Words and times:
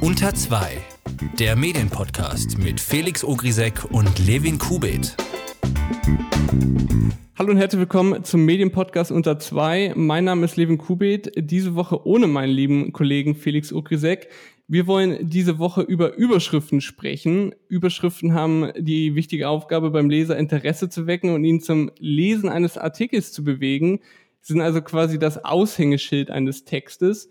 Unter 0.00 0.34
2, 0.34 0.78
der 1.38 1.56
Medienpodcast 1.56 2.58
mit 2.58 2.80
Felix 2.80 3.24
Ogrisek 3.24 3.84
und 3.90 4.26
Levin 4.26 4.58
Kubit. 4.58 5.16
Hallo 7.36 7.50
und 7.50 7.56
herzlich 7.56 7.80
willkommen 7.80 8.22
zum 8.22 8.44
Medienpodcast 8.44 9.10
unter 9.10 9.38
2. 9.38 9.94
Mein 9.96 10.24
Name 10.24 10.44
ist 10.44 10.56
Levin 10.56 10.78
Kubit, 10.78 11.32
diese 11.36 11.74
Woche 11.74 12.06
ohne 12.06 12.26
meinen 12.26 12.52
lieben 12.52 12.92
Kollegen 12.92 13.34
Felix 13.34 13.72
Ogrisek. 13.72 14.28
Wir 14.66 14.86
wollen 14.86 15.28
diese 15.28 15.58
Woche 15.58 15.82
über 15.82 16.14
Überschriften 16.14 16.80
sprechen. 16.80 17.54
Überschriften 17.68 18.32
haben 18.34 18.70
die 18.78 19.14
wichtige 19.14 19.48
Aufgabe, 19.48 19.90
beim 19.90 20.08
Leser 20.08 20.38
Interesse 20.38 20.88
zu 20.88 21.06
wecken 21.06 21.34
und 21.34 21.44
ihn 21.44 21.60
zum 21.60 21.90
Lesen 21.98 22.48
eines 22.48 22.78
Artikels 22.78 23.32
zu 23.32 23.44
bewegen. 23.44 24.00
Sie 24.40 24.52
sind 24.52 24.62
also 24.62 24.80
quasi 24.80 25.18
das 25.18 25.44
Aushängeschild 25.44 26.30
eines 26.30 26.64
Textes. 26.64 27.30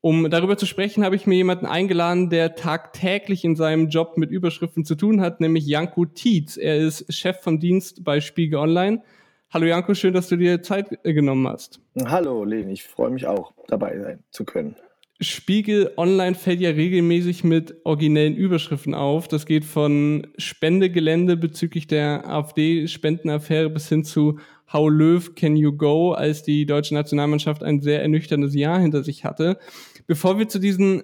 Um 0.00 0.30
darüber 0.30 0.56
zu 0.56 0.64
sprechen, 0.64 1.04
habe 1.04 1.16
ich 1.16 1.26
mir 1.26 1.34
jemanden 1.34 1.66
eingeladen, 1.66 2.30
der 2.30 2.54
tagtäglich 2.54 3.44
in 3.44 3.56
seinem 3.56 3.88
Job 3.88 4.16
mit 4.16 4.30
Überschriften 4.30 4.84
zu 4.84 4.94
tun 4.94 5.20
hat, 5.20 5.40
nämlich 5.40 5.66
Janko 5.66 6.04
Tietz. 6.04 6.56
Er 6.56 6.76
ist 6.76 7.12
Chef 7.12 7.40
vom 7.40 7.58
Dienst 7.58 8.04
bei 8.04 8.20
Spiegel 8.20 8.60
Online. 8.60 9.02
Hallo 9.50 9.66
Janko, 9.66 9.94
schön, 9.94 10.14
dass 10.14 10.28
du 10.28 10.36
dir 10.36 10.62
Zeit 10.62 10.96
äh, 11.02 11.12
genommen 11.12 11.48
hast. 11.48 11.80
Hallo 12.04 12.44
Len, 12.44 12.68
ich 12.68 12.84
freue 12.84 13.10
mich 13.10 13.26
auch, 13.26 13.52
dabei 13.66 13.98
sein 13.98 14.22
zu 14.30 14.44
können. 14.44 14.76
Spiegel 15.20 15.90
Online 15.96 16.36
fällt 16.36 16.60
ja 16.60 16.70
regelmäßig 16.70 17.42
mit 17.42 17.74
originellen 17.84 18.36
Überschriften 18.36 18.94
auf. 18.94 19.26
Das 19.26 19.46
geht 19.46 19.64
von 19.64 20.28
Spendegelände 20.36 21.36
bezüglich 21.36 21.88
der 21.88 22.28
AfD-Spendenaffäre 22.28 23.68
bis 23.68 23.88
hin 23.88 24.04
zu 24.04 24.38
How 24.72 24.88
Löw 24.88 25.34
Can 25.34 25.56
You 25.56 25.72
Go, 25.72 26.12
als 26.12 26.42
die 26.42 26.66
deutsche 26.66 26.94
Nationalmannschaft 26.94 27.62
ein 27.62 27.80
sehr 27.80 28.02
ernüchterndes 28.02 28.54
Jahr 28.54 28.78
hinter 28.78 29.02
sich 29.02 29.24
hatte. 29.24 29.58
Bevor 30.06 30.38
wir 30.38 30.48
zu 30.48 30.58
diesen 30.58 31.02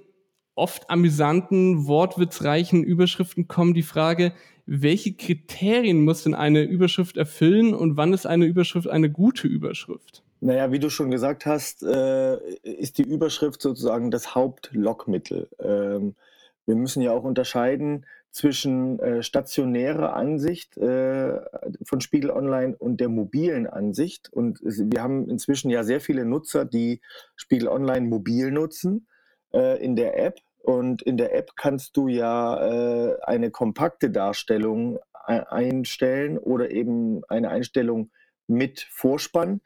oft 0.54 0.90
amüsanten, 0.90 1.86
wortwitzreichen 1.86 2.84
Überschriften 2.84 3.48
kommen, 3.48 3.74
die 3.74 3.82
Frage, 3.82 4.32
welche 4.66 5.14
Kriterien 5.14 6.04
muss 6.04 6.22
denn 6.22 6.34
eine 6.34 6.62
Überschrift 6.62 7.16
erfüllen 7.16 7.74
und 7.74 7.96
wann 7.96 8.12
ist 8.12 8.26
eine 8.26 8.46
Überschrift 8.46 8.88
eine 8.88 9.10
gute 9.10 9.46
Überschrift? 9.46 10.22
Naja, 10.40 10.72
wie 10.72 10.78
du 10.78 10.90
schon 10.90 11.10
gesagt 11.10 11.46
hast, 11.46 11.82
äh, 11.82 12.36
ist 12.62 12.98
die 12.98 13.02
Überschrift 13.02 13.62
sozusagen 13.62 14.10
das 14.10 14.34
Hauptlockmittel. 14.34 15.48
Ähm, 15.58 16.14
wir 16.66 16.76
müssen 16.76 17.02
ja 17.02 17.12
auch 17.12 17.24
unterscheiden 17.24 18.06
zwischen 18.34 18.98
äh, 18.98 19.22
stationärer 19.22 20.16
Ansicht 20.16 20.76
äh, 20.76 21.40
von 21.84 22.00
Spiegel 22.00 22.32
Online 22.32 22.74
und 22.76 22.98
der 22.98 23.08
mobilen 23.08 23.68
Ansicht. 23.68 24.28
Und 24.32 24.58
wir 24.60 25.04
haben 25.04 25.28
inzwischen 25.30 25.70
ja 25.70 25.84
sehr 25.84 26.00
viele 26.00 26.24
Nutzer, 26.24 26.64
die 26.64 27.00
Spiegel 27.36 27.68
Online 27.68 28.08
mobil 28.08 28.50
nutzen 28.50 29.06
äh, 29.52 29.80
in 29.80 29.94
der 29.94 30.18
App. 30.18 30.40
Und 30.64 31.00
in 31.02 31.16
der 31.16 31.32
App 31.36 31.52
kannst 31.54 31.96
du 31.96 32.08
ja 32.08 33.12
äh, 33.12 33.20
eine 33.22 33.52
kompakte 33.52 34.10
Darstellung 34.10 34.98
einstellen 35.12 36.36
oder 36.36 36.70
eben 36.72 37.22
eine 37.28 37.50
Einstellung 37.50 38.10
mit 38.48 38.80
Vorspann. 38.90 39.60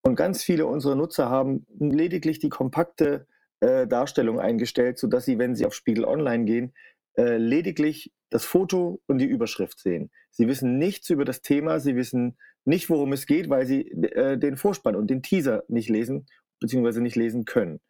Und 0.00 0.16
ganz 0.16 0.42
viele 0.42 0.66
unserer 0.66 0.94
Nutzer 0.94 1.28
haben 1.28 1.66
lediglich 1.78 2.38
die 2.38 2.48
kompakte 2.48 3.26
äh, 3.60 3.86
Darstellung 3.86 4.40
eingestellt, 4.40 4.98
sodass 4.98 5.26
sie, 5.26 5.38
wenn 5.38 5.54
sie 5.54 5.66
auf 5.66 5.74
Spiegel 5.74 6.04
Online 6.04 6.44
gehen, 6.44 6.72
äh, 7.16 7.36
lediglich 7.36 8.12
das 8.30 8.44
Foto 8.44 9.00
und 9.06 9.18
die 9.18 9.26
Überschrift 9.26 9.78
sehen. 9.78 10.10
Sie 10.30 10.48
wissen 10.48 10.78
nichts 10.78 11.10
über 11.10 11.24
das 11.24 11.42
Thema, 11.42 11.78
sie 11.80 11.94
wissen 11.94 12.36
nicht, 12.64 12.90
worum 12.90 13.12
es 13.12 13.26
geht, 13.26 13.48
weil 13.48 13.66
sie 13.66 13.90
äh, 13.90 14.38
den 14.38 14.56
Vorspann 14.56 14.96
und 14.96 15.08
den 15.08 15.22
Teaser 15.22 15.62
nicht 15.68 15.88
lesen 15.88 16.26
bzw. 16.60 17.00
nicht 17.00 17.16
lesen 17.16 17.44
können 17.44 17.80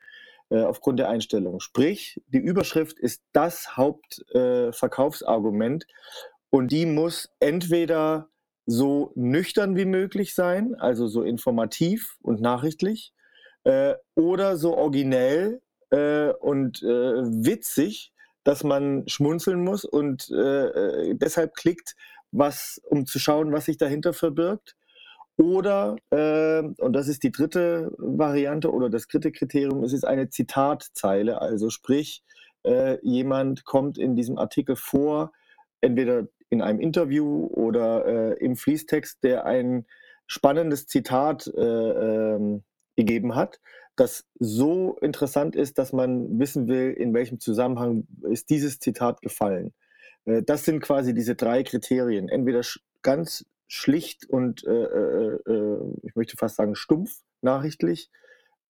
äh, 0.50 0.62
aufgrund 0.62 0.98
der 0.98 1.08
Einstellung. 1.08 1.60
Sprich, 1.60 2.20
die 2.26 2.38
Überschrift 2.38 2.98
ist 2.98 3.22
das 3.32 3.78
Hauptverkaufsargument 3.78 5.84
äh, 5.84 5.86
und 6.50 6.70
die 6.70 6.84
muss 6.86 7.30
entweder 7.40 8.28
so 8.66 9.12
nüchtern 9.14 9.76
wie 9.76 9.86
möglich 9.86 10.34
sein, 10.34 10.74
also 10.74 11.06
so 11.06 11.22
informativ 11.22 12.16
und 12.20 12.40
nachrichtlich, 12.40 13.12
äh, 13.64 13.94
oder 14.14 14.56
so 14.56 14.74
originell 14.76 15.60
und 16.40 16.82
witzig, 16.82 18.13
dass 18.44 18.62
man 18.62 19.08
schmunzeln 19.08 19.64
muss 19.64 19.84
und 19.84 20.30
äh, 20.30 20.66
äh, 20.66 21.14
deshalb 21.14 21.54
klickt, 21.54 21.96
was, 22.30 22.80
um 22.84 23.06
zu 23.06 23.18
schauen, 23.18 23.52
was 23.52 23.66
sich 23.66 23.78
dahinter 23.78 24.12
verbirgt. 24.12 24.76
Oder, 25.36 25.96
äh, 26.10 26.62
und 26.78 26.92
das 26.92 27.08
ist 27.08 27.24
die 27.24 27.32
dritte 27.32 27.92
Variante 27.98 28.70
oder 28.70 28.88
das 28.88 29.08
dritte 29.08 29.32
Kriterium, 29.32 29.82
es 29.82 29.92
ist 29.92 30.04
eine 30.04 30.28
Zitatzeile, 30.28 31.40
also 31.40 31.70
sprich, 31.70 32.22
jemand 33.02 33.66
kommt 33.66 33.98
in 33.98 34.16
diesem 34.16 34.38
Artikel 34.38 34.74
vor, 34.74 35.32
entweder 35.82 36.28
in 36.48 36.62
einem 36.62 36.80
Interview 36.80 37.46
oder 37.52 38.06
äh, 38.06 38.44
im 38.44 38.56
Fließtext, 38.56 39.22
der 39.22 39.44
ein 39.44 39.86
spannendes 40.26 40.86
Zitat 40.86 41.46
äh, 41.46 41.60
ähm, 41.60 42.62
gegeben 42.96 43.34
hat, 43.34 43.60
das 43.96 44.26
so 44.38 44.96
interessant 45.00 45.56
ist, 45.56 45.78
dass 45.78 45.92
man 45.92 46.38
wissen 46.38 46.68
will, 46.68 46.92
in 46.92 47.14
welchem 47.14 47.40
Zusammenhang 47.40 48.06
ist 48.22 48.50
dieses 48.50 48.78
Zitat 48.78 49.22
gefallen. 49.22 49.72
Äh, 50.24 50.42
das 50.42 50.64
sind 50.64 50.80
quasi 50.80 51.14
diese 51.14 51.34
drei 51.34 51.62
Kriterien. 51.62 52.28
Entweder 52.28 52.62
ganz 53.02 53.46
schlicht 53.68 54.28
und, 54.28 54.64
äh, 54.66 54.70
äh, 54.70 55.38
äh, 55.46 55.78
ich 56.02 56.14
möchte 56.14 56.36
fast 56.36 56.56
sagen, 56.56 56.74
stumpf 56.74 57.20
nachrichtlich, 57.42 58.10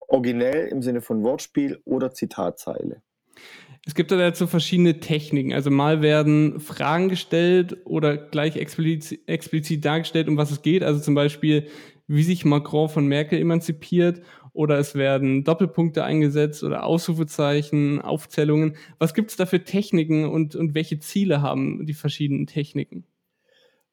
originell 0.08 0.68
im 0.68 0.82
Sinne 0.82 1.00
von 1.00 1.22
Wortspiel 1.22 1.80
oder 1.84 2.12
Zitatzeile. 2.12 3.02
Es 3.86 3.94
gibt 3.94 4.10
da 4.10 4.16
dazu 4.16 4.46
verschiedene 4.46 5.00
Techniken. 5.00 5.52
Also 5.52 5.70
mal 5.70 6.00
werden 6.00 6.60
Fragen 6.60 7.08
gestellt 7.08 7.78
oder 7.84 8.16
gleich 8.16 8.56
explizit, 8.56 9.28
explizit 9.28 9.84
dargestellt, 9.84 10.28
um 10.28 10.36
was 10.36 10.50
es 10.50 10.62
geht. 10.62 10.82
Also 10.82 11.00
zum 11.00 11.14
Beispiel, 11.14 11.68
wie 12.06 12.22
sich 12.22 12.44
Macron 12.44 12.88
von 12.88 13.06
Merkel 13.06 13.38
emanzipiert 13.38 14.22
oder 14.54 14.78
es 14.78 14.94
werden 14.94 15.44
Doppelpunkte 15.44 16.04
eingesetzt 16.04 16.62
oder 16.62 16.84
Ausrufezeichen, 16.84 18.00
Aufzählungen. 18.00 18.76
Was 18.98 19.12
gibt 19.12 19.30
es 19.30 19.36
da 19.36 19.44
für 19.44 19.64
Techniken 19.64 20.26
und, 20.26 20.56
und 20.56 20.74
welche 20.74 20.98
Ziele 21.00 21.42
haben 21.42 21.84
die 21.84 21.92
verschiedenen 21.92 22.46
Techniken? 22.46 23.04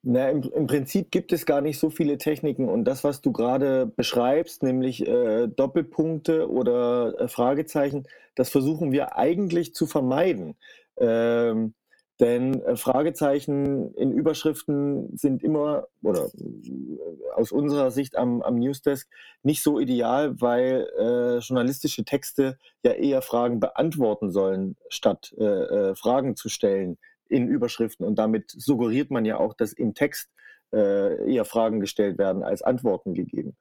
Na, 0.03 0.29
im, 0.29 0.43
im, 0.43 0.67
Prinzip 0.67 1.11
gibt 1.11 1.31
es 1.31 1.45
gar 1.45 1.61
nicht 1.61 1.77
so 1.77 1.89
viele 1.89 2.17
Techniken 2.17 2.69
und 2.69 2.85
das, 2.85 3.03
was 3.03 3.21
du 3.21 3.31
gerade 3.31 3.85
beschreibst, 3.85 4.63
nämlich 4.63 5.05
äh, 5.07 5.47
Doppelpunkte 5.47 6.49
oder 6.49 7.19
äh, 7.19 7.27
Fragezeichen, 7.27 8.07
das 8.35 8.49
versuchen 8.49 8.91
wir 8.91 9.17
eigentlich 9.17 9.75
zu 9.75 9.85
vermeiden. 9.85 10.55
Ähm, 10.97 11.73
denn 12.21 12.61
äh, 12.61 12.75
Fragezeichen 12.77 13.95
in 13.95 14.11
Überschriften 14.11 15.17
sind 15.17 15.43
immer, 15.43 15.87
oder 16.03 16.25
äh, 16.25 17.33
aus 17.33 17.51
unserer 17.51 17.89
Sicht 17.89 18.15
am, 18.15 18.43
am 18.43 18.59
Newsdesk, 18.59 19.09
nicht 19.41 19.63
so 19.63 19.79
ideal, 19.79 20.39
weil 20.39 20.87
äh, 20.99 21.39
journalistische 21.39 22.05
Texte 22.05 22.59
ja 22.83 22.91
eher 22.91 23.23
Fragen 23.23 23.59
beantworten 23.59 24.31
sollen, 24.31 24.77
statt 24.89 25.33
äh, 25.33 25.95
Fragen 25.95 26.35
zu 26.35 26.47
stellen 26.47 26.99
in 27.27 27.47
Überschriften. 27.47 28.05
Und 28.05 28.19
damit 28.19 28.51
suggeriert 28.51 29.09
man 29.09 29.25
ja 29.25 29.37
auch, 29.37 29.55
dass 29.55 29.73
im 29.73 29.93
Text 29.93 30.29
eher 30.73 31.43
Fragen 31.43 31.81
gestellt 31.81 32.17
werden 32.17 32.43
als 32.43 32.61
Antworten 32.61 33.13
gegeben. 33.13 33.57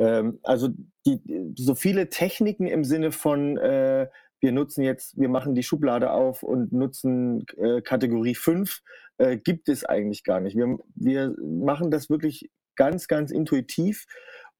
Ähm, 0.00 0.40
also 0.42 0.70
die, 1.06 1.20
so 1.56 1.76
viele 1.76 2.08
Techniken 2.08 2.66
im 2.66 2.82
Sinne 2.82 3.12
von, 3.12 3.56
wir 4.40 4.52
nutzen 4.52 4.82
jetzt, 4.82 5.18
wir 5.18 5.28
machen 5.28 5.54
die 5.54 5.62
Schublade 5.62 6.10
auf 6.10 6.42
und 6.42 6.72
nutzen 6.72 7.44
äh, 7.56 7.82
Kategorie 7.82 8.34
5, 8.34 8.80
äh, 9.18 9.36
gibt 9.36 9.68
es 9.68 9.84
eigentlich 9.84 10.24
gar 10.24 10.40
nicht. 10.40 10.56
Wir, 10.56 10.78
wir 10.94 11.34
machen 11.40 11.90
das 11.90 12.08
wirklich 12.08 12.50
ganz, 12.74 13.06
ganz 13.06 13.30
intuitiv 13.30 14.06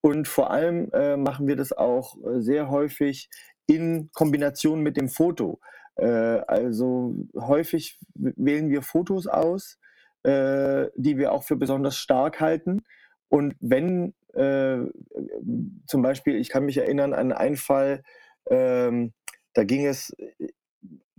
und 0.03 0.29
vor 0.29 0.51
allem 0.51 0.91
äh, 0.93 1.17
machen 1.17 1.47
wir 1.47 1.57
das 1.57 1.73
auch 1.73 2.17
äh, 2.25 2.41
sehr 2.41 2.69
häufig 2.71 3.31
in 3.67 4.11
Kombination 4.13 4.83
mit 4.83 4.97
dem 4.97 5.09
Foto. 5.09 5.61
Äh, 5.97 6.07
also 6.07 7.15
häufig 7.35 7.99
wählen 8.15 8.71
wir 8.71 8.83
Fotos 8.83 9.27
aus, 9.27 9.79
äh, 10.23 10.89
die 10.97 11.17
wir 11.17 11.33
auch 11.33 11.45
für 11.45 11.57
besonders 11.57 11.97
stark 11.97 12.41
halten. 12.41 12.83
Und 13.29 13.55
wenn 13.61 14.15
zum 14.33 16.03
Beispiel, 16.03 16.37
ich 16.37 16.51
kann 16.51 16.65
mich 16.65 16.77
erinnern 16.77 17.15
an 17.15 17.33
einen 17.33 17.57
Fall, 17.57 18.05
ähm, 18.49 19.13
da 19.55 19.65
ging 19.65 19.87
es 19.87 20.15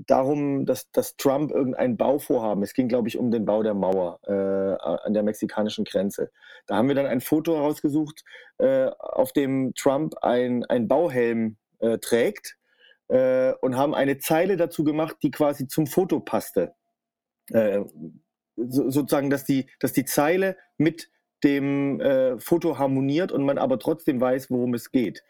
darum, 0.07 0.65
dass, 0.65 0.91
dass 0.91 1.15
Trump 1.15 1.51
irgendein 1.51 1.97
Bauvorhaben, 1.97 2.63
es 2.63 2.73
ging, 2.73 2.87
glaube 2.87 3.07
ich, 3.07 3.17
um 3.17 3.31
den 3.31 3.45
Bau 3.45 3.63
der 3.63 3.73
Mauer 3.73 4.19
äh, 4.25 4.31
an 4.31 5.13
der 5.13 5.23
mexikanischen 5.23 5.85
Grenze. 5.85 6.31
Da 6.65 6.75
haben 6.75 6.87
wir 6.87 6.95
dann 6.95 7.05
ein 7.05 7.21
Foto 7.21 7.55
herausgesucht, 7.55 8.23
äh, 8.57 8.85
auf 8.97 9.31
dem 9.33 9.73
Trump 9.75 10.15
ein, 10.21 10.65
ein 10.65 10.87
Bauhelm 10.87 11.57
äh, 11.79 11.97
trägt 11.99 12.57
äh, 13.09 13.53
und 13.61 13.77
haben 13.77 13.93
eine 13.93 14.17
Zeile 14.17 14.57
dazu 14.57 14.83
gemacht, 14.83 15.17
die 15.21 15.31
quasi 15.31 15.67
zum 15.67 15.87
Foto 15.87 16.19
passte. 16.19 16.73
Äh, 17.49 17.81
so, 18.55 18.89
sozusagen, 18.89 19.29
dass 19.29 19.45
die, 19.45 19.67
dass 19.79 19.93
die 19.93 20.05
Zeile 20.05 20.57
mit 20.77 21.09
dem 21.43 21.99
äh, 21.99 22.39
Foto 22.39 22.77
harmoniert 22.77 23.31
und 23.31 23.43
man 23.43 23.57
aber 23.57 23.79
trotzdem 23.79 24.21
weiß, 24.21 24.51
worum 24.51 24.73
es 24.75 24.91
geht. 24.91 25.23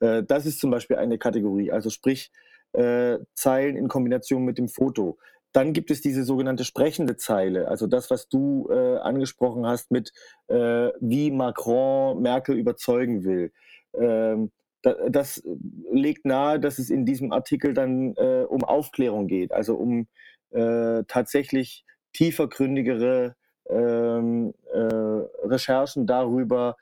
Äh, 0.00 0.22
das 0.22 0.46
ist 0.46 0.60
zum 0.60 0.70
Beispiel 0.70 0.96
eine 0.96 1.18
Kategorie. 1.18 1.70
Also 1.70 1.90
sprich, 1.90 2.30
äh, 2.72 3.18
Zeilen 3.34 3.76
in 3.76 3.88
Kombination 3.88 4.44
mit 4.44 4.58
dem 4.58 4.68
Foto. 4.68 5.18
Dann 5.52 5.72
gibt 5.72 5.90
es 5.90 6.02
diese 6.02 6.24
sogenannte 6.24 6.64
sprechende 6.64 7.16
Zeile, 7.16 7.68
also 7.68 7.86
das, 7.86 8.10
was 8.10 8.28
du 8.28 8.68
äh, 8.70 8.98
angesprochen 8.98 9.66
hast 9.66 9.90
mit, 9.90 10.12
äh, 10.48 10.90
wie 11.00 11.30
Macron 11.30 12.20
Merkel 12.20 12.56
überzeugen 12.56 13.24
will. 13.24 13.52
Ähm, 13.94 14.50
da, 14.82 14.94
das 15.08 15.42
legt 15.90 16.26
nahe, 16.26 16.60
dass 16.60 16.78
es 16.78 16.90
in 16.90 17.06
diesem 17.06 17.32
Artikel 17.32 17.72
dann 17.72 18.14
äh, 18.16 18.44
um 18.48 18.62
Aufklärung 18.62 19.26
geht, 19.26 19.52
also 19.52 19.74
um 19.74 20.06
äh, 20.50 21.02
tatsächlich 21.08 21.84
tiefergründigere 22.12 23.34
ähm, 23.70 24.54
äh, 24.72 24.78
Recherchen 24.78 26.06
darüber, 26.06 26.76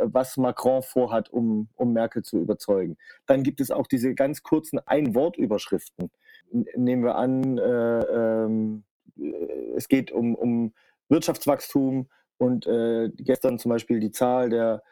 was 0.00 0.36
Macron 0.36 0.82
vorhat, 0.82 1.30
um, 1.30 1.68
um 1.74 1.92
Merkel 1.92 2.22
zu 2.22 2.38
überzeugen. 2.38 2.96
Dann 3.26 3.42
gibt 3.42 3.60
es 3.60 3.70
auch 3.70 3.86
diese 3.86 4.14
ganz 4.14 4.42
kurzen 4.42 4.78
Ein-Wort-Überschriften. 4.78 6.10
Nehmen 6.50 7.04
wir 7.04 7.16
an, 7.16 7.58
äh, 7.58 8.00
ähm, 8.00 8.84
äh, 9.18 9.74
es 9.76 9.88
geht 9.88 10.12
um, 10.12 10.34
um 10.34 10.72
Wirtschaftswachstum 11.08 12.08
und 12.38 12.66
äh, 12.66 13.10
gestern 13.16 13.58
zum 13.58 13.70
Beispiel 13.70 14.00
die 14.00 14.12
Zahl 14.12 14.50
der 14.50 14.82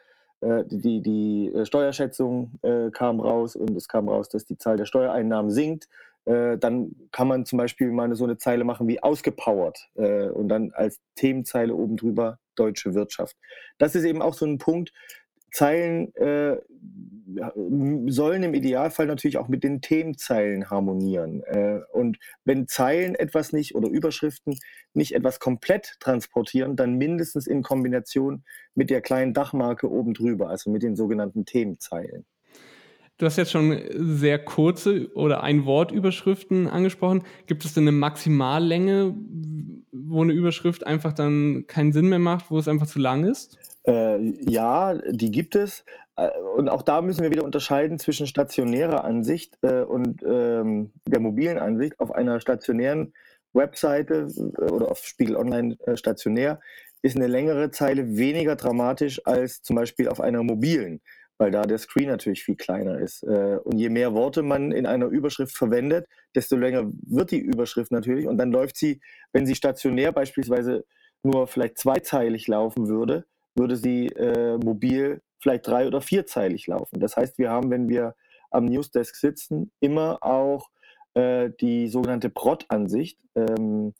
äh, 0.41 0.63
die, 0.67 1.01
die 1.01 1.51
Steuerschätzung 1.65 2.59
äh, 2.63 2.89
kam 2.91 3.19
raus 3.19 3.55
und 3.55 3.75
es 3.75 3.87
kam 3.87 4.09
raus, 4.09 4.27
dass 4.29 4.45
die 4.45 4.57
Zahl 4.57 4.77
der 4.77 4.85
Steuereinnahmen 4.85 5.51
sinkt. 5.51 5.87
Äh, 6.25 6.57
dann 6.57 6.95
kann 7.11 7.27
man 7.27 7.45
zum 7.45 7.57
Beispiel 7.57 7.91
mal 7.91 8.13
so 8.15 8.23
eine 8.23 8.37
Zeile 8.37 8.63
machen 8.63 8.87
wie 8.87 9.01
ausgepowert 9.01 9.89
äh, 9.95 10.29
und 10.29 10.49
dann 10.49 10.71
als 10.73 10.99
Themenzeile 11.15 11.73
oben 11.75 11.97
drüber 11.97 12.39
deutsche 12.55 12.93
Wirtschaft. 12.93 13.35
Das 13.77 13.95
ist 13.95 14.03
eben 14.03 14.21
auch 14.21 14.33
so 14.33 14.45
ein 14.45 14.57
Punkt. 14.57 14.91
Zeilen 15.51 16.15
äh, 16.15 16.57
sollen 18.07 18.43
im 18.43 18.53
Idealfall 18.53 19.05
natürlich 19.05 19.37
auch 19.37 19.47
mit 19.47 19.63
den 19.63 19.81
Themenzeilen 19.81 20.69
harmonieren. 20.69 21.43
Äh, 21.43 21.81
und 21.91 22.17
wenn 22.45 22.67
Zeilen 22.67 23.15
etwas 23.15 23.51
nicht 23.51 23.75
oder 23.75 23.89
Überschriften 23.89 24.57
nicht 24.93 25.13
etwas 25.13 25.39
komplett 25.39 25.97
transportieren, 25.99 26.75
dann 26.75 26.97
mindestens 26.97 27.47
in 27.47 27.63
Kombination 27.63 28.43
mit 28.75 28.89
der 28.89 29.01
kleinen 29.01 29.33
Dachmarke 29.33 29.89
oben 29.89 30.13
drüber, 30.13 30.49
also 30.49 30.69
mit 30.69 30.83
den 30.83 30.95
sogenannten 30.95 31.45
Themenzeilen. 31.45 32.25
Du 33.21 33.27
hast 33.27 33.37
jetzt 33.37 33.51
schon 33.51 33.79
sehr 33.93 34.39
kurze 34.39 35.13
oder 35.13 35.43
ein 35.43 35.65
Wort 35.65 35.91
Überschriften 35.91 36.67
angesprochen. 36.67 37.23
Gibt 37.45 37.63
es 37.65 37.75
denn 37.75 37.83
eine 37.83 37.91
Maximallänge, 37.91 39.13
wo 39.91 40.23
eine 40.23 40.33
Überschrift 40.33 40.87
einfach 40.87 41.13
dann 41.13 41.65
keinen 41.67 41.93
Sinn 41.93 42.09
mehr 42.09 42.17
macht, 42.17 42.49
wo 42.49 42.57
es 42.57 42.67
einfach 42.67 42.87
zu 42.87 42.97
lang 42.97 43.23
ist? 43.23 43.59
Äh, 43.85 44.17
ja, 44.49 44.95
die 44.95 45.29
gibt 45.29 45.53
es. 45.53 45.85
Äh, 46.15 46.29
und 46.57 46.67
auch 46.67 46.81
da 46.81 47.03
müssen 47.03 47.21
wir 47.21 47.29
wieder 47.29 47.43
unterscheiden 47.43 47.99
zwischen 47.99 48.25
stationärer 48.25 49.03
Ansicht 49.03 49.55
äh, 49.61 49.81
und 49.81 50.23
ähm, 50.23 50.89
der 51.05 51.19
mobilen 51.19 51.59
Ansicht. 51.59 51.99
Auf 51.99 52.11
einer 52.11 52.39
stationären 52.39 53.13
Webseite 53.53 54.29
äh, 54.35 54.63
oder 54.63 54.89
auf 54.89 55.05
Spiegel 55.05 55.35
Online 55.35 55.77
äh, 55.85 55.95
stationär 55.95 56.59
ist 57.03 57.17
eine 57.17 57.27
längere 57.27 57.69
Zeile 57.69 58.17
weniger 58.17 58.55
dramatisch 58.55 59.21
als 59.27 59.61
zum 59.61 59.75
Beispiel 59.75 60.07
auf 60.07 60.21
einer 60.21 60.41
mobilen 60.41 61.01
weil 61.37 61.51
da 61.51 61.63
der 61.63 61.77
Screen 61.77 62.07
natürlich 62.07 62.43
viel 62.43 62.55
kleiner 62.55 62.99
ist. 62.99 63.23
Äh, 63.23 63.57
und 63.63 63.77
je 63.77 63.89
mehr 63.89 64.13
Worte 64.13 64.43
man 64.43 64.71
in 64.71 64.85
einer 64.85 65.07
Überschrift 65.07 65.55
verwendet, 65.55 66.07
desto 66.35 66.55
länger 66.55 66.91
wird 67.07 67.31
die 67.31 67.39
Überschrift 67.39 67.91
natürlich. 67.91 68.27
Und 68.27 68.37
dann 68.37 68.51
läuft 68.51 68.77
sie, 68.77 69.01
wenn 69.33 69.45
sie 69.45 69.55
stationär 69.55 70.11
beispielsweise 70.11 70.85
nur 71.23 71.47
vielleicht 71.47 71.77
zweizeilig 71.77 72.47
laufen 72.47 72.87
würde, 72.87 73.25
würde 73.55 73.75
sie 73.75 74.07
äh, 74.07 74.57
mobil 74.57 75.21
vielleicht 75.39 75.67
drei- 75.67 75.87
oder 75.87 76.01
vierzeilig 76.01 76.67
laufen. 76.67 76.99
Das 76.99 77.17
heißt, 77.17 77.37
wir 77.37 77.49
haben, 77.49 77.69
wenn 77.71 77.89
wir 77.89 78.15
am 78.51 78.65
Newsdesk 78.65 79.15
sitzen, 79.15 79.71
immer 79.79 80.19
auch 80.21 80.69
äh, 81.13 81.49
die 81.59 81.87
sogenannte 81.87 82.29
Prot-Ansicht 82.29 83.19
ähm, 83.35 83.93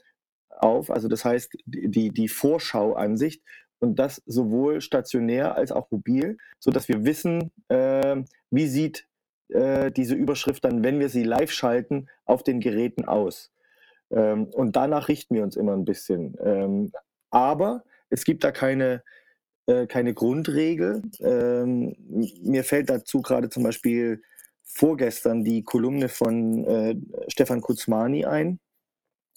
auf. 0.50 0.92
Also 0.92 1.08
das 1.08 1.26
heißt, 1.26 1.58
die, 1.66 2.10
die 2.10 2.28
Vorschau-Ansicht, 2.28 3.44
und 3.82 3.98
das 3.98 4.22
sowohl 4.26 4.80
stationär 4.80 5.56
als 5.56 5.72
auch 5.72 5.90
mobil, 5.92 6.38
sodass 6.60 6.88
wir 6.88 7.04
wissen, 7.04 7.52
äh, 7.68 8.24
wie 8.52 8.68
sieht 8.68 9.08
äh, 9.50 9.92
diese 9.92 10.16
Überschrift 10.16 10.64
dann, 10.64 10.84
wenn 10.84 11.00
wir 11.00 11.10
sie 11.10 11.24
live 11.24 11.52
schalten, 11.52 12.08
auf 12.26 12.44
den 12.44 12.60
Geräten 12.60 13.06
aus. 13.06 13.52
Ähm, 14.12 14.46
und 14.46 14.76
danach 14.76 15.10
richten 15.10 15.36
wir 15.36 15.44
uns 15.44 15.56
immer 15.56 15.74
ein 15.74 15.86
bisschen. 15.86 16.38
Ähm, 16.44 16.92
aber 17.32 17.84
es 18.10 18.24
gibt 18.24 18.44
da 18.44 18.52
keine, 18.52 19.04
äh, 19.66 19.88
keine 19.88 20.14
Grundregel. 20.14 21.02
Ähm, 21.20 21.96
mir 22.42 22.64
fällt 22.64 22.90
dazu 22.90 23.22
gerade 23.22 23.50
zum 23.50 23.64
Beispiel 23.64 24.22
vorgestern 24.64 25.44
die 25.44 25.64
Kolumne 25.64 26.08
von 26.08 26.66
äh, 26.66 26.96
Stefan 27.28 27.62
Kuzmani 27.62 28.26
ein, 28.26 28.60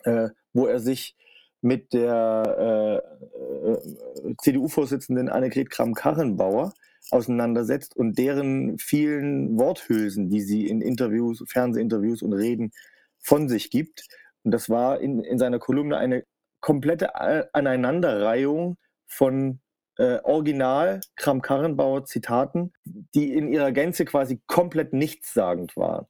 äh, 0.05 0.29
wo 0.53 0.67
er 0.67 0.81
sich 0.81 1.17
mit 1.65 1.95
der 1.95 3.03
äh, 3.33 3.71
äh, 3.71 4.35
CDU-Vorsitzenden 4.39 5.31
Annegret 5.31 5.71
Kramp-Karrenbauer 5.71 6.75
auseinandersetzt 7.11 7.97
und 7.97 8.19
deren 8.19 8.79
vielen 8.79 9.59
Worthülsen, 9.59 10.29
die 10.29 10.43
sie 10.43 10.67
in 10.67 10.83
Interviews, 10.83 11.43
Fernsehinterviews 11.49 12.21
und 12.21 12.35
Reden 12.35 12.71
von 13.19 13.49
sich 13.49 13.71
gibt. 13.71 14.07
Und 14.43 14.51
das 14.51 14.69
war 14.69 15.01
in, 15.01 15.25
in 15.25 15.39
seiner 15.39 15.59
Kolumne 15.59 15.97
eine 15.97 16.25
komplette 16.61 17.15
Aneinanderreihung 17.55 18.77
von 19.07 19.61
äh, 19.97 20.19
Original 20.23 21.01
Kramp-Karrenbauer 21.17 22.05
Zitaten, 22.05 22.75
die 22.85 23.33
in 23.33 23.49
ihrer 23.49 23.73
Gänze 23.73 24.05
quasi 24.05 24.43
komplett 24.47 24.93
nichtssagend 24.93 25.77
waren. 25.77 26.07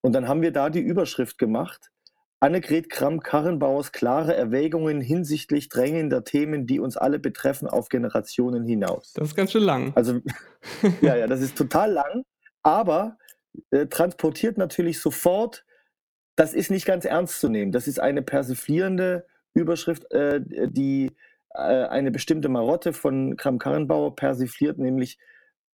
Und 0.00 0.14
dann 0.14 0.26
haben 0.26 0.42
wir 0.42 0.50
da 0.50 0.68
die 0.68 0.80
Überschrift 0.80 1.38
gemacht, 1.38 1.92
Annegret 2.38 2.90
Kramp-Karrenbauers 2.90 3.92
klare 3.92 4.34
Erwägungen 4.34 5.00
hinsichtlich 5.00 5.68
drängender 5.68 6.22
Themen, 6.22 6.66
die 6.66 6.80
uns 6.80 6.96
alle 6.96 7.18
betreffen, 7.18 7.66
auf 7.66 7.88
Generationen 7.88 8.66
hinaus. 8.66 9.12
Das 9.14 9.28
ist 9.28 9.36
ganz 9.36 9.52
schön 9.52 9.62
lang. 9.62 9.92
Also, 9.94 10.20
ja, 11.00 11.16
ja, 11.16 11.26
das 11.26 11.40
ist 11.40 11.56
total 11.56 11.92
lang, 11.92 12.24
aber 12.62 13.16
äh, 13.70 13.86
transportiert 13.86 14.58
natürlich 14.58 15.00
sofort, 15.00 15.64
das 16.36 16.52
ist 16.52 16.70
nicht 16.70 16.84
ganz 16.84 17.06
ernst 17.06 17.40
zu 17.40 17.48
nehmen. 17.48 17.72
Das 17.72 17.88
ist 17.88 18.00
eine 18.00 18.20
persiflierende 18.20 19.26
Überschrift, 19.54 20.12
äh, 20.12 20.42
die 20.44 21.16
äh, 21.54 21.58
eine 21.58 22.10
bestimmte 22.10 22.50
Marotte 22.50 22.92
von 22.92 23.38
Kramp-Karrenbauer 23.38 24.14
persifliert, 24.14 24.76
nämlich 24.76 25.18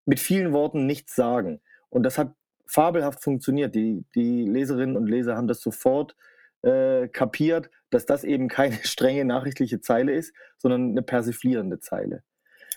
mit 0.07 0.21
vielen 0.21 0.53
Worten 0.53 0.87
nichts 0.87 1.17
sagen. 1.17 1.61
Und 1.89 2.05
das 2.05 2.19
hat 2.19 2.35
fabelhaft 2.67 3.21
funktioniert. 3.21 3.75
Die, 3.75 4.05
die 4.15 4.47
Leserinnen 4.47 4.97
und 4.97 5.09
Leser 5.09 5.37
haben 5.37 5.49
das 5.49 5.61
sofort 5.61 6.13
äh, 6.13 6.32
kapiert, 6.63 7.71
dass 7.91 8.07
das 8.07 8.25
eben 8.25 8.49
keine 8.49 8.77
strenge 8.85 9.25
nachrichtliche 9.25 9.81
Zeile 9.81 10.13
ist, 10.13 10.33
sondern 10.59 10.91
eine 10.91 11.03
persiflierende 11.03 11.81
Zeile. 11.81 12.23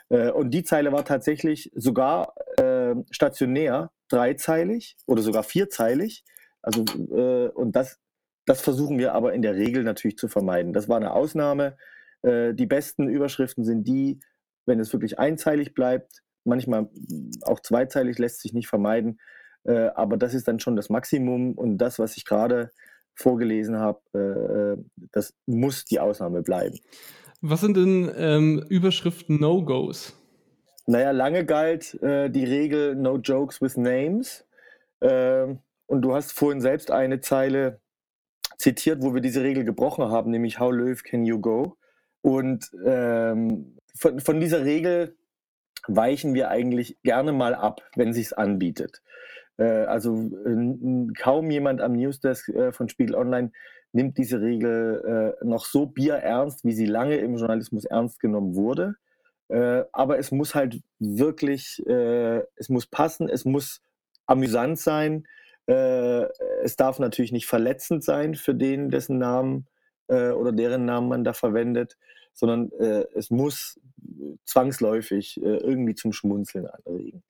Äh, 0.10 0.32
und 0.32 0.52
die 0.52 0.64
Zeile 0.64 0.92
war 0.92 1.06
tatsächlich 1.06 1.72
sogar 1.76 2.34
äh, 2.58 2.96
stationär 3.12 3.92
dreizeilig 4.10 4.98
oder 5.06 5.22
sogar 5.22 5.44
vierzeilig. 5.44 6.24
Also, 6.62 6.84
äh, 6.84 7.50
und 7.50 7.76
das, 7.76 8.00
das 8.46 8.62
versuchen 8.62 9.00
wir 9.00 9.14
aber 9.14 9.34
in 9.34 9.42
der 9.42 9.56
Regel 9.56 9.84
natürlich 9.84 10.18
zu 10.18 10.28
vermeiden. 10.28 10.74
Das 10.74 10.90
war 10.90 10.98
eine 10.98 11.14
Ausnahme. 11.14 11.78
Äh, 12.22 12.54
die 12.54 12.68
besten 12.68 13.08
Überschriften 13.08 13.64
sind 13.64 13.88
die, 13.88 14.20
wenn 14.66 14.80
es 14.80 14.94
wirklich 14.94 15.20
einzeilig 15.20 15.74
bleibt. 15.74 16.22
Manchmal 16.44 16.90
auch 17.42 17.60
zweizeilig 17.60 18.20
lässt 18.20 18.42
sich 18.42 18.54
nicht 18.54 18.68
vermeiden. 18.68 19.20
Äh, 19.64 19.90
aber 19.96 20.18
das 20.18 20.36
ist 20.36 20.48
dann 20.48 20.60
schon 20.60 20.76
das 20.76 20.90
Maximum 20.90 21.54
und 21.54 21.80
das, 21.80 21.98
was 21.98 22.18
ich 22.18 22.26
gerade 22.26 22.72
vorgelesen 23.16 23.78
habe, 23.78 24.00
äh, 24.14 24.74
äh, 24.74 24.78
das 25.12 25.34
muss 25.46 25.86
die 25.86 26.00
Ausnahme 26.00 26.42
bleiben. 26.42 26.80
Was 27.42 27.62
sind 27.62 27.78
denn 27.78 28.12
ähm, 28.16 28.66
Überschriften 28.70 29.40
No-Gos? 29.40 30.14
Naja, 30.88 31.12
lange 31.12 31.46
galt 31.46 31.96
äh, 32.02 32.30
die 32.30 32.46
Regel 32.46 32.96
No 32.96 33.18
Jokes 33.18 33.62
with 33.62 33.78
Names. 33.78 34.46
Ähm, 35.02 35.60
und 35.88 36.02
du 36.02 36.14
hast 36.14 36.32
vorhin 36.32 36.62
selbst 36.62 36.92
eine 36.92 37.22
Zeile 37.22 37.80
zitiert, 38.58 39.02
wo 39.02 39.14
wir 39.14 39.22
diese 39.22 39.44
Regel 39.44 39.64
gebrochen 39.64 40.06
haben, 40.06 40.32
nämlich 40.32 40.60
How 40.60 40.72
Löw 40.72 41.02
can 41.04 41.26
you 41.26 41.40
go? 41.40 41.78
Und 42.22 42.72
ähm, 42.86 43.78
von, 43.96 44.20
von 44.20 44.40
dieser 44.40 44.66
Regel 44.66 45.16
weichen 45.88 46.34
wir 46.34 46.50
eigentlich 46.50 46.98
gerne 47.04 47.32
mal 47.32 47.54
ab, 47.54 47.82
wenn 47.96 48.14
sich's 48.14 48.34
anbietet. 48.34 49.02
Äh, 49.58 49.86
also 49.86 50.30
kaum 51.18 51.50
jemand 51.50 51.82
am 51.82 51.94
Newsdesk 51.94 52.50
äh, 52.50 52.72
von 52.72 52.90
Spiegel 52.90 53.16
Online 53.16 53.52
nimmt 53.94 54.18
diese 54.18 54.42
Regel 54.42 55.36
äh, 55.42 55.46
noch 55.46 55.66
so 55.66 55.86
bierernst, 55.86 56.66
wie 56.66 56.74
sie 56.74 56.86
lange 56.86 57.16
im 57.18 57.38
Journalismus 57.38 57.86
ernst 57.86 58.20
genommen 58.20 58.56
wurde. 58.56 58.96
aber 59.48 60.18
es 60.18 60.32
muss 60.32 60.56
halt 60.56 60.82
wirklich, 60.98 61.80
es 61.86 62.68
muss 62.68 62.88
passen, 62.88 63.30
es 63.30 63.46
muss 63.46 63.84
amüsant 64.26 64.80
sein. 64.80 65.28
es 65.68 66.76
darf 66.76 66.98
natürlich 66.98 67.32
nicht 67.32 67.46
verletzend 67.46 68.04
sein 68.04 68.34
für 68.34 68.56
den, 68.56 68.90
dessen 68.90 69.20
Namen 69.20 69.68
oder 70.08 70.52
deren 70.52 70.86
Namen 70.86 71.10
man 71.10 71.24
da 71.24 71.34
verwendet, 71.34 71.96
sondern 72.34 72.72
es 73.14 73.30
muss 73.30 73.80
zwangsläufig 74.46 75.40
irgendwie 75.40 75.94
zum 75.94 76.12
Schmunzeln 76.12 76.66
anregen. 76.66 77.22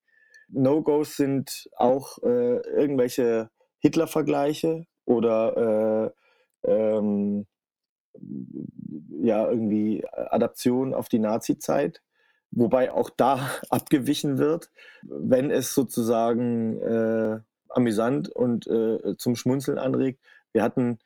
No-Gos 0.49 1.17
sind 1.17 1.69
auch 1.75 2.17
äh, 2.23 2.57
irgendwelche 2.57 3.49
Hitler-Vergleiche 3.79 4.85
oder 5.05 6.13
äh, 6.65 6.71
ähm, 6.71 7.45
ja, 9.21 9.49
irgendwie 9.49 10.05
Adaption 10.11 10.93
auf 10.93 11.09
die 11.09 11.19
Nazi-Zeit, 11.19 12.01
wobei 12.51 12.91
auch 12.91 13.09
da 13.09 13.51
abgewichen 13.69 14.37
wird, 14.37 14.71
wenn 15.03 15.51
es 15.51 15.73
sozusagen 15.73 16.81
äh, 16.81 17.39
amüsant 17.69 18.29
und 18.29 18.67
äh, 18.67 19.17
zum 19.17 19.35
Schmunzeln 19.35 19.77
anregt. 19.77 20.21
Wir 20.53 20.63
hatten 20.63 20.99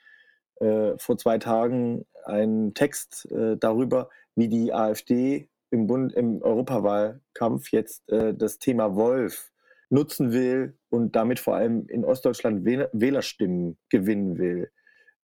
äh, 0.60 0.98
vor 0.98 1.18
zwei 1.18 1.38
Tagen 1.40 2.06
einen 2.26 2.74
Text 2.74 3.30
äh, 3.32 3.58
darüber, 3.58 4.10
wie 4.36 4.48
die 4.48 4.74
AfD 4.74 5.50
im, 5.72 5.88
Bund, 5.88 6.14
im 6.14 6.42
Europawahlkampf 6.42 7.72
jetzt 7.72 8.10
äh, 8.10 8.34
das 8.34 8.60
Thema 8.60 8.96
Wolf 8.96 9.52
nutzen 9.90 10.32
will 10.32 10.78
und 10.90 11.16
damit 11.16 11.40
vor 11.40 11.56
allem 11.56 11.88
in 11.88 12.06
Ostdeutschland 12.06 12.66
Wählerstimmen 12.66 13.78
gewinnen 13.90 14.38
will. 14.38 14.72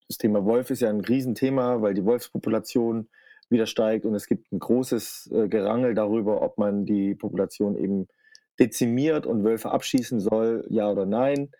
Das 0.07 0.17
Thema 0.17 0.43
Wolf 0.45 0.69
ist 0.69 0.81
ja 0.81 0.89
ein 0.89 1.01
Riesenthema, 1.01 1.81
weil 1.81 1.93
die 1.93 2.05
Wolfspopulation 2.05 3.09
wieder 3.49 3.67
steigt 3.67 4.05
und 4.05 4.15
es 4.15 4.27
gibt 4.27 4.51
ein 4.51 4.59
großes 4.59 5.31
äh, 5.33 5.47
Gerangel 5.47 5.93
darüber, 5.93 6.41
ob 6.41 6.57
man 6.57 6.85
die 6.85 7.15
Population 7.15 7.75
eben 7.75 8.07
dezimiert 8.59 9.25
und 9.25 9.43
Wölfe 9.43 9.71
abschießen 9.71 10.19
soll, 10.19 10.65
ja 10.69 10.89
oder 10.89 11.05
nein. 11.05 11.51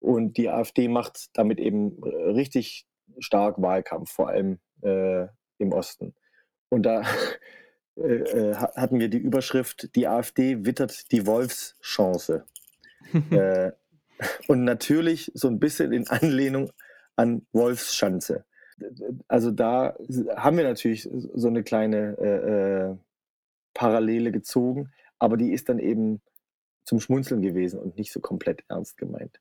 Und 0.00 0.36
die 0.36 0.48
AfD 0.48 0.88
macht 0.88 1.30
damit 1.34 1.58
eben 1.58 2.02
richtig 2.02 2.86
stark 3.18 3.60
Wahlkampf, 3.60 4.10
vor 4.10 4.28
allem 4.28 4.58
äh, 4.82 5.26
im 5.58 5.72
Osten. 5.72 6.14
Und 6.68 6.82
da 6.82 7.02
äh, 8.00 8.50
äh 8.50 8.54
hatten 8.54 9.00
wir 9.00 9.08
die 9.08 9.18
Überschrift, 9.18 9.94
die 9.94 10.06
AfD 10.06 10.64
wittert 10.64 11.10
die 11.12 11.26
Wolfschance. 11.26 12.44
äh, 13.30 13.72
und 14.48 14.64
natürlich 14.64 15.30
so 15.34 15.48
ein 15.48 15.60
bisschen 15.60 15.92
in 15.92 16.08
Anlehnung 16.08 16.72
an 17.16 17.46
Wolfsschanze. 17.52 18.44
Also 19.26 19.50
da 19.50 19.96
haben 20.36 20.56
wir 20.56 20.64
natürlich 20.64 21.08
so 21.34 21.48
eine 21.48 21.64
kleine 21.64 22.16
äh, 22.18 22.90
äh, 22.90 22.96
Parallele 23.74 24.30
gezogen, 24.32 24.92
aber 25.18 25.36
die 25.36 25.52
ist 25.52 25.68
dann 25.68 25.78
eben 25.78 26.20
zum 26.84 27.00
Schmunzeln 27.00 27.42
gewesen 27.42 27.80
und 27.80 27.96
nicht 27.96 28.12
so 28.12 28.20
komplett 28.20 28.64
ernst 28.68 28.96
gemeint. 28.96 29.40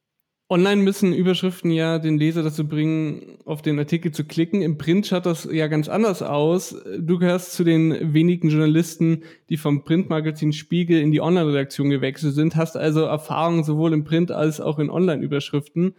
Online 0.50 0.82
müssen 0.82 1.13
Überschriften 1.13 1.72
ja 1.72 2.00
den 2.00 2.18
Leser 2.18 2.42
dazu 2.42 2.66
bringen, 2.66 3.38
auf 3.44 3.62
den 3.62 3.77
Artikel 3.80 4.13
zu 4.13 4.24
klicken. 4.24 4.62
Im 4.62 4.77
Print 4.77 5.06
schaut 5.06 5.25
das 5.25 5.44
ja 5.51 5.68
ganz 5.68 5.89
anders 5.89 6.22
aus. 6.22 6.74
Du 6.98 7.20
gehörst 7.20 7.51
zu 7.51 7.66
den 7.66 8.13
wenigen 8.13 8.48
Journalisten, 8.48 9.24
die 9.50 9.58
vom 9.58 9.84
Printmagazin 9.84 10.54
Spiegel 10.54 11.01
in 11.01 11.12
die 11.12 11.20
Online-Redaktion 11.20 11.89
gewechselt 11.89 12.34
sind, 12.34 12.56
hast 12.56 12.77
also 12.77 13.01
Erfahrung 13.01 13.66
sowohl 13.66 13.92
im 13.92 14.06
Print 14.06 14.32
als 14.32 14.62
auch 14.62 14.80
in 14.80 14.89
Online-Überschriften. 14.89 15.96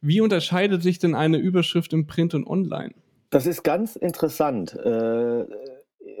Wie 0.00 0.20
unterscheidet 0.20 0.84
sich 0.84 1.00
denn 1.00 1.16
eine 1.16 1.38
Überschrift 1.38 1.92
im 1.92 2.06
Print 2.06 2.34
und 2.34 2.46
Online? 2.46 2.94
Das 3.30 3.46
ist 3.46 3.64
ganz 3.64 3.96
interessant. 3.96 4.74
Äh, 4.74 5.46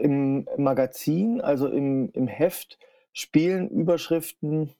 Im 0.00 0.46
Magazin, 0.56 1.40
also 1.40 1.68
im, 1.68 2.10
im 2.14 2.26
Heft, 2.26 2.78
spielen 3.12 3.68
Überschriften 3.68 4.70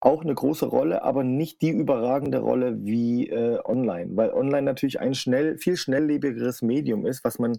auch 0.00 0.22
eine 0.22 0.34
große 0.34 0.66
Rolle, 0.66 1.02
aber 1.02 1.24
nicht 1.24 1.60
die 1.60 1.70
überragende 1.70 2.38
Rolle 2.38 2.78
wie 2.84 3.28
äh, 3.28 3.60
online, 3.64 4.16
weil 4.16 4.30
online 4.32 4.62
natürlich 4.62 4.98
ein 4.98 5.14
schnell, 5.14 5.58
viel 5.58 5.76
schnelllebigeres 5.76 6.62
Medium 6.62 7.06
ist, 7.06 7.22
was 7.22 7.38
man 7.38 7.58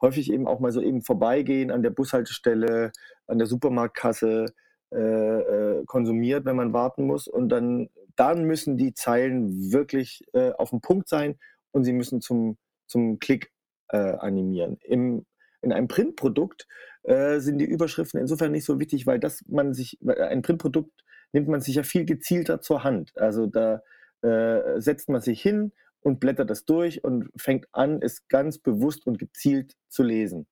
häufig 0.00 0.30
eben 0.30 0.46
auch 0.46 0.60
mal 0.60 0.70
so 0.70 0.82
eben 0.82 1.02
vorbeigehen 1.02 1.70
an 1.70 1.82
der 1.82 1.90
Bushaltestelle, 1.90 2.92
an 3.26 3.38
der 3.38 3.46
Supermarktkasse 3.46 4.46
äh, 4.92 4.98
äh, 4.98 5.84
konsumiert, 5.86 6.44
wenn 6.44 6.56
man 6.56 6.72
warten 6.72 7.06
muss. 7.06 7.26
Und 7.26 7.48
dann, 7.48 7.88
dann 8.16 8.44
müssen 8.44 8.76
die 8.76 8.94
Zeilen 8.94 9.72
wirklich 9.72 10.24
äh, 10.34 10.52
auf 10.52 10.70
dem 10.70 10.80
Punkt 10.80 11.08
sein 11.08 11.38
und 11.72 11.84
sie 11.84 11.92
müssen 11.92 12.20
zum, 12.20 12.58
zum 12.86 13.18
Klick 13.18 13.50
äh, 13.88 13.96
animieren. 13.96 14.78
Im, 14.82 15.24
in 15.62 15.72
einem 15.72 15.88
Printprodukt 15.88 16.68
äh, 17.02 17.40
sind 17.40 17.58
die 17.58 17.64
Überschriften 17.64 18.20
insofern 18.20 18.52
nicht 18.52 18.64
so 18.64 18.78
wichtig, 18.78 19.06
weil 19.06 19.18
das 19.18 19.42
man 19.48 19.74
sich, 19.74 19.98
ein 20.06 20.42
Printprodukt 20.42 20.92
nimmt 21.32 21.48
man 21.48 21.60
sich 21.60 21.74
ja 21.76 21.82
viel 21.82 22.04
gezielter 22.04 22.60
zur 22.60 22.84
Hand. 22.84 23.12
Also 23.16 23.46
da 23.46 23.82
äh, 24.22 24.80
setzt 24.80 25.08
man 25.08 25.20
sich 25.20 25.40
hin 25.40 25.72
und 26.00 26.20
blättert 26.20 26.50
das 26.50 26.64
durch 26.64 27.04
und 27.04 27.30
fängt 27.36 27.66
an, 27.72 28.00
es 28.02 28.28
ganz 28.28 28.58
bewusst 28.58 29.06
und 29.06 29.18
gezielt 29.18 29.74
zu 29.88 30.02
lesen. 30.02 30.46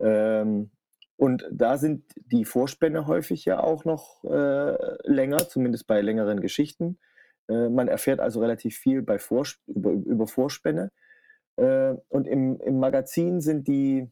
Ähm, 0.00 0.70
und 1.16 1.48
da 1.52 1.78
sind 1.78 2.04
die 2.16 2.44
Vorspänne 2.44 3.06
häufig 3.06 3.44
ja 3.44 3.60
auch 3.60 3.84
noch 3.84 4.24
äh, 4.24 4.96
länger, 5.08 5.48
zumindest 5.48 5.86
bei 5.86 6.00
längeren 6.00 6.40
Geschichten. 6.40 6.98
Äh, 7.48 7.68
man 7.68 7.88
erfährt 7.88 8.20
also 8.20 8.40
relativ 8.40 8.76
viel 8.76 9.02
bei 9.02 9.18
Vors 9.18 9.60
über, 9.66 9.92
über 9.92 10.26
Vorspänne. 10.26 10.90
Äh, 11.56 11.94
und 12.08 12.26
im, 12.26 12.60
im 12.60 12.80
Magazin 12.80 13.40
sind 13.40 13.68
die, 13.68 14.10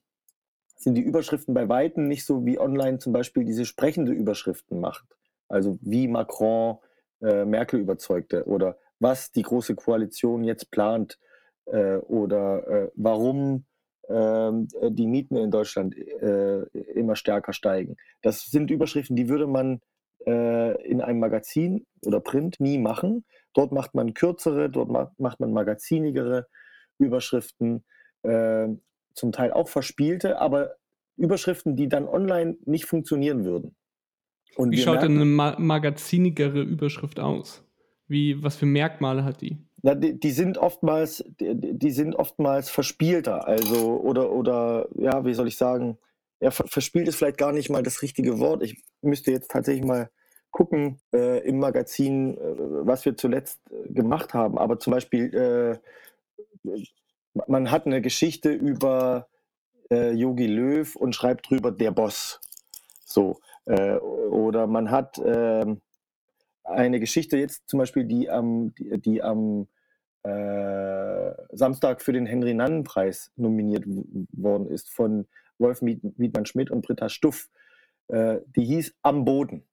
sind 0.77 0.95
die 0.95 1.03
Überschriften 1.03 1.55
bei 1.55 1.69
Weitem 1.69 2.07
nicht 2.07 2.25
so 2.25 2.47
wie 2.47 2.59
online 2.59 2.99
zum 2.99 3.13
Beispiel 3.13 3.45
diese 3.45 3.65
sprechende 3.65 4.13
Überschriften 4.13 4.81
macht. 4.81 5.07
Also 5.53 5.79
wie 5.83 6.09
Macron 6.09 6.79
äh, 7.21 7.45
Merkel 7.45 7.81
überzeugte 7.81 8.47
oder 8.47 8.79
was 8.99 9.33
die 9.33 9.43
Große 9.43 9.75
Koalition 9.75 10.45
jetzt 10.45 10.71
plant 10.71 11.19
äh, 11.67 11.97
oder 11.97 12.67
äh, 12.67 12.91
warum 12.95 13.67
ähm, 14.09 14.69
die 14.89 15.07
Mieten 15.07 15.37
in 15.37 15.51
Deutschland 15.51 15.97
äh, 15.97 16.63
immer 16.95 17.17
stärker 17.17 17.53
steigen. 17.53 17.97
Das 18.23 18.47
sind 18.47 18.71
Überschriften, 18.71 19.15
die 19.15 19.29
würde 19.29 19.47
man 19.47 19.81
äh, 20.27 20.83
in 20.87 21.01
einem 21.01 21.21
Magazin 21.21 21.87
oder 22.05 22.21
Print 22.21 22.59
nie 22.59 22.79
machen. 22.79 23.25
Dort 23.53 23.73
macht 23.73 23.95
man 23.95 24.15
kürzere, 24.15 24.71
dort 24.71 24.91
macht 24.91 25.41
man 25.41 25.53
magazinigere 25.53 26.47
Überschriften, 26.99 27.85
äh, 28.23 28.69
zum 29.15 29.33
Teil 29.33 29.53
auch 29.53 29.69
verspielte, 29.69 30.39
aber 30.39 30.77
Überschriften, 31.17 31.77
die 31.77 31.89
dann 31.89 32.09
online 32.09 32.57
nicht 32.65 32.87
funktionieren 32.87 33.45
würden. 33.45 33.77
Und 34.57 34.73
Wie 34.73 34.79
schaut 34.79 34.95
merken, 34.95 35.15
denn 35.15 35.23
eine 35.23 35.25
ma 35.25 35.57
magazinigere 35.59 36.61
Überschrift 36.61 37.21
aus? 37.21 37.65
Wie, 38.09 38.43
was 38.43 38.57
für 38.57 38.67
Merkmale 38.67 39.25
hat 39.25 39.41
die? 39.41 39.59
Na, 39.83 39.95
die, 39.95 40.19
die, 40.19 40.31
sind 40.31 40.59
oftmals, 40.59 41.25
die, 41.41 41.55
die, 41.57 41.91
sind 41.91 42.15
oftmals 42.15 42.71
verspielter, 42.71 43.49
also 43.49 44.01
oder 44.01 44.31
oder 44.31 44.89
ja, 44.95 45.25
wie 45.25 45.35
soll 45.35 45.49
ich 45.49 45.57
sagen? 45.57 45.99
Ja, 46.41 46.51
verspielt 46.51 47.09
ist 47.09 47.17
vielleicht 47.17 47.39
gar 47.39 47.53
nicht 47.53 47.71
mal 47.71 47.83
das 47.83 48.03
richtige 48.03 48.39
Wort. 48.39 48.63
Ich 48.63 48.83
müsste 49.01 49.31
jetzt 49.31 49.51
tatsächlich 49.51 49.85
mal 49.85 50.11
gucken 50.51 51.01
äh, 51.13 51.39
im 51.47 51.59
Magazin, 51.59 52.37
äh, 52.37 52.55
was 52.87 53.05
wir 53.05 53.17
zuletzt 53.17 53.61
äh, 53.71 53.93
gemacht 53.93 54.35
haben. 54.35 54.59
Aber 54.59 54.79
zum 54.79 54.93
Beispiel, 54.93 55.81
äh, 56.65 56.79
man 57.47 57.71
hat 57.71 57.87
eine 57.87 58.01
Geschichte 58.03 58.53
über 58.53 59.29
äh, 59.91 60.13
Yogi 60.13 60.47
Löw 60.47 60.95
und 60.97 61.15
schreibt 61.15 61.51
drüber 61.51 61.73
der 61.73 61.91
Boss. 61.91 62.41
So. 63.05 63.41
Äh, 63.67 63.97
oder 63.97 64.67
man 64.67 64.91
hat 64.91 65.19
äh, 65.19 65.67
eine 66.65 67.01
Geschichte 67.01 67.37
jetzt 67.37 67.69
zum 67.69 67.79
Beispiel, 67.79 68.05
die 68.05 68.31
am, 68.31 68.75
die, 68.75 69.01
die 69.01 69.23
am 69.23 69.69
äh, 70.23 71.33
Samstag 71.51 72.03
für 72.03 72.13
den 72.13 72.27
Henry-Nannen-Preis 72.27 73.33
nominiert 73.37 73.85
worden 74.33 74.69
ist 74.69 74.91
von 74.91 75.27
Wolf 75.59 75.83
Wiedmann-Schmidt 75.83 76.71
und 76.71 76.87
Britta 76.87 77.09
Stuff. 77.09 77.49
Äh, 78.09 78.39
die 78.57 78.65
hieß 78.65 78.95
Am 79.03 79.25
Boden. 79.25 79.65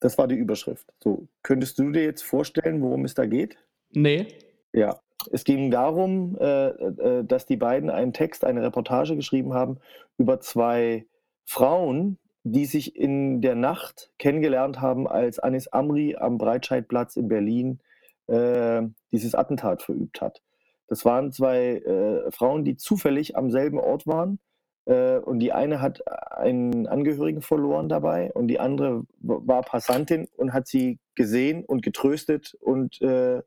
Das 0.00 0.16
war 0.16 0.28
die 0.28 0.36
Überschrift. 0.36 0.92
So, 1.02 1.26
könntest 1.42 1.78
du 1.78 1.90
dir 1.90 2.04
jetzt 2.04 2.22
vorstellen, 2.22 2.80
worum 2.82 3.04
es 3.04 3.14
da 3.14 3.26
geht? 3.26 3.56
Nee. 3.90 4.28
Ja, 4.72 5.00
es 5.32 5.42
ging 5.42 5.70
darum, 5.70 6.36
äh, 6.40 6.68
äh, 6.68 7.24
dass 7.24 7.46
die 7.46 7.56
beiden 7.56 7.90
einen 7.90 8.12
Text, 8.12 8.44
eine 8.44 8.62
Reportage 8.62 9.16
geschrieben 9.16 9.54
haben 9.54 9.78
über 10.18 10.40
zwei 10.40 11.06
Frauen, 11.48 12.18
die 12.44 12.66
sich 12.66 12.94
in 12.94 13.40
der 13.40 13.54
Nacht 13.54 14.12
kennengelernt 14.18 14.82
haben, 14.82 15.08
als 15.08 15.38
Anis 15.38 15.66
Amri 15.68 16.14
am 16.14 16.36
Breitscheidplatz 16.36 17.16
in 17.16 17.28
Berlin 17.28 17.80
äh, 18.26 18.82
dieses 19.12 19.34
Attentat 19.34 19.82
verübt 19.82 20.20
hat. 20.20 20.42
Das 20.88 21.06
waren 21.06 21.32
zwei 21.32 21.76
äh, 21.76 22.30
Frauen, 22.32 22.64
die 22.64 22.76
zufällig 22.76 23.34
am 23.34 23.50
selben 23.50 23.80
Ort 23.80 24.06
waren. 24.06 24.40
Äh, 24.84 25.20
und 25.20 25.38
die 25.38 25.52
eine 25.52 25.80
hat 25.80 26.02
einen 26.30 26.86
Angehörigen 26.86 27.40
verloren 27.40 27.88
dabei 27.88 28.30
und 28.32 28.48
die 28.48 28.60
andere 28.60 29.04
war 29.20 29.62
Passantin 29.62 30.28
und 30.36 30.52
hat 30.52 30.68
sie 30.68 30.98
gesehen 31.14 31.64
und 31.64 31.82
getröstet 31.82 32.58
und 32.60 33.00
äh, 33.00 33.40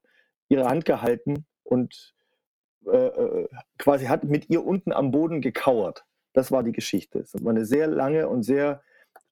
ihre 0.49 0.65
Hand 0.65 0.85
gehalten 0.85 1.45
und 1.63 2.15
äh, 2.87 2.97
äh, 2.97 3.47
quasi 3.77 4.05
hat 4.05 4.23
mit 4.23 4.49
ihr 4.49 4.65
unten 4.65 4.91
am 4.91 5.11
Boden 5.11 5.39
gekauert. 5.41 6.03
Das 6.33 6.51
war 6.51 6.63
die 6.63 6.71
Geschichte. 6.71 7.19
Es 7.19 7.33
war 7.43 7.51
eine 7.51 7.65
sehr 7.65 7.87
lange 7.87 8.27
und 8.27 8.43
sehr 8.43 8.81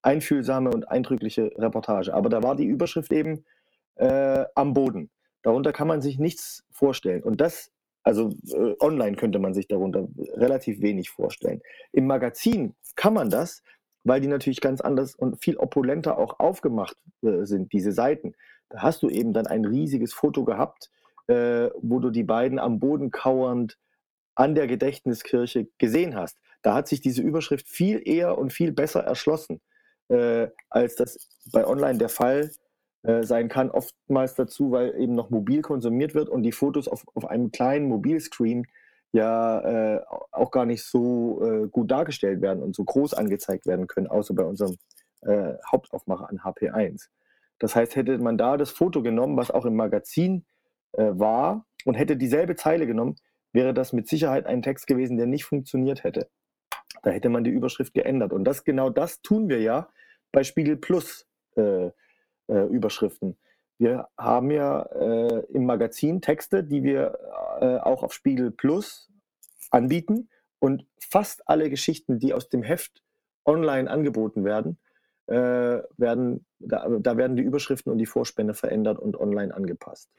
einfühlsame 0.01 0.69
und 0.71 0.89
eindrückliche 0.89 1.51
Reportage. 1.57 2.13
Aber 2.13 2.29
da 2.29 2.43
war 2.43 2.55
die 2.55 2.65
Überschrift 2.65 3.11
eben 3.11 3.45
äh, 3.95 4.45
am 4.55 4.73
Boden. 4.73 5.09
Darunter 5.41 5.71
kann 5.71 5.87
man 5.87 6.01
sich 6.01 6.19
nichts 6.19 6.65
vorstellen. 6.71 7.23
Und 7.23 7.41
das, 7.41 7.71
also 8.03 8.29
äh, 8.47 8.75
online 8.79 9.15
könnte 9.15 9.39
man 9.39 9.53
sich 9.53 9.67
darunter 9.67 10.07
relativ 10.35 10.81
wenig 10.81 11.09
vorstellen. 11.09 11.61
Im 11.91 12.07
Magazin 12.07 12.75
kann 12.95 13.13
man 13.13 13.29
das, 13.29 13.63
weil 14.03 14.21
die 14.21 14.27
natürlich 14.27 14.61
ganz 14.61 14.81
anders 14.81 15.15
und 15.15 15.43
viel 15.43 15.57
opulenter 15.57 16.17
auch 16.17 16.39
aufgemacht 16.39 16.97
äh, 17.21 17.45
sind, 17.45 17.73
diese 17.73 17.91
Seiten. 17.91 18.35
Da 18.69 18.81
hast 18.81 19.03
du 19.03 19.09
eben 19.09 19.33
dann 19.33 19.47
ein 19.47 19.65
riesiges 19.65 20.13
Foto 20.13 20.43
gehabt, 20.45 20.89
äh, 21.27 21.69
wo 21.81 21.99
du 21.99 22.09
die 22.09 22.23
beiden 22.23 22.59
am 22.59 22.79
Boden 22.79 23.11
kauernd 23.11 23.77
an 24.35 24.55
der 24.55 24.67
Gedächtniskirche 24.67 25.67
gesehen 25.77 26.15
hast. 26.15 26.37
Da 26.61 26.73
hat 26.73 26.87
sich 26.87 27.01
diese 27.01 27.21
Überschrift 27.21 27.67
viel 27.67 28.01
eher 28.05 28.37
und 28.37 28.51
viel 28.51 28.71
besser 28.71 29.01
erschlossen, 29.01 29.61
äh, 30.09 30.47
als 30.69 30.95
das 30.95 31.29
bei 31.51 31.65
Online 31.65 31.97
der 31.97 32.09
Fall 32.09 32.51
äh, 33.03 33.23
sein 33.23 33.47
kann. 33.47 33.71
Oftmals 33.71 34.35
dazu, 34.35 34.71
weil 34.71 34.95
eben 34.99 35.15
noch 35.15 35.29
mobil 35.29 35.61
konsumiert 35.61 36.15
wird 36.15 36.29
und 36.29 36.43
die 36.43 36.51
Fotos 36.51 36.87
auf, 36.87 37.05
auf 37.13 37.25
einem 37.25 37.51
kleinen 37.51 37.87
Mobilscreen 37.87 38.65
ja 39.11 39.59
äh, 39.95 40.01
auch 40.31 40.51
gar 40.51 40.65
nicht 40.65 40.83
so 40.83 41.41
äh, 41.43 41.67
gut 41.67 41.89
dargestellt 41.89 42.41
werden 42.41 42.61
und 42.61 42.75
so 42.75 42.83
groß 42.83 43.13
angezeigt 43.13 43.65
werden 43.65 43.87
können, 43.87 44.07
außer 44.07 44.33
bei 44.35 44.43
unserem 44.43 44.77
äh, 45.21 45.53
Hauptaufmacher 45.71 46.29
an 46.29 46.39
HP1. 46.39 47.07
Das 47.57 47.75
heißt, 47.75 47.95
hätte 47.95 48.17
man 48.19 48.37
da 48.37 48.57
das 48.57 48.71
Foto 48.71 49.01
genommen, 49.01 49.35
was 49.37 49.51
auch 49.51 49.65
im 49.65 49.75
Magazin 49.75 50.45
äh, 50.93 51.11
war, 51.11 51.65
und 51.85 51.95
hätte 51.95 52.17
dieselbe 52.17 52.55
Zeile 52.55 52.85
genommen, 52.87 53.15
wäre 53.53 53.73
das 53.73 53.93
mit 53.93 54.07
Sicherheit 54.07 54.45
ein 54.45 54.61
Text 54.61 54.87
gewesen, 54.87 55.17
der 55.17 55.25
nicht 55.25 55.45
funktioniert 55.45 56.03
hätte. 56.03 56.29
Da 57.03 57.11
hätte 57.11 57.29
man 57.29 57.43
die 57.43 57.51
Überschrift 57.51 57.93
geändert. 57.93 58.33
Und 58.33 58.43
das 58.43 58.63
genau 58.63 58.89
das 58.89 59.21
tun 59.21 59.49
wir 59.49 59.61
ja 59.61 59.89
bei 60.31 60.43
Spiegel 60.43 60.77
Plus 60.77 61.27
äh, 61.55 61.87
äh, 62.47 62.65
Überschriften. 62.69 63.37
Wir 63.77 64.09
haben 64.17 64.51
ja 64.51 64.81
äh, 64.81 65.45
im 65.53 65.65
Magazin 65.65 66.21
Texte, 66.21 66.63
die 66.63 66.83
wir 66.83 67.17
äh, 67.61 67.77
auch 67.77 68.03
auf 68.03 68.13
Spiegel 68.13 68.51
Plus 68.51 69.09
anbieten. 69.71 70.29
Und 70.59 70.85
fast 70.99 71.47
alle 71.47 71.69
Geschichten, 71.69 72.19
die 72.19 72.33
aus 72.33 72.49
dem 72.49 72.63
Heft 72.63 73.01
online 73.45 73.89
angeboten 73.89 74.43
werden, 74.43 74.77
äh, 75.27 75.81
werden 75.97 76.45
da, 76.59 76.89
da, 76.99 77.15
werden 77.15 77.37
die 77.37 77.43
Überschriften 77.43 77.91
und 77.91 77.99
die 77.99 78.05
Vorspänne 78.05 78.53
verändert 78.53 78.99
und 78.99 79.17
online 79.17 79.53
angepasst. 79.53 80.09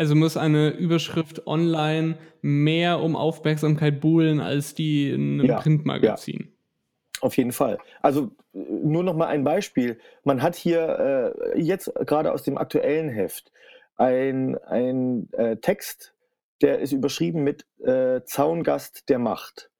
Also 0.00 0.14
muss 0.14 0.38
eine 0.38 0.70
Überschrift 0.70 1.46
online 1.46 2.16
mehr 2.40 3.00
um 3.00 3.16
Aufmerksamkeit 3.16 4.00
buhlen 4.00 4.40
als 4.40 4.74
die 4.74 5.10
in 5.10 5.40
einem 5.40 5.44
ja, 5.50 5.60
Printmagazin. 5.60 6.38
Ja. 6.40 7.20
Auf 7.20 7.36
jeden 7.36 7.52
Fall. 7.52 7.76
Also 8.00 8.30
nur 8.54 9.02
noch 9.02 9.14
mal 9.14 9.26
ein 9.26 9.44
Beispiel. 9.44 9.98
Man 10.24 10.40
hat 10.40 10.56
hier 10.56 11.34
äh, 11.52 11.60
jetzt 11.60 11.92
gerade 12.06 12.32
aus 12.32 12.44
dem 12.44 12.56
aktuellen 12.56 13.10
Heft 13.10 13.52
ein, 13.96 14.56
ein 14.64 15.28
äh, 15.32 15.58
Text, 15.58 16.14
der 16.62 16.78
ist 16.78 16.92
überschrieben 16.92 17.44
mit 17.44 17.66
äh, 17.84 18.22
Zaungast 18.24 19.10
der 19.10 19.18
Macht. 19.18 19.70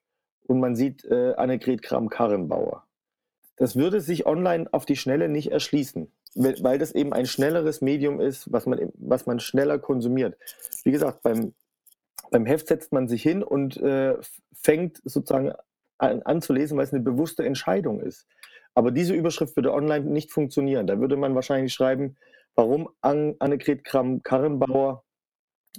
Und 0.47 0.61
man 0.61 0.77
sieht 0.77 1.03
äh, 1.07 1.33
Annegret 1.37 1.81
Kram-Karrenbauer. 1.81 2.85
Das 3.61 3.77
würde 3.77 4.01
sich 4.01 4.25
online 4.25 4.73
auf 4.73 4.87
die 4.87 4.97
Schnelle 4.97 5.29
nicht 5.29 5.53
erschließen, 5.53 6.11
weil 6.35 6.79
das 6.79 6.93
eben 6.93 7.13
ein 7.13 7.27
schnelleres 7.27 7.83
Medium 7.83 8.19
ist, 8.19 8.51
was 8.51 8.65
man, 8.65 8.91
was 8.95 9.27
man 9.27 9.39
schneller 9.39 9.79
konsumiert. 9.79 10.39
Wie 10.83 10.91
gesagt, 10.91 11.21
beim, 11.23 11.53
beim 12.31 12.47
Heft 12.47 12.69
setzt 12.69 12.91
man 12.91 13.07
sich 13.07 13.23
hin 13.23 13.43
und 13.43 13.77
äh, 13.77 14.17
fängt 14.55 15.03
sozusagen 15.05 15.53
an, 15.99 16.23
an 16.23 16.41
zu 16.41 16.55
lesen, 16.55 16.79
weil 16.79 16.85
es 16.85 16.95
eine 16.95 17.03
bewusste 17.03 17.45
Entscheidung 17.45 18.01
ist. 18.01 18.27
Aber 18.75 18.93
diese 18.93 19.13
Überschrift 19.13 19.55
würde 19.57 19.75
online 19.75 20.07
nicht 20.07 20.33
funktionieren. 20.33 20.87
Da 20.87 20.99
würde 20.99 21.19
man 21.19 21.35
wahrscheinlich 21.35 21.75
schreiben, 21.75 22.17
warum 22.55 22.89
An 23.03 23.37
Annegret 23.41 23.85
Kramp-Karrenbauer 23.85 25.05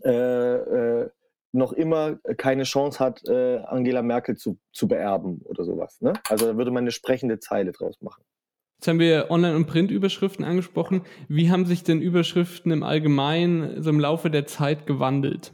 äh, 0.04 0.12
äh, 0.12 1.10
noch 1.54 1.74
immer 1.74 2.16
keine 2.38 2.64
Chance 2.64 3.00
hat, 3.00 3.24
äh, 3.28 3.58
Angela 3.58 4.02
Merkel 4.02 4.38
zu, 4.38 4.58
zu 4.72 4.88
beerben 4.88 5.42
oder 5.44 5.64
sowas. 5.64 6.02
Ne? 6.02 6.14
Also 6.30 6.48
da 6.48 6.58
würde 6.58 6.72
man 6.72 6.84
eine 6.84 6.92
sprechende 6.92 7.40
Zeile 7.40 7.72
draus 7.72 8.02
machen. 8.02 8.24
Jetzt 8.78 8.88
haben 8.88 9.00
wir 9.00 9.30
Online- 9.30 9.56
und 9.56 9.68
Print-Überschriften 9.68 10.44
angesprochen. 10.44 11.04
Wie 11.28 11.52
haben 11.52 11.66
sich 11.66 11.84
denn 11.84 12.02
Überschriften 12.02 12.72
im 12.72 12.84
Allgemeinen 12.84 13.84
so 13.84 13.92
im 13.92 14.00
Laufe 14.00 14.32
der 14.32 14.48
Zeit 14.48 14.88
gewandelt? 14.88 15.54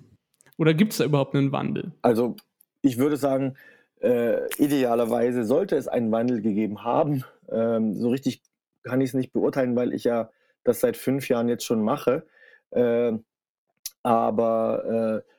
Oder 0.57 0.73
gibt 0.73 0.93
es 0.93 0.99
da 0.99 1.05
überhaupt 1.05 1.35
einen 1.35 1.51
Wandel? 1.51 1.91
Also 2.01 2.35
ich 2.81 2.97
würde 2.97 3.17
sagen, 3.17 3.57
äh, 3.99 4.47
idealerweise 4.57 5.43
sollte 5.43 5.75
es 5.75 5.87
einen 5.87 6.11
Wandel 6.11 6.41
gegeben 6.41 6.83
haben. 6.83 7.23
Ähm, 7.49 7.95
so 7.95 8.09
richtig 8.09 8.41
kann 8.83 9.01
ich 9.01 9.09
es 9.09 9.13
nicht 9.13 9.33
beurteilen, 9.33 9.75
weil 9.75 9.93
ich 9.93 10.05
ja 10.05 10.29
das 10.63 10.79
seit 10.79 10.95
fünf 10.95 11.27
Jahren 11.27 11.49
jetzt 11.49 11.65
schon 11.65 11.81
mache. 11.81 12.25
Äh, 12.71 13.13
aber 14.03 15.23
äh, 15.25 15.36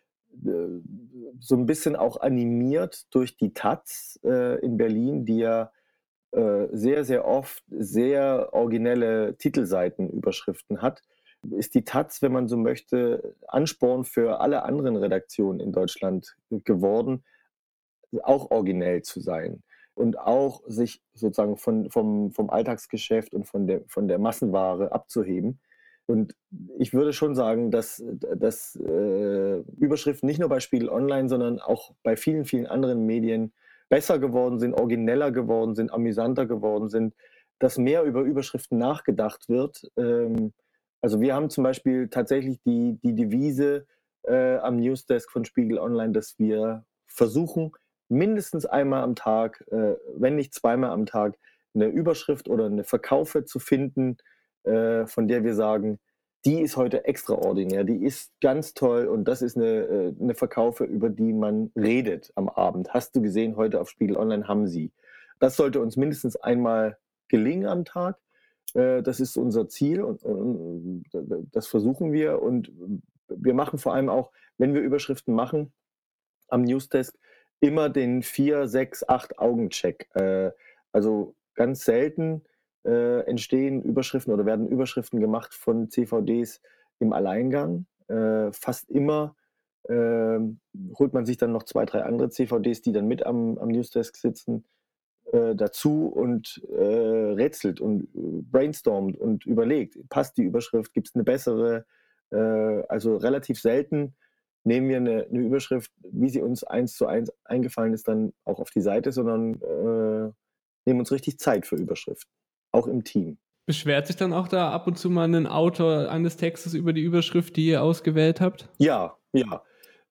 so 1.40 1.56
ein 1.56 1.66
bisschen 1.66 1.96
auch 1.96 2.20
animiert 2.20 3.06
durch 3.14 3.36
die 3.36 3.52
Taz 3.52 4.18
äh, 4.24 4.58
in 4.60 4.76
Berlin, 4.76 5.24
die 5.24 5.38
ja 5.38 5.72
äh, 6.32 6.66
sehr, 6.72 7.04
sehr 7.04 7.26
oft 7.26 7.64
sehr 7.70 8.52
originelle 8.52 9.36
Titelseitenüberschriften 9.36 10.82
hat, 10.82 11.02
ist 11.50 11.74
die 11.74 11.84
Taz, 11.84 12.20
wenn 12.22 12.32
man 12.32 12.48
so 12.48 12.56
möchte, 12.56 13.34
Ansporn 13.46 14.04
für 14.04 14.40
alle 14.40 14.64
anderen 14.64 14.96
Redaktionen 14.96 15.60
in 15.60 15.72
Deutschland 15.72 16.36
geworden, 16.50 17.24
auch 18.22 18.50
originell 18.50 19.02
zu 19.02 19.20
sein 19.20 19.62
und 19.94 20.18
auch 20.18 20.62
sich 20.66 21.02
sozusagen 21.14 21.56
von, 21.56 21.90
vom, 21.90 22.30
vom 22.32 22.50
Alltagsgeschäft 22.50 23.34
und 23.34 23.44
von 23.46 23.66
der, 23.66 23.82
von 23.86 24.08
der 24.08 24.18
Massenware 24.18 24.92
abzuheben. 24.92 25.60
Und 26.08 26.34
ich 26.78 26.94
würde 26.94 27.12
schon 27.12 27.34
sagen, 27.34 27.70
dass, 27.70 28.02
dass 28.34 28.76
äh, 28.76 29.58
Überschriften 29.78 30.26
nicht 30.26 30.40
nur 30.40 30.48
bei 30.48 30.58
Spiegel 30.58 30.88
Online, 30.88 31.28
sondern 31.28 31.60
auch 31.60 31.92
bei 32.02 32.16
vielen, 32.16 32.46
vielen 32.46 32.66
anderen 32.66 33.04
Medien 33.04 33.52
besser 33.90 34.18
geworden 34.18 34.58
sind, 34.58 34.72
origineller 34.72 35.32
geworden 35.32 35.74
sind, 35.74 35.92
amüsanter 35.92 36.46
geworden 36.46 36.88
sind, 36.88 37.14
dass 37.58 37.76
mehr 37.76 38.04
über 38.04 38.22
Überschriften 38.22 38.78
nachgedacht 38.78 39.50
wird. 39.50 39.82
Ähm, 39.98 40.54
also 41.02 41.20
wir 41.20 41.34
haben 41.34 41.50
zum 41.50 41.64
Beispiel 41.64 42.08
tatsächlich 42.08 42.58
die, 42.62 42.98
die 43.02 43.14
Devise 43.14 43.86
äh, 44.22 44.56
am 44.56 44.76
Newsdesk 44.76 45.30
von 45.30 45.44
Spiegel 45.44 45.78
Online, 45.78 46.12
dass 46.12 46.38
wir 46.38 46.86
versuchen, 47.06 47.72
mindestens 48.08 48.64
einmal 48.64 49.02
am 49.02 49.14
Tag, 49.14 49.62
äh, 49.70 49.96
wenn 50.16 50.36
nicht 50.36 50.54
zweimal 50.54 50.90
am 50.90 51.04
Tag, 51.04 51.36
eine 51.74 51.88
Überschrift 51.88 52.48
oder 52.48 52.64
eine 52.64 52.84
Verkaufe 52.84 53.44
zu 53.44 53.58
finden, 53.58 54.16
äh, 54.64 55.06
von 55.06 55.28
der 55.28 55.44
wir 55.44 55.54
sagen, 55.54 55.98
die 56.44 56.60
ist 56.60 56.76
heute 56.76 57.04
extraordinär, 57.04 57.84
die 57.84 58.04
ist 58.04 58.32
ganz 58.40 58.74
toll 58.74 59.06
und 59.06 59.26
das 59.26 59.42
ist 59.42 59.56
eine, 59.56 59.66
äh, 59.66 60.14
eine 60.20 60.34
Verkaufe, 60.34 60.84
über 60.84 61.10
die 61.10 61.32
man 61.32 61.72
redet 61.76 62.32
am 62.36 62.48
Abend. 62.48 62.94
Hast 62.94 63.16
du 63.16 63.22
gesehen, 63.22 63.56
heute 63.56 63.80
auf 63.80 63.90
Spiegel 63.90 64.16
Online 64.16 64.46
haben 64.46 64.66
sie. 64.66 64.92
Das 65.40 65.56
sollte 65.56 65.80
uns 65.80 65.96
mindestens 65.96 66.36
einmal 66.36 66.96
gelingen 67.28 67.66
am 67.66 67.84
Tag. 67.84 68.18
Äh, 68.74 69.02
das 69.02 69.20
ist 69.20 69.36
unser 69.36 69.68
Ziel 69.68 70.02
und, 70.02 70.22
das 71.52 71.66
versuchen 71.66 72.12
wir 72.12 72.40
und 72.40 72.72
wir 73.28 73.54
machen 73.54 73.78
vor 73.78 73.94
allem 73.94 74.08
auch, 74.08 74.30
wenn 74.58 74.74
wir 74.74 74.80
Überschriften 74.80 75.34
machen 75.34 75.72
am 76.48 76.62
Newsdesk, 76.62 77.16
immer 77.60 77.88
den 77.88 78.22
4, 78.22 78.68
6, 78.68 79.08
8 79.08 79.38
Augen-Check. 79.38 80.08
Äh, 80.14 80.52
also 80.92 81.34
ganz 81.54 81.84
selten 81.84 82.42
äh, 82.88 83.20
entstehen 83.26 83.82
Überschriften 83.82 84.32
oder 84.32 84.46
werden 84.46 84.66
Überschriften 84.66 85.20
gemacht 85.20 85.52
von 85.52 85.90
CVDs 85.90 86.60
im 86.98 87.12
Alleingang. 87.12 87.86
Äh, 88.08 88.50
fast 88.52 88.90
immer 88.90 89.36
äh, 89.84 90.38
holt 90.98 91.12
man 91.12 91.26
sich 91.26 91.36
dann 91.36 91.52
noch 91.52 91.64
zwei, 91.64 91.84
drei 91.84 92.02
andere 92.02 92.30
CVDs, 92.30 92.80
die 92.80 92.92
dann 92.92 93.06
mit 93.06 93.26
am, 93.26 93.58
am 93.58 93.68
Newsdesk 93.68 94.16
sitzen, 94.16 94.64
äh, 95.32 95.54
dazu 95.54 96.06
und 96.06 96.62
äh, 96.70 96.82
rätselt 96.82 97.82
und 97.82 98.04
äh, 98.04 98.42
brainstormt 98.50 99.18
und 99.18 99.44
überlegt, 99.44 99.98
passt 100.08 100.38
die 100.38 100.44
Überschrift, 100.44 100.94
gibt 100.94 101.08
es 101.08 101.14
eine 101.14 101.24
bessere? 101.24 101.84
also 102.30 103.16
relativ 103.16 103.58
selten 103.58 104.14
nehmen 104.62 104.90
wir 104.90 104.98
eine, 104.98 105.26
eine, 105.30 105.40
Überschrift, 105.40 105.90
wie 106.02 106.28
sie 106.28 106.42
uns 106.42 106.62
eins 106.62 106.94
zu 106.94 107.06
eins 107.06 107.32
eingefallen 107.44 107.94
ist, 107.94 108.06
dann 108.06 108.34
auch 108.44 108.60
auf 108.60 108.68
die 108.68 108.82
Seite, 108.82 109.12
sondern 109.12 109.52
nehmen 110.84 111.00
uns 111.00 111.10
richtig 111.10 111.38
Zeit 111.38 111.66
für 111.66 111.76
Überschriften, 111.76 112.30
auch 112.72 112.86
im 112.86 113.04
Team. 113.04 113.38
Beschwert 113.66 114.06
sich 114.06 114.16
dann 114.16 114.32
auch 114.32 114.48
da 114.48 114.70
ab 114.70 114.86
und 114.86 114.98
zu 114.98 115.10
mal 115.10 115.24
ein 115.24 115.46
Autor 115.46 116.10
eines 116.10 116.36
Textes 116.36 116.74
über 116.74 116.92
die 116.92 117.02
Überschrift, 117.02 117.56
die 117.56 117.66
ihr 117.66 117.82
ausgewählt 117.82 118.40
habt? 118.40 118.68
Ja, 118.78 119.16
ja. 119.32 119.62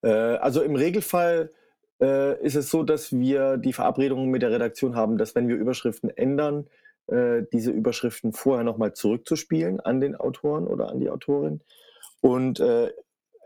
Äh, 0.03 0.09
also 0.09 0.61
im 0.61 0.75
Regelfall 0.75 1.51
äh, 1.99 2.39
ist 2.43 2.55
es 2.55 2.69
so, 2.69 2.83
dass 2.83 3.11
wir 3.11 3.57
die 3.57 3.73
Verabredung 3.73 4.29
mit 4.29 4.43
der 4.43 4.51
Redaktion 4.51 4.95
haben, 4.95 5.17
dass 5.17 5.33
wenn 5.33 5.47
wir 5.47 5.55
Überschriften 5.55 6.09
ändern, 6.09 6.67
äh, 7.07 7.43
diese 7.51 7.71
Überschriften 7.71 8.33
vorher 8.33 8.63
nochmal 8.63 8.93
zurückzuspielen 8.93 9.79
an 9.79 10.01
den 10.01 10.15
Autoren 10.15 10.67
oder 10.67 10.89
an 10.89 10.99
die 10.99 11.09
Autorin. 11.09 11.61
Und 12.21 12.59
äh, 12.59 12.91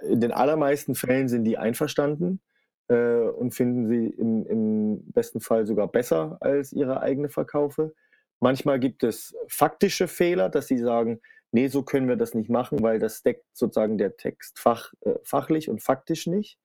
in 0.02 0.20
den 0.20 0.32
allermeisten 0.32 0.96
Fällen 0.96 1.30
sind 1.30 1.44
die 1.44 1.58
einverstanden 1.58 2.42
äh, 2.88 3.20
und 3.20 3.54
finden 3.54 3.88
sie 3.88 4.08
im, 4.08 4.46
im, 4.48 5.12
besten 5.12 5.42
Fall 5.42 5.66
sogar 5.68 5.88
besser 5.88 6.38
als 6.42 6.74
ihre 6.74 7.02
eigene 7.02 7.30
Verkaufe. 7.30 7.94
Manchmal 8.42 8.80
gibt 8.80 9.04
es 9.04 9.36
faktische 9.48 10.08
Fehler, 10.08 10.50
dass 10.50 10.68
sie 10.68 10.80
sagen, 10.80 11.22
nee, 11.52 11.68
so 11.68 11.84
können 11.84 12.10
wir 12.10 12.16
das 12.16 12.34
nicht 12.34 12.50
machen, 12.50 12.82
weil 12.82 12.98
das 12.98 13.22
deckt 13.22 13.46
sozusagen 13.54 13.98
der 13.98 14.18
Text 14.18 14.60
fach, 14.60 14.92
äh, 15.02 15.16
fachlich 15.24 15.70
und 15.70 15.82
faktisch 15.82 16.26
nicht. 16.26 16.58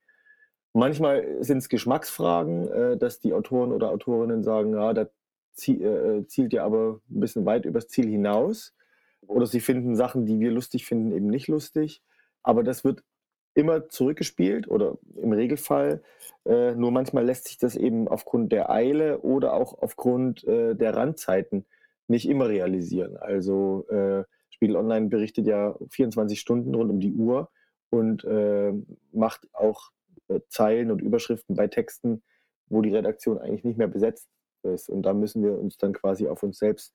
Manchmal 0.73 1.43
sind 1.45 1.59
es 1.59 1.69
Geschmacksfragen, 1.69 2.69
äh, 2.69 2.97
dass 2.97 3.21
die 3.21 3.35
Autoren 3.35 3.73
oder 3.73 3.91
Autorinnen 3.91 4.43
sagen, 4.43 4.75
ja, 4.75 4.93
da 4.95 5.07
zielt 5.55 6.53
ja 6.53 6.65
aber 6.65 7.01
ein 7.09 7.21
bisschen 7.21 7.47
weit 7.47 7.65
übers 7.65 7.89
Ziel 7.89 8.09
hinaus 8.09 8.75
oder 9.27 9.47
sie 9.47 9.61
finden 9.61 9.97
Sachen, 9.97 10.27
die 10.27 10.39
wir 10.39 10.51
lustig 10.51 10.87
finden, 10.87 11.13
eben 11.13 11.29
nicht 11.29 11.49
lustig. 11.49 12.03
Aber 12.43 12.63
das 12.63 12.85
wird 12.85 13.03
immer 13.57 13.89
zurückgespielt 13.89 14.69
oder 14.69 14.99
im 15.21 15.33
Regelfall. 15.33 16.03
Äh, 16.45 16.75
nur 16.75 16.91
manchmal 16.93 17.25
lässt 17.25 17.49
sich 17.49 17.59
das 17.59 17.75
eben 17.75 18.07
aufgrund 18.07 18.53
der 18.53 18.71
Eile 18.71 19.21
oder 19.21 19.55
auch 19.55 19.83
aufgrund 19.83 20.45
äh, 20.45 20.75
der 20.75 20.95
Randzeiten 20.95 21.65
nicht 22.07 22.29
immer 22.29 22.49
realisieren. 22.49 23.17
Also 23.17 23.87
äh, 23.89 24.25
Spiegel 24.51 24.77
Online 24.77 25.09
berichtet 25.09 25.47
ja 25.47 25.75
24 25.91 26.39
Stunden 26.39 26.75
rund 26.75 26.91
um 26.91 27.01
die 27.01 27.13
Uhr 27.13 27.51
und 27.91 28.25
äh, 28.25 28.73
macht 29.13 29.49
auch 29.53 29.91
äh, 30.29 30.41
Zeilen 30.49 30.91
und 30.91 31.01
Überschriften 31.01 31.57
bei 31.57 31.67
Texten, 31.67 32.23
wo 32.69 32.83
die 32.83 32.95
Redaktion 32.95 33.39
eigentlich 33.39 33.65
nicht 33.65 33.79
mehr 33.79 33.89
besetzt 33.89 34.29
ist. 34.63 34.89
Und 34.89 35.03
da 35.03 35.15
müssen 35.15 35.43
wir 35.43 35.59
uns 35.59 35.79
dann 35.79 35.93
quasi 35.93 36.29
auf 36.29 36.43
uns 36.43 36.59
selbst 36.59 36.95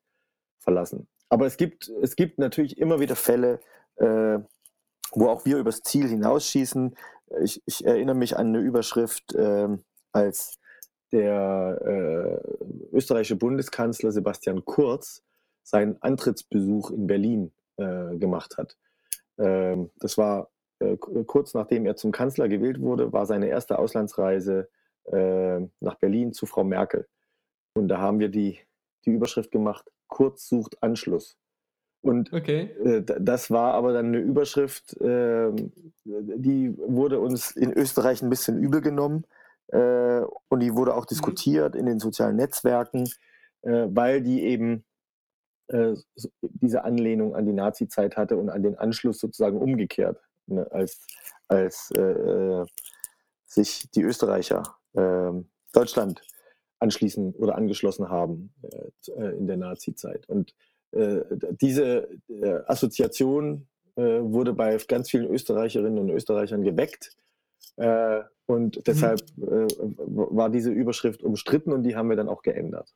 verlassen. 0.60 1.08
Aber 1.30 1.45
es 1.45 1.58
gibt, 1.58 1.89
es 2.02 2.15
gibt 2.15 2.39
natürlich 2.39 2.78
immer 2.78 3.00
wieder 3.00 3.15
Fälle, 3.15 3.60
äh, 3.95 4.39
wo 5.12 5.28
auch 5.28 5.45
wir 5.45 5.58
übers 5.58 5.82
Ziel 5.82 6.08
hinausschießen. 6.08 6.95
Ich, 7.43 7.62
ich 7.65 7.86
erinnere 7.86 8.15
mich 8.15 8.38
an 8.38 8.47
eine 8.47 8.60
Überschrift, 8.60 9.34
äh, 9.34 9.67
als 10.12 10.60
der 11.12 11.82
äh, 11.84 12.95
österreichische 12.95 13.36
Bundeskanzler 13.36 14.12
Sebastian 14.12 14.63
Kurz 14.65 15.24
seinen 15.63 16.02
Antrittsbesuch 16.02 16.91
in 16.91 17.08
Berlin 17.08 17.52
äh, 17.78 18.17
gemacht 18.17 18.58
hat. 18.58 18.78
Ähm, 19.38 19.91
das 19.97 20.17
war 20.17 20.50
äh, 20.80 20.97
kurz 20.97 21.54
nachdem 21.54 21.86
er 21.86 21.95
zum 21.95 22.12
Kanzler 22.12 22.47
gewählt 22.47 22.82
wurde, 22.82 23.13
war 23.13 23.26
seine 23.26 23.47
erste 23.47 23.78
Auslandsreise 23.78 24.69
äh, 25.12 25.60
nach 25.80 25.95
Berlin 26.00 26.34
zu 26.34 26.45
Frau 26.45 26.63
Merkel. 26.63 27.08
Und 27.74 27.88
da 27.88 28.00
haben 28.00 28.19
wir 28.19 28.30
die, 28.30 28.60
die 29.06 29.12
Überschrift 29.12 29.52
gemacht, 29.52 29.89
Kurz 30.08 30.50
sucht 30.50 30.84
Anschluss. 30.84 31.38
Und 32.02 32.34
okay. 32.34 32.72
äh, 32.84 33.04
das 33.04 33.52
war 33.52 33.76
aber 33.76 33.94
dann 33.94 34.08
eine 34.08 34.20
Überschrift, 34.20 35.00
äh, 35.02 35.52
die 36.04 36.76
wurde 36.78 37.20
uns 37.20 37.52
in 37.52 37.72
Österreich 37.72 38.22
ein 38.24 38.30
bisschen 38.30 38.62
übel 38.62 38.82
genommen 38.82 39.26
äh, 39.68 40.22
und 40.50 40.60
die 40.62 40.74
wurde 40.76 40.96
auch 40.96 41.04
mhm. 41.04 41.10
diskutiert 41.10 41.76
in 41.76 41.86
den 41.86 42.00
sozialen 42.00 42.38
Netzwerken, 42.38 43.08
äh, 43.62 43.88
weil 43.90 44.22
die 44.22 44.42
eben 44.44 44.84
äh, 45.68 45.94
diese 46.42 46.84
Anlehnung 46.84 47.36
an 47.36 47.46
die 47.46 47.54
Nazi-Zeit 47.54 48.18
hatte 48.18 48.36
und 48.38 48.50
an 48.50 48.64
den 48.64 48.78
Anschluss 48.80 49.20
sozusagen 49.20 49.60
umgekehrt, 49.60 50.20
ne, 50.48 50.68
als, 50.72 51.06
als 51.48 51.92
äh, 51.92 52.66
sich 53.46 53.92
die 53.92 54.02
Österreicher 54.02 54.64
ähm, 54.96 55.50
Deutschland 55.72 56.22
anschließen 56.80 57.36
oder 57.36 57.56
angeschlossen 57.56 58.10
haben 58.10 58.56
in 59.06 59.46
der 59.46 59.58
Nazi-Zeit. 59.58 60.28
Und 60.28 60.56
diese 61.62 62.10
äh, 62.27 62.60
Assoziation 62.65 63.67
äh, 63.95 64.01
wurde 64.01 64.54
bei 64.54 64.77
ganz 64.88 65.10
vielen 65.10 65.27
Österreicherinnen 65.27 65.99
und 65.99 66.10
Österreichern 66.10 66.63
geweckt. 66.63 67.15
und 67.77 68.77
mhm. 68.77 68.82
deshalb 68.86 69.21
mhm. 69.38 69.67
war 70.08 70.49
diese 70.49 70.71
Überschrift 70.71 71.23
umstritten 71.23 71.71
und 71.71 71.84
die 71.84 71.95
haben 71.95 72.10
wir 72.10 72.17
dann 72.17 72.30
auch 72.30 72.41
geändert. 72.41 72.93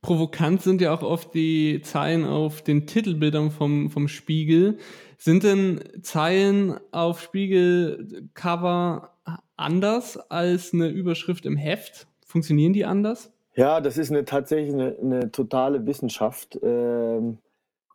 Provokant 0.00 0.62
sind 0.62 0.80
ja 0.80 0.94
auch 0.94 1.02
oft 1.02 1.34
die 1.34 1.80
Zeilen 1.82 2.24
auf 2.24 2.62
den 2.62 2.86
Titelbildern 2.86 3.50
vom, 3.50 3.90
vom 3.90 4.06
Spiegel. 4.06 4.78
Sind 5.16 5.42
denn 5.42 5.80
Zeilen 6.02 6.78
auf 6.92 7.20
Spiegelcover 7.20 9.16
anders 9.56 10.16
als 10.16 10.72
eine 10.72 10.88
Überschrift 10.88 11.46
im 11.46 11.56
Heft? 11.56 12.06
Funktionieren 12.24 12.72
die 12.72 12.84
anders? 12.84 13.32
Ja, 13.58 13.80
das 13.80 13.98
ist 13.98 14.12
eine, 14.12 14.24
tatsächlich 14.24 14.72
eine, 14.72 14.96
eine 15.02 15.32
totale 15.32 15.84
Wissenschaft, 15.84 16.56
ähm, 16.62 17.38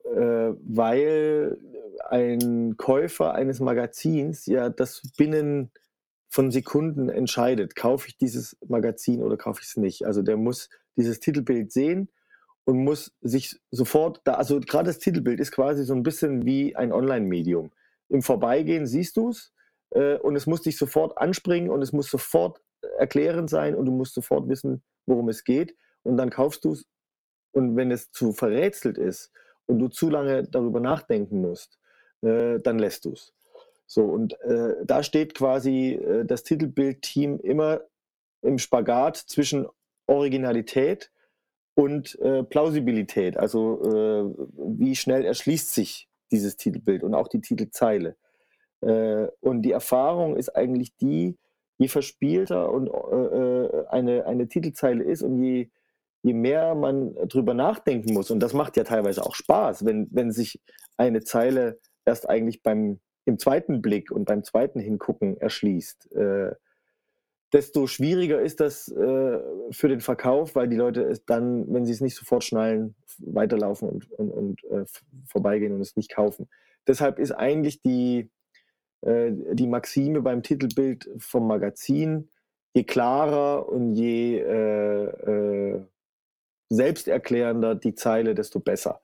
äh, 0.04 0.52
weil 0.62 1.58
ein 2.10 2.76
Käufer 2.76 3.34
eines 3.34 3.62
Magazins 3.62 4.45
ja 4.45 4.67
das 4.67 5.02
binnen 5.15 5.71
von 6.28 6.52
Sekunden 6.52 7.08
entscheidet, 7.08 7.78
kaufe 7.78 8.10
ich 8.10 8.17
dieses 8.17 8.58
Magazin 8.67 9.23
oder 9.23 9.38
kaufe 9.38 9.62
ich 9.62 9.69
es 9.69 9.78
nicht. 9.78 10.06
Also 10.06 10.21
der 10.21 10.36
muss 10.36 10.69
dieses 10.97 11.21
Titelbild 11.21 11.71
sehen 11.71 12.10
und 12.65 12.84
muss 12.84 13.13
sich 13.21 13.58
sofort 13.71 14.19
da, 14.26 14.34
also 14.34 14.60
gerade 14.60 14.88
das 14.88 14.99
Titelbild 14.99 15.39
ist 15.39 15.54
quasi 15.54 15.86
so 15.86 15.93
ein 15.93 16.04
bisschen 16.04 16.45
wie 16.45 16.76
ein 16.76 16.91
Online-Medium. 16.91 17.71
Im 18.10 18.21
Vorbeigehen 18.21 18.86
siehst 18.86 19.15
du 19.15 19.30
es 19.30 19.54
äh, 19.91 20.17
und 20.17 20.36
es 20.36 20.45
muss 20.45 20.63
dich 20.63 20.78
sofort 20.78 21.17
anspringen 21.17 21.69
und 21.69 21.82
es 21.82 21.93
muss 21.93 22.10
sofort 22.10 22.60
erklärend 22.97 23.49
sein 23.49 23.76
und 23.76 23.86
du 23.86 23.93
musst 23.93 24.13
sofort 24.13 24.49
wissen, 24.49 24.84
worum 25.05 25.29
es 25.29 25.43
geht 25.43 25.75
und 26.03 26.17
dann 26.17 26.29
kaufst 26.29 26.65
du 26.65 26.73
es. 26.73 26.85
Und 27.51 27.75
wenn 27.75 27.91
es 27.91 28.11
zu 28.11 28.33
verrätselt 28.33 28.97
ist 28.97 29.31
und 29.67 29.79
du 29.79 29.87
zu 29.87 30.09
lange 30.09 30.43
darüber 30.43 30.79
nachdenken 30.79 31.41
musst, 31.41 31.79
äh, 32.21 32.59
dann 32.59 32.79
lässt 32.79 33.05
du 33.05 33.13
es. 33.13 33.33
So, 33.85 34.05
und 34.05 34.39
äh, 34.41 34.75
da 34.83 35.03
steht 35.03 35.35
quasi 35.35 35.93
äh, 35.93 36.25
das 36.25 36.43
Titelbildteam 36.43 37.39
immer 37.39 37.81
im 38.41 38.57
Spagat 38.57 39.17
zwischen 39.17 39.67
Originalität 40.07 41.11
und 41.75 42.19
äh, 42.19 42.43
Plausibilität. 42.43 43.37
Also 43.37 43.81
äh, 43.83 44.45
wie 44.77 44.95
schnell 44.95 45.25
erschließt 45.25 45.73
sich 45.73 46.09
dieses 46.31 46.57
Titelbild 46.57 47.03
und 47.03 47.13
auch 47.13 47.27
die 47.27 47.41
Titelzeile. 47.41 48.15
Äh, 48.81 49.27
und 49.39 49.61
die 49.61 49.71
Erfahrung 49.71 50.35
ist 50.35 50.49
eigentlich 50.49 50.95
die, 50.97 51.37
je 51.77 51.88
verspielter 51.88 52.71
und 52.71 52.88
äh, 52.88 53.88
eine, 53.88 54.25
eine 54.25 54.47
Titelzeile 54.47 55.03
ist 55.03 55.23
und 55.23 55.41
je, 55.41 55.69
je 56.21 56.33
mehr 56.33 56.75
man 56.75 57.15
drüber 57.27 57.53
nachdenken 57.53 58.13
muss, 58.13 58.31
und 58.31 58.39
das 58.39 58.53
macht 58.53 58.77
ja 58.77 58.83
teilweise 58.83 59.23
auch 59.25 59.36
Spaß, 59.36 59.86
wenn, 59.86 60.07
wenn 60.12 60.31
sich 60.31 60.62
eine 60.97 61.21
Zeile 61.21 61.79
erst 62.05 62.29
eigentlich 62.29 62.63
beim 62.63 62.99
im 63.25 63.39
zweiten 63.39 63.81
Blick 63.81 64.12
und 64.12 64.25
beim 64.25 64.43
zweiten 64.43 64.79
Hingucken 64.79 65.38
erschließt, 65.38 66.13
äh, 66.13 66.51
desto 67.53 67.88
schwieriger 67.88 68.41
ist 68.41 68.59
das 68.59 68.89
äh, 68.89 69.39
für 69.71 69.88
den 69.88 70.01
Verkauf, 70.01 70.55
weil 70.55 70.67
die 70.67 70.75
Leute 70.75 71.03
es 71.03 71.23
dann, 71.25 71.71
wenn 71.71 71.86
sie 71.86 71.93
es 71.93 72.01
nicht 72.01 72.15
sofort 72.15 72.43
schnallen, 72.43 72.95
weiterlaufen 73.19 73.88
und, 73.88 74.12
und, 74.12 74.31
und 74.31 74.63
äh, 74.65 74.86
vorbeigehen 75.27 75.73
und 75.73 75.81
es 75.81 75.95
nicht 75.95 76.13
kaufen. 76.13 76.49
Deshalb 76.88 77.19
ist 77.19 77.31
eigentlich 77.31 77.81
die, 77.81 78.19
äh, 78.21 78.29
die 79.05 79.67
Maxime 79.67 80.21
beim 80.21 80.43
Titelbild 80.43 81.09
vom 81.17 81.47
Magazin, 81.47 82.29
je 82.73 82.83
klarer 82.83 83.67
und 83.69 83.95
je 83.95 84.39
äh, 84.39 85.03
äh, 85.05 85.81
selbsterklärender 86.69 87.75
die 87.75 87.95
Zeile, 87.95 88.33
desto 88.33 88.59
besser. 88.59 89.01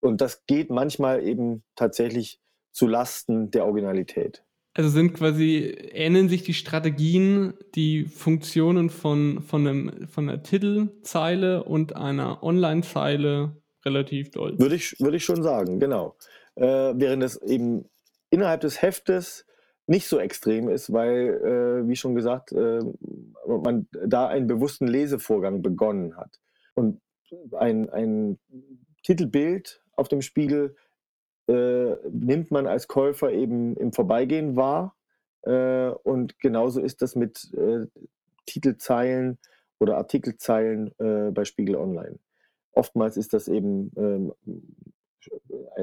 Und 0.00 0.20
das 0.20 0.46
geht 0.46 0.70
manchmal 0.70 1.26
eben 1.26 1.62
tatsächlich 1.74 2.40
zu 2.72 2.86
Lasten 2.86 3.50
der 3.50 3.64
Originalität. 3.64 4.44
Also 4.74 4.90
sind 4.90 5.14
quasi, 5.14 5.76
ähneln 5.92 6.28
sich 6.28 6.44
die 6.44 6.54
Strategien, 6.54 7.54
die 7.74 8.04
Funktionen 8.04 8.90
von, 8.90 9.42
von, 9.42 9.66
einem, 9.66 10.06
von 10.06 10.28
einer 10.28 10.42
Titelzeile 10.42 11.64
und 11.64 11.96
einer 11.96 12.44
Online-Zeile 12.44 13.56
relativ 13.84 14.30
doll. 14.30 14.56
Würde 14.58 14.76
ich, 14.76 15.00
würde 15.00 15.16
ich 15.16 15.24
schon 15.24 15.42
sagen, 15.42 15.80
genau. 15.80 16.16
Äh, 16.54 16.92
während 16.94 17.24
es 17.24 17.42
eben 17.42 17.86
innerhalb 18.30 18.60
des 18.60 18.82
Heftes 18.82 19.46
nicht 19.86 20.06
so 20.06 20.18
extrem 20.18 20.68
ist, 20.68 20.92
weil, 20.92 21.82
äh, 21.84 21.88
wie 21.88 21.96
schon 21.96 22.14
gesagt, 22.14 22.52
äh, 22.52 22.80
man 23.46 23.88
da 23.90 24.28
einen 24.28 24.46
bewussten 24.46 24.86
Lesevorgang 24.86 25.62
begonnen 25.62 26.16
hat. 26.16 26.38
Und 26.74 27.00
ein, 27.52 27.88
ein 27.90 28.38
Titelbild 29.02 29.82
auf 29.96 30.08
dem 30.08 30.20
Spiegel 30.20 30.76
äh, 31.48 31.96
nimmt 32.10 32.50
man 32.50 32.66
als 32.66 32.86
Käufer 32.86 33.32
eben 33.32 33.76
im 33.76 33.92
Vorbeigehen 33.92 34.56
wahr. 34.56 34.94
Äh, 35.42 35.88
und 35.88 36.38
genauso 36.38 36.80
ist 36.80 37.00
das 37.00 37.16
mit 37.16 37.52
äh, 37.54 37.86
Titelzeilen 38.44 39.38
oder 39.78 39.96
Artikelzeilen 39.96 40.92
äh, 40.98 41.30
bei 41.30 41.44
Spiegel 41.44 41.76
Online. 41.76 42.18
Oftmals 42.72 43.16
ist 43.16 43.32
das 43.32 43.48
eben, 43.48 43.90
ähm, 43.96 44.32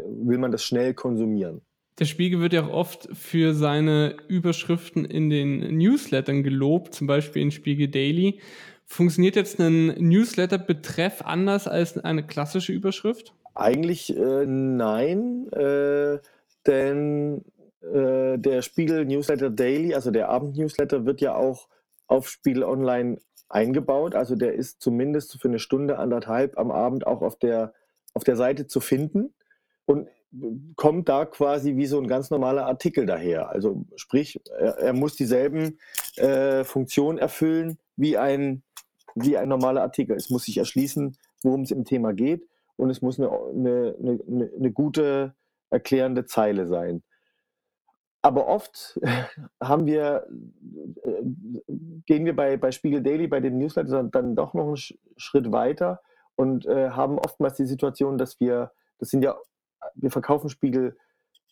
will 0.06 0.38
man 0.38 0.52
das 0.52 0.64
schnell 0.64 0.94
konsumieren. 0.94 1.62
Der 2.00 2.06
Spiegel 2.06 2.42
wird 2.42 2.54
ja 2.54 2.66
auch 2.66 2.74
oft 2.74 3.08
für 3.14 3.54
seine 3.54 4.18
Überschriften 4.28 5.06
in 5.06 5.30
den 5.30 5.78
Newslettern 5.78 6.44
gelobt, 6.44 6.94
zum 6.94 7.08
Beispiel 7.08 7.42
in 7.42 7.52
Spiegel 7.52 7.88
Daily. 7.88 8.40
Funktioniert 8.86 9.36
jetzt 9.36 9.60
ein 9.60 9.88
Newsletter-Betreff 9.88 11.22
anders 11.22 11.68
als 11.68 11.98
eine 11.98 12.26
klassische 12.26 12.74
Überschrift? 12.74 13.34
Eigentlich 13.56 14.16
äh, 14.16 14.46
nein, 14.46 15.48
äh, 15.54 16.20
denn 16.68 17.46
äh, 17.82 18.38
der 18.38 18.62
Spiegel 18.62 19.06
Newsletter 19.06 19.50
Daily, 19.50 19.94
also 19.94 20.12
der 20.12 20.30
Abend-Newsletter, 20.30 21.06
wird 21.06 21.22
ja 21.22 21.36
auch 21.36 21.70
auf 22.08 22.28
Spiegel 22.30 22.64
Online 22.64 23.18
eingebaut. 23.48 24.16
Also 24.16 24.36
der 24.36 24.54
ist 24.54 24.82
zumindest 24.82 25.40
für 25.40 25.48
eine 25.48 25.60
Stunde, 25.60 25.98
anderthalb 25.98 26.58
am 26.58 26.72
Abend 26.72 27.08
auch 27.08 27.22
auf 27.22 27.38
der, 27.38 27.74
auf 28.14 28.24
der 28.24 28.36
Seite 28.36 28.68
zu 28.68 28.82
finden. 28.82 29.34
Und 29.86 30.10
kommt 30.76 31.10
da 31.10 31.26
quasi 31.26 31.76
wie 31.76 31.86
so 31.86 32.00
ein 32.00 32.08
ganz 32.08 32.30
normaler 32.30 32.66
Artikel 32.66 33.06
daher. 33.06 33.50
Also 33.50 33.86
sprich, 33.96 34.40
er, 34.58 34.78
er 34.78 34.94
muss 34.94 35.16
dieselben 35.16 35.80
äh, 36.18 36.64
Funktionen 36.64 37.18
erfüllen 37.18 37.78
wie 37.96 38.18
ein, 38.18 38.64
wie 39.16 39.38
ein 39.38 39.50
normaler 39.50 39.82
Artikel. 39.82 40.16
Es 40.16 40.30
muss 40.30 40.46
sich 40.46 40.58
erschließen, 40.58 41.18
worum 41.44 41.62
es 41.62 41.72
im 41.72 41.86
Thema 41.86 42.14
geht 42.14 42.48
und 42.78 42.90
es 42.90 43.02
muss 43.02 43.20
eine, 43.20 43.30
eine, 43.30 43.96
eine, 44.00 44.52
eine 44.58 44.72
gute 44.72 45.36
erklärende 45.70 46.26
Zeile 46.26 46.68
sein. 46.68 47.04
Aber 48.22 48.48
oft 48.48 49.00
haben 49.62 49.86
wir, 49.86 50.28
äh, 51.04 51.22
gehen 52.06 52.26
wir 52.26 52.36
bei, 52.36 52.58
bei 52.58 52.72
Spiegel 52.72 53.04
Daily, 53.04 53.28
bei 53.28 53.40
dem 53.40 53.58
Newsletter 53.58 54.04
dann 54.04 54.36
doch 54.36 54.54
noch 54.54 54.68
einen 54.68 54.78
Schritt 55.18 55.52
weiter 55.52 56.02
und 56.36 56.66
äh, 56.66 56.90
haben 56.90 57.20
oftmals 57.20 57.56
die 57.56 57.66
Situation, 57.66 58.18
dass 58.18 58.40
wir, 58.40 58.72
das 58.98 59.10
sind 59.10 59.24
ja, 59.24 59.36
wir 59.96 60.12
verkaufen 60.12 60.50
Spiegel 60.50 60.98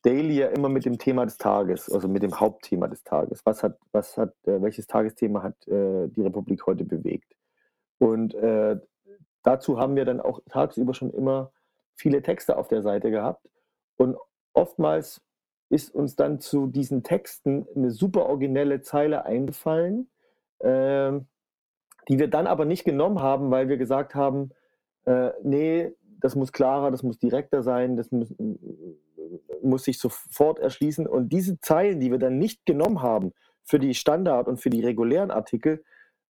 Daily 0.04 0.36
ja 0.36 0.48
immer 0.48 0.68
mit 0.70 0.86
dem 0.86 0.98
Thema 0.98 1.26
des 1.26 1.38
Tages, 1.38 1.90
also 1.90 2.08
mit 2.10 2.24
dem 2.24 2.40
Hauptthema 2.40 2.88
des 2.88 3.04
Tages. 3.04 3.46
Was 3.46 3.64
hat, 3.64 3.78
was 3.94 4.18
hat, 4.18 4.34
äh, 4.44 4.62
welches 4.62 4.86
Tagesthema 4.86 5.44
hat 5.44 5.68
äh, 5.68 6.08
die 6.10 6.22
Republik 6.22 6.66
heute 6.68 6.84
bewegt? 6.84 7.34
Und 8.00 8.36
äh, 8.36 8.78
dazu 9.44 9.80
haben 9.80 9.96
wir 9.96 10.04
dann 10.04 10.20
auch 10.20 10.42
tagsüber 10.50 10.94
schon 10.94 11.12
immer 11.12 11.52
viele 11.96 12.22
Texte 12.22 12.58
auf 12.58 12.68
der 12.68 12.82
Seite 12.82 13.12
gehabt. 13.12 13.50
Und 13.96 14.18
oftmals 14.54 15.22
ist 15.70 15.96
uns 15.96 16.18
dann 16.18 16.40
zu 16.40 16.68
diesen 16.68 17.04
Texten 17.04 17.66
eine 17.74 17.92
super 17.92 18.26
originelle 18.26 18.82
Zeile 18.82 19.26
eingefallen, 19.26 20.10
äh, 20.60 21.14
die 22.10 22.20
wir 22.20 22.28
dann 22.28 22.48
aber 22.48 22.66
nicht 22.66 22.84
genommen 22.84 23.22
haben, 23.22 23.52
weil 23.52 23.70
wir 23.70 23.78
gesagt 23.78 24.16
haben, 24.16 24.52
äh, 25.06 25.32
nee, 25.44 25.94
das 26.24 26.36
muss 26.36 26.54
klarer, 26.54 26.90
das 26.90 27.04
muss 27.04 27.20
direkter 27.20 27.64
sein, 27.64 27.98
das 27.98 28.10
muss, 28.10 28.34
muss 29.62 29.84
sich 29.84 30.00
sofort 30.00 30.58
erschließen. 30.58 31.06
Und 31.06 31.34
diese 31.34 31.60
Zeilen, 31.60 32.00
die 32.00 32.12
wir 32.12 32.18
dann 32.18 32.38
nicht 32.40 32.66
genommen 32.66 33.02
haben 33.02 33.34
für 33.66 33.78
die 33.78 33.94
Standard- 33.94 34.48
und 34.48 34.62
für 34.62 34.70
die 34.70 34.80
regulären 34.86 35.32
Artikel, 35.32 35.84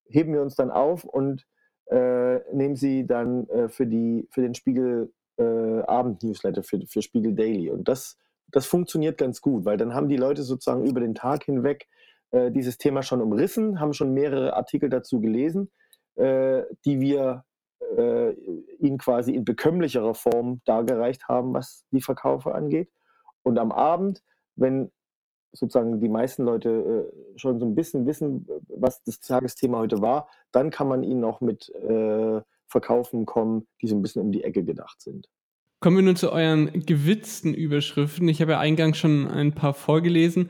heben 0.08 0.34
wir 0.34 0.42
uns 0.42 0.56
dann 0.56 0.72
auf 0.72 1.04
und 1.04 1.46
äh, 1.92 2.40
nehmen 2.52 2.76
sie 2.76 3.06
dann 3.06 3.48
äh, 3.50 3.70
für, 3.70 3.86
die, 3.86 4.28
für 4.32 4.42
den 4.42 4.56
Spiegel 4.56 5.14
äh, 5.38 5.44
Abend-Newsletter, 5.44 6.64
für, 6.64 6.80
für 6.88 7.04
Spiegel 7.04 7.36
Daily. 7.36 7.70
Und 7.70 7.88
das, 7.88 8.18
das 8.48 8.66
funktioniert 8.66 9.20
ganz 9.20 9.42
gut, 9.42 9.64
weil 9.64 9.78
dann 9.78 9.94
haben 9.94 10.10
die 10.10 10.18
Leute 10.18 10.42
sozusagen 10.42 10.88
über 10.88 11.02
den 11.02 11.14
Tag 11.14 11.44
hinweg 11.44 11.88
äh, 12.32 12.50
dieses 12.50 12.80
Thema 12.80 13.04
schon 13.04 13.22
umrissen, 13.22 13.80
haben 13.80 13.94
schon 13.94 14.12
mehrere 14.16 14.56
Artikel 14.56 14.90
dazu 14.90 15.22
gelesen, 15.22 15.70
äh, 16.16 16.64
die 16.84 17.00
wir 17.00 17.46
äh, 17.98 18.32
ihnen 18.80 18.98
quasi 18.98 19.34
in 19.34 19.46
bekömmlicherer 19.46 20.16
Form 20.16 20.62
dargereicht 20.66 21.28
haben, 21.28 21.54
was 21.54 21.86
die 21.92 22.02
Verkaufe 22.02 22.54
angeht. 22.54 22.90
Und 23.44 23.60
am 23.60 23.72
Abend, 23.72 24.24
wenn 24.56 24.92
sozusagen 25.52 26.00
die 26.02 26.10
meisten 26.10 26.44
Leute 26.44 26.70
äh, 27.10 27.38
schon 27.38 27.60
so 27.60 27.66
ein 27.66 27.76
bisschen 27.76 28.06
wissen, 28.06 28.48
was 28.68 29.04
das 29.04 29.20
Tagesthema 29.20 29.80
heute 29.80 30.02
war, 30.02 30.28
dann 30.52 30.70
kann 30.72 30.88
man 30.88 31.04
ihnen 31.04 31.24
auch 31.24 31.42
mit 31.42 31.70
äh, 31.76 32.42
Verkaufen 32.68 33.26
kommen, 33.26 33.68
die 33.82 33.88
so 33.88 33.96
ein 33.96 34.02
bisschen 34.02 34.22
um 34.22 34.32
die 34.32 34.44
Ecke 34.44 34.64
gedacht 34.64 35.02
sind. 35.02 35.30
Kommen 35.80 35.98
wir 35.98 36.04
nun 36.04 36.16
zu 36.16 36.32
euren 36.32 36.72
gewitzten 36.86 37.54
Überschriften. 37.54 38.28
Ich 38.30 38.42
habe 38.42 38.54
ja 38.54 38.60
eingangs 38.60 38.98
schon 38.98 39.28
ein 39.28 39.54
paar 39.54 39.74
vorgelesen. 39.74 40.50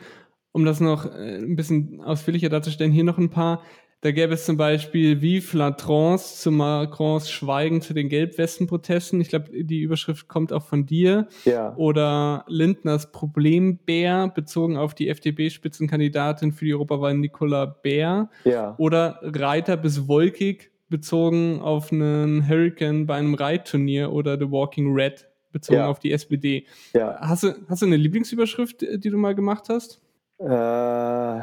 Um 0.51 0.65
das 0.65 0.79
noch 0.79 1.05
äh, 1.05 1.37
ein 1.37 1.55
bisschen 1.55 1.99
ausführlicher 2.01 2.49
darzustellen, 2.49 2.91
hier 2.91 3.03
noch 3.03 3.17
ein 3.17 3.31
paar. 3.31 3.63
Da 4.03 4.11
gäbe 4.11 4.33
es 4.33 4.45
zum 4.45 4.57
Beispiel 4.57 5.21
Vive 5.21 5.57
la 5.57 5.71
Trance 5.71 6.35
zu 6.41 6.51
Macrons 6.51 7.31
Schweigen 7.31 7.79
zu 7.81 7.93
den 7.93 8.09
Gelbwesten-Protesten. 8.09 9.21
Ich 9.21 9.29
glaube, 9.29 9.63
die 9.63 9.79
Überschrift 9.79 10.27
kommt 10.27 10.51
auch 10.51 10.63
von 10.65 10.85
dir. 10.85 11.29
Ja. 11.45 11.73
Oder 11.77 12.43
Lindners 12.49 13.13
Problembär 13.13 14.29
bezogen 14.35 14.75
auf 14.75 14.93
die 14.93 15.07
FDP-Spitzenkandidatin 15.07 16.51
für 16.51 16.65
die 16.65 16.73
Europawahl 16.73 17.13
Nicola 17.17 17.65
Bär. 17.65 18.29
Ja. 18.43 18.75
Oder 18.77 19.19
Reiter 19.23 19.77
bis 19.77 20.05
Wolkig 20.09 20.71
bezogen 20.89 21.61
auf 21.61 21.93
einen 21.93 22.45
Hurricane 22.45 23.05
bei 23.07 23.15
einem 23.15 23.35
Reitturnier 23.35 24.11
oder 24.11 24.37
The 24.37 24.51
Walking 24.51 24.93
Red 24.93 25.29
bezogen 25.53 25.79
Ja. 25.79 25.87
auf 25.87 25.99
die 25.99 26.11
SPD. 26.11 26.65
Ja. 26.93 27.19
Hast 27.21 27.43
du, 27.43 27.53
hast 27.69 27.81
du 27.81 27.85
eine 27.85 27.95
Lieblingsüberschrift, 27.95 28.81
die 28.81 29.09
du 29.09 29.17
mal 29.17 29.33
gemacht 29.33 29.69
hast, 29.69 30.01
Äh, 30.39 31.39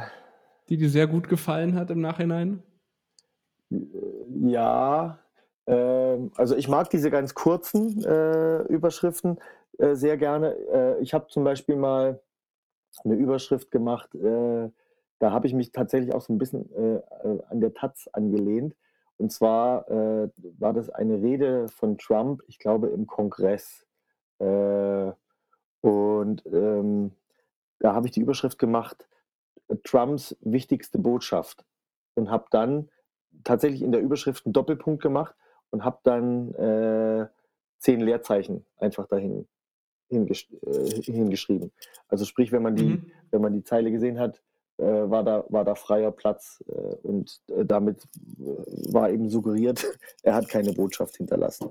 die 0.70 0.76
dir 0.76 0.88
sehr 0.88 1.06
gut 1.06 1.28
gefallen 1.28 1.74
hat 1.74 1.90
im 1.90 2.00
Nachhinein? 2.00 2.62
Ja, 3.68 5.18
ähm, 5.66 6.32
also 6.36 6.56
ich 6.56 6.68
mag 6.68 6.88
diese 6.90 7.10
ganz 7.10 7.34
kurzen 7.34 8.02
äh, 8.04 8.62
Überschriften 8.62 9.38
äh, 9.78 9.94
sehr 9.94 10.16
gerne. 10.16 10.54
Äh, 10.72 11.00
ich 11.00 11.12
habe 11.12 11.26
zum 11.28 11.44
Beispiel 11.44 11.76
mal 11.76 12.20
eine 13.04 13.14
Überschrift 13.14 13.70
gemacht, 13.70 14.14
äh, 14.14 14.70
da 15.20 15.32
habe 15.32 15.46
ich 15.46 15.54
mich 15.54 15.70
tatsächlich 15.70 16.14
auch 16.14 16.22
so 16.22 16.32
ein 16.32 16.38
bisschen 16.38 16.72
äh, 16.74 16.96
äh, 16.96 17.42
an 17.48 17.60
der 17.60 17.74
Taz 17.74 18.08
angelehnt. 18.12 18.74
Und 19.18 19.30
zwar 19.30 19.88
äh, 19.90 20.30
war 20.58 20.72
das 20.72 20.88
eine 20.88 21.20
Rede 21.20 21.68
von 21.68 21.98
Trump, 21.98 22.42
ich 22.46 22.58
glaube 22.58 22.88
im 22.88 23.06
Kongress. 23.06 23.86
Äh, 24.38 25.12
und 25.82 26.42
ähm, 26.46 27.12
da 27.80 27.94
habe 27.94 28.06
ich 28.06 28.12
die 28.12 28.20
Überschrift 28.20 28.58
gemacht, 28.58 29.06
Trumps 29.84 30.36
wichtigste 30.40 30.98
Botschaft. 30.98 31.64
Und 32.14 32.30
habe 32.30 32.46
dann 32.50 32.90
tatsächlich 33.44 33.82
in 33.82 33.92
der 33.92 34.00
Überschrift 34.00 34.44
einen 34.44 34.52
Doppelpunkt 34.52 35.02
gemacht 35.02 35.34
und 35.70 35.84
habe 35.84 35.98
dann 36.02 36.54
äh, 36.54 37.28
zehn 37.78 38.00
Leerzeichen 38.00 38.66
einfach 38.76 39.06
dahin 39.06 39.46
hingesch 40.08 40.48
äh, 40.66 41.02
hingeschrieben. 41.02 41.72
Also 42.08 42.24
sprich, 42.24 42.52
wenn 42.52 42.62
man 42.62 42.74
die, 42.74 42.84
Mhm. 42.84 43.12
wenn 43.30 43.40
man 43.40 43.52
die 43.52 43.62
Zeile 43.62 43.90
gesehen 43.90 44.18
hat, 44.18 44.42
äh, 44.78 44.84
war, 44.84 45.22
da, 45.22 45.44
war 45.48 45.64
da 45.64 45.74
freier 45.74 46.10
Platz 46.10 46.64
äh, 46.68 46.72
und 47.02 47.40
äh, 47.48 47.64
damit 47.64 48.02
äh, 48.38 48.92
war 48.92 49.10
eben 49.10 49.28
suggeriert, 49.28 49.84
er 50.22 50.34
hat 50.34 50.48
keine 50.48 50.72
Botschaft 50.72 51.16
hinterlassen. 51.16 51.70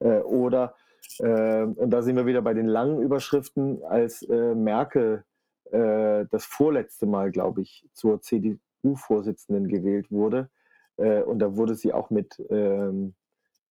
Oder, 0.00 0.74
und 1.20 1.90
da 1.90 2.02
sind 2.02 2.16
wir 2.16 2.26
wieder 2.26 2.42
bei 2.42 2.54
den 2.54 2.66
langen 2.66 3.00
Überschriften, 3.00 3.84
als 3.84 4.26
Merkel 4.26 5.24
äh, 5.72 6.26
das 6.30 6.44
vorletzte 6.44 7.06
Mal, 7.06 7.30
glaube 7.30 7.62
ich, 7.62 7.88
zur 7.92 8.20
CDU-Vorsitzenden 8.20 9.68
gewählt 9.68 10.10
wurde. 10.10 10.50
Äh, 10.96 11.22
und 11.22 11.38
da 11.38 11.56
wurde 11.56 11.74
sie 11.74 11.92
auch 11.92 12.10
mit 12.10 12.42
ähm, 12.50 13.14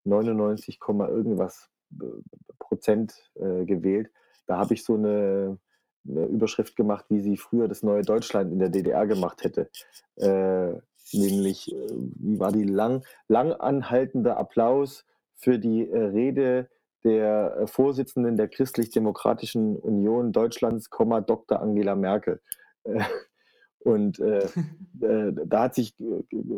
99, 0.06 0.80
Komma 0.80 1.08
irgendwas 1.08 1.70
äh, 2.02 2.06
Prozent 2.60 3.30
äh, 3.36 3.66
gewählt. 3.66 4.12
Da 4.48 4.58
habe 4.58 4.74
ich 4.74 4.84
so 4.84 4.96
eine, 4.96 5.60
eine 6.08 6.26
Überschrift 6.26 6.76
gemacht, 6.76 7.06
wie 7.10 7.20
sie 7.20 7.38
früher 7.38 7.68
das 7.68 7.84
neue 7.84 8.02
Deutschland 8.02 8.52
in 8.52 8.60
der 8.60 8.70
DDR 8.70 9.06
gemacht 9.08 9.44
hätte. 9.44 9.70
Äh, 10.16 10.74
nämlich, 11.14 11.74
äh, 11.74 11.88
wie 12.16 12.40
war 12.40 12.52
die 12.52 12.64
lang, 12.64 13.04
lang 13.28 13.54
anhaltender 13.54 14.38
Applaus 14.38 15.06
für 15.36 15.60
die 15.60 15.90
äh, 15.90 15.98
Rede 15.98 16.70
der 17.04 17.58
äh, 17.58 17.68
Vorsitzenden 17.68 18.38
der 18.38 18.48
Christlich-Demokratischen 18.48 19.78
Union 19.78 20.32
Deutschlands, 20.32 20.90
Dr. 20.90 21.60
Angela 21.60 21.96
Merkel. 21.96 22.42
Äh, 22.84 23.04
und 23.80 24.20
äh, 24.20 24.46
äh, 25.02 25.34
da 25.46 25.64
hat 25.64 25.76
sich 25.76 25.96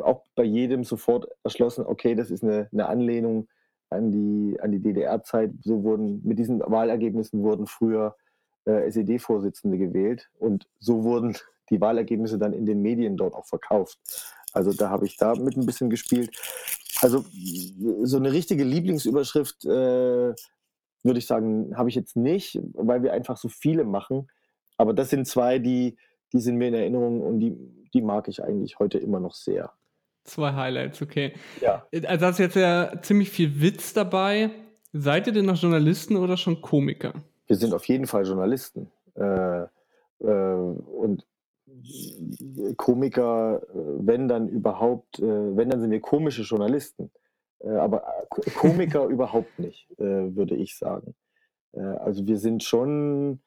auch 0.01 0.23
bei 0.35 0.43
jedem 0.43 0.83
sofort 0.83 1.27
erschlossen, 1.43 1.85
okay, 1.85 2.15
das 2.15 2.31
ist 2.31 2.43
eine, 2.43 2.69
eine 2.71 2.87
Anlehnung 2.87 3.47
an 3.89 4.11
die, 4.11 4.59
an 4.59 4.71
die 4.71 4.79
DDR-Zeit. 4.79 5.51
So 5.63 5.83
wurden, 5.83 6.21
mit 6.23 6.39
diesen 6.39 6.59
Wahlergebnissen 6.59 7.43
wurden 7.43 7.67
früher 7.67 8.15
äh, 8.65 8.89
SED-Vorsitzende 8.89 9.77
gewählt 9.77 10.29
und 10.39 10.67
so 10.79 11.03
wurden 11.03 11.37
die 11.69 11.79
Wahlergebnisse 11.79 12.37
dann 12.37 12.53
in 12.53 12.65
den 12.65 12.81
Medien 12.81 13.17
dort 13.17 13.33
auch 13.33 13.45
verkauft. 13.45 13.97
Also 14.53 14.71
da 14.71 14.89
habe 14.89 15.05
ich 15.05 15.17
da 15.17 15.33
mit 15.35 15.57
ein 15.57 15.65
bisschen 15.65 15.89
gespielt. 15.89 16.31
Also 17.03 17.25
so 18.03 18.15
eine 18.15 18.31
richtige 18.31 18.63
Lieblingsüberschrift, 18.63 19.65
äh, 19.65 20.33
würde 21.03 21.19
ich 21.19 21.27
sagen, 21.27 21.77
habe 21.77 21.89
ich 21.89 21.95
jetzt 21.95 22.15
nicht, 22.15 22.57
weil 22.73 23.03
wir 23.03 23.11
einfach 23.11 23.35
so 23.35 23.49
viele 23.49 23.83
machen. 23.83 24.29
Aber 24.77 24.93
das 24.93 25.09
sind 25.09 25.27
zwei, 25.27 25.59
die, 25.59 25.97
die 26.31 26.39
sind 26.39 26.55
mir 26.55 26.69
in 26.69 26.73
Erinnerung 26.73 27.21
und 27.21 27.41
die, 27.41 27.57
die 27.93 28.01
mag 28.01 28.29
ich 28.29 28.41
eigentlich 28.41 28.79
heute 28.79 28.99
immer 28.99 29.19
noch 29.19 29.33
sehr. 29.33 29.73
Zwei 30.23 30.53
Highlights, 30.53 31.01
okay. 31.01 31.33
Ja. 31.59 31.85
Also 31.91 32.17
da 32.17 32.29
ist 32.29 32.39
jetzt 32.39 32.55
ja 32.55 32.93
ziemlich 33.01 33.29
viel 33.29 33.61
Witz 33.61 33.93
dabei. 33.93 34.51
Seid 34.93 35.27
ihr 35.27 35.33
denn 35.33 35.45
noch 35.45 35.57
Journalisten 35.57 36.15
oder 36.15 36.37
schon 36.37 36.61
Komiker? 36.61 37.13
Wir 37.47 37.57
sind 37.57 37.73
auf 37.73 37.83
jeden 37.85 38.07
Fall 38.07 38.25
Journalisten. 38.25 38.89
Äh, 39.15 39.63
äh, 39.63 39.67
und 40.21 41.25
Komiker, 42.77 43.61
äh, 43.63 43.75
wenn 43.75 44.27
dann 44.27 44.47
überhaupt, 44.47 45.19
äh, 45.19 45.57
wenn 45.57 45.69
dann 45.69 45.81
sind 45.81 45.91
wir 45.91 46.01
komische 46.01 46.43
Journalisten. 46.43 47.11
Äh, 47.59 47.69
aber 47.69 48.03
Komiker 48.55 49.05
überhaupt 49.07 49.59
nicht, 49.59 49.87
würde 49.97 50.55
ich 50.55 50.77
sagen. 50.77 51.15
Also 51.73 52.27
wir 52.27 52.37
sind 52.37 52.63
schon 52.63 53.39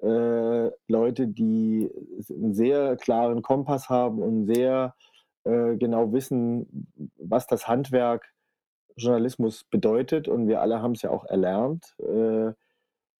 Leute, 0.00 1.28
die 1.28 1.90
einen 2.28 2.54
sehr 2.54 2.96
klaren 2.96 3.42
Kompass 3.42 3.88
haben 3.88 4.20
und 4.20 4.46
sehr 4.46 4.94
genau 5.44 6.12
wissen, 6.12 6.86
was 7.16 7.46
das 7.46 7.66
Handwerk 7.68 8.32
Journalismus 8.96 9.64
bedeutet. 9.64 10.28
Und 10.28 10.48
wir 10.48 10.60
alle 10.60 10.82
haben 10.82 10.92
es 10.92 11.02
ja 11.02 11.10
auch 11.10 11.24
erlernt. 11.24 11.96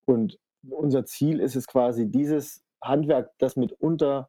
Und 0.06 0.38
unser 0.68 1.04
Ziel 1.04 1.40
ist 1.40 1.56
es 1.56 1.66
quasi, 1.66 2.08
dieses 2.08 2.62
Handwerk, 2.80 3.30
das 3.38 3.56
mitunter 3.56 4.28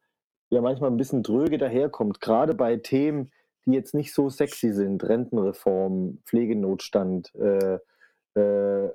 ja 0.54 0.62
manchmal 0.62 0.92
ein 0.92 0.98
bisschen 0.98 1.24
dröge 1.24 1.58
daherkommt, 1.58 2.22
gerade 2.22 2.54
bei 2.54 2.78
Themen, 2.78 3.32
die 3.66 3.72
jetzt 3.72 3.94
nicht 3.94 4.14
so 4.14 4.30
sexy 4.30 4.72
sind, 4.72 5.04
Rentenreform, 5.04 6.20
Pflegenotstand, 6.26 7.34
äh, 7.36 7.80
äh, 8.36 8.90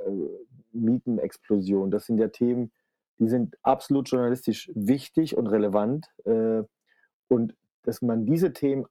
Mietenexplosion, 0.72 1.90
das 1.90 2.06
sind 2.06 2.18
ja 2.18 2.28
Themen, 2.28 2.70
die 3.18 3.28
sind 3.28 3.56
absolut 3.62 4.08
journalistisch 4.08 4.70
wichtig 4.74 5.36
und 5.36 5.46
relevant. 5.46 6.06
Äh, 6.24 6.62
und 7.28 7.54
dass 7.82 8.02
man 8.02 8.26
diese 8.26 8.52
Themen 8.52 8.86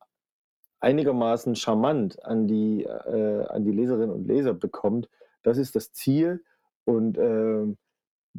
einigermaßen 0.79 1.55
charmant 1.55 2.23
an 2.23 2.47
die, 2.47 2.83
äh, 2.83 3.45
an 3.47 3.63
die 3.63 3.71
Leserinnen 3.71 4.11
und 4.11 4.27
Leser 4.27 4.53
bekommt, 4.53 5.09
das 5.43 5.57
ist 5.57 5.75
das 5.75 5.93
Ziel. 5.93 6.43
Und 6.85 7.17
äh, 7.17 7.65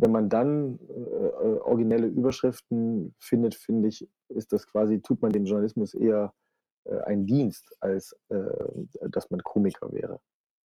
wenn 0.00 0.12
man 0.12 0.28
dann 0.28 0.78
äh, 0.88 1.58
originelle 1.60 2.06
Überschriften 2.06 3.14
findet, 3.18 3.54
finde 3.54 3.88
ich, 3.88 4.08
ist 4.28 4.52
das 4.52 4.66
quasi, 4.66 5.00
tut 5.00 5.22
man 5.22 5.32
dem 5.32 5.44
Journalismus 5.44 5.94
eher 5.94 6.32
äh, 6.84 6.98
einen 7.00 7.26
Dienst, 7.26 7.76
als 7.80 8.16
äh, 8.28 8.36
dass 9.10 9.30
man 9.30 9.42
Komiker 9.42 9.92
wäre. 9.92 10.20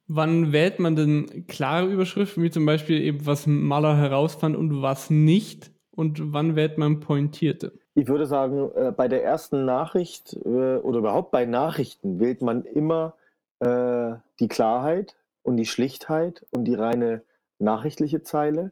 Wann 0.08 0.52
wählt 0.52 0.80
man 0.80 0.96
denn 0.96 1.48
klare 1.48 1.92
Überschriften, 1.92 2.44
wie 2.44 2.52
zum 2.52 2.66
Beispiel 2.66 3.02
eben, 3.02 3.26
was 3.26 3.48
Maler 3.48 3.98
herausfand 3.98 4.56
und 4.56 4.82
was 4.82 5.10
nicht? 5.10 5.72
Und 5.96 6.34
wann 6.34 6.56
wählt 6.56 6.78
man 6.80 7.00
pointierte? 7.00 7.74
Ich 7.94 8.08
würde 8.08 8.26
sagen, 8.26 8.72
äh, 8.76 8.92
bei 8.92 9.08
der 9.08 9.24
ersten 9.24 9.66
Nachricht 9.66 10.34
äh, 10.34 10.78
oder 10.78 11.00
überhaupt 11.00 11.32
bei 11.32 11.46
Nachrichten 11.46 12.20
wählt 12.20 12.42
man 12.42 12.66
immer 12.66 13.16
äh, 13.60 14.14
die 14.40 14.48
Klarheit 14.48 15.16
und 15.44 15.58
die 15.58 15.66
Schlichtheit 15.66 16.46
und 16.52 16.66
die 16.66 16.74
reine 16.74 17.22
nachrichtliche 17.60 18.24
Zeile. 18.24 18.72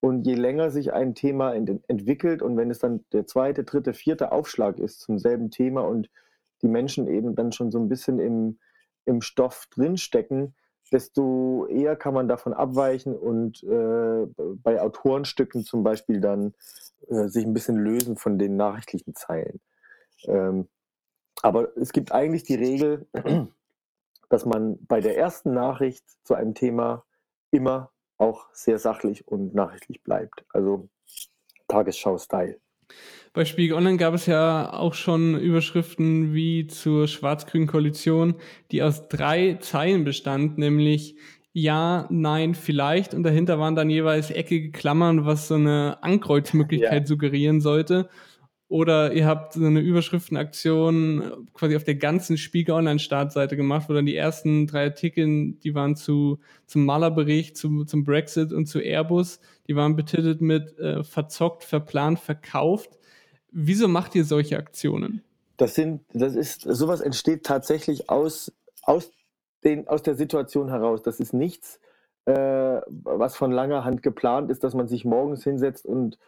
Und 0.00 0.26
je 0.26 0.34
länger 0.34 0.70
sich 0.70 0.92
ein 0.94 1.14
Thema 1.14 1.52
ent 1.54 1.70
entwickelt 1.88 2.40
und 2.40 2.56
wenn 2.56 2.70
es 2.70 2.78
dann 2.78 3.04
der 3.12 3.26
zweite, 3.26 3.64
dritte, 3.64 3.92
vierte 3.92 4.32
Aufschlag 4.32 4.78
ist 4.78 5.00
zum 5.00 5.18
selben 5.18 5.50
Thema 5.50 5.82
und 5.82 6.08
die 6.62 6.68
Menschen 6.68 7.06
eben 7.06 7.34
dann 7.34 7.52
schon 7.52 7.70
so 7.70 7.78
ein 7.78 7.88
bisschen 7.88 8.18
im, 8.18 8.58
im 9.04 9.20
Stoff 9.20 9.66
drinstecken, 9.70 10.54
desto 10.90 11.66
eher 11.66 11.96
kann 11.96 12.14
man 12.14 12.28
davon 12.28 12.52
abweichen 12.52 13.16
und 13.16 13.62
äh, 13.62 14.26
bei 14.62 14.80
Autorenstücken 14.80 15.64
zum 15.64 15.82
Beispiel 15.82 16.20
dann 16.20 16.54
äh, 17.08 17.28
sich 17.28 17.44
ein 17.44 17.54
bisschen 17.54 17.76
lösen 17.76 18.16
von 18.16 18.38
den 18.38 18.56
nachrichtlichen 18.56 19.14
Zeilen. 19.14 19.60
Ähm, 20.24 20.68
aber 21.42 21.76
es 21.76 21.92
gibt 21.92 22.12
eigentlich 22.12 22.42
die 22.42 22.56
Regel, 22.56 23.06
dass 24.28 24.44
man 24.44 24.78
bei 24.86 25.00
der 25.00 25.16
ersten 25.16 25.52
Nachricht 25.52 26.04
zu 26.24 26.34
einem 26.34 26.54
Thema 26.54 27.04
immer 27.50 27.90
auch 28.20 28.46
sehr 28.52 28.78
sachlich 28.78 29.26
und 29.26 29.54
nachrichtlich 29.54 30.02
bleibt. 30.02 30.44
Also 30.50 30.88
Tagesschau-Style. 31.68 32.60
Bei 33.32 33.44
Spiegel 33.44 33.76
Online 33.76 33.96
gab 33.96 34.14
es 34.14 34.26
ja 34.26 34.72
auch 34.72 34.94
schon 34.94 35.38
Überschriften 35.38 36.34
wie 36.34 36.66
zur 36.66 37.06
schwarz-grünen 37.06 37.68
Koalition, 37.68 38.34
die 38.72 38.82
aus 38.82 39.08
drei 39.08 39.58
Zeilen 39.60 40.04
bestand, 40.04 40.58
nämlich 40.58 41.16
ja, 41.52 42.06
nein, 42.10 42.54
vielleicht. 42.54 43.12
Und 43.14 43.24
dahinter 43.24 43.58
waren 43.58 43.74
dann 43.74 43.90
jeweils 43.90 44.30
eckige 44.30 44.70
Klammern, 44.70 45.26
was 45.26 45.48
so 45.48 45.54
eine 45.54 45.98
Ankreuzmöglichkeit 46.02 47.02
ja. 47.02 47.06
suggerieren 47.06 47.60
sollte. 47.60 48.08
Oder 48.70 49.12
ihr 49.14 49.26
habt 49.26 49.54
so 49.54 49.64
eine 49.64 49.80
Überschriftenaktion 49.80 51.48
quasi 51.54 51.74
auf 51.74 51.82
der 51.82 51.96
ganzen 51.96 52.38
Spiegel 52.38 52.76
Online-Startseite 52.76 53.56
gemacht, 53.56 53.88
wo 53.88 53.94
dann 53.94 54.06
die 54.06 54.14
ersten 54.14 54.68
drei 54.68 54.84
Artikel, 54.84 55.54
die 55.54 55.74
waren 55.74 55.96
zu, 55.96 56.38
zum 56.66 56.84
Malerbericht, 56.84 57.56
zu, 57.56 57.84
zum 57.84 58.04
Brexit 58.04 58.52
und 58.52 58.66
zu 58.66 58.78
Airbus, 58.78 59.40
die 59.66 59.74
waren 59.74 59.96
betitelt 59.96 60.40
mit 60.40 60.78
äh, 60.78 61.02
verzockt, 61.02 61.64
verplant, 61.64 62.20
verkauft. 62.20 62.96
Wieso 63.50 63.88
macht 63.88 64.14
ihr 64.14 64.24
solche 64.24 64.56
Aktionen? 64.56 65.24
Das 65.56 65.74
sind, 65.74 66.02
das 66.12 66.36
ist, 66.36 66.60
sowas 66.60 67.00
entsteht 67.00 67.42
tatsächlich 67.42 68.08
aus, 68.08 68.52
aus, 68.82 69.10
den, 69.64 69.88
aus 69.88 70.04
der 70.04 70.14
Situation 70.14 70.68
heraus. 70.68 71.02
Das 71.02 71.18
ist 71.18 71.34
nichts, 71.34 71.80
äh, 72.24 72.32
was 72.86 73.36
von 73.36 73.50
langer 73.50 73.82
Hand 73.82 74.04
geplant 74.04 74.48
ist, 74.48 74.62
dass 74.62 74.74
man 74.74 74.86
sich 74.86 75.04
morgens 75.04 75.42
hinsetzt 75.42 75.86
und 75.86 76.18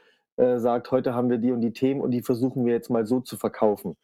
äh, 0.43 0.59
sagt, 0.59 0.91
heute 0.91 1.15
haben 1.15 1.31
wir 1.31 1.39
die 1.39 1.53
und 1.53 1.61
die 1.61 1.73
Themen 1.73 2.01
und 2.01 2.11
die 2.11 2.23
versuchen 2.23 2.67
wir 2.67 2.73
jetzt 2.73 2.91
mal 2.91 3.07
so 3.07 3.21
zu 3.21 3.37
verkaufen. 3.37 3.97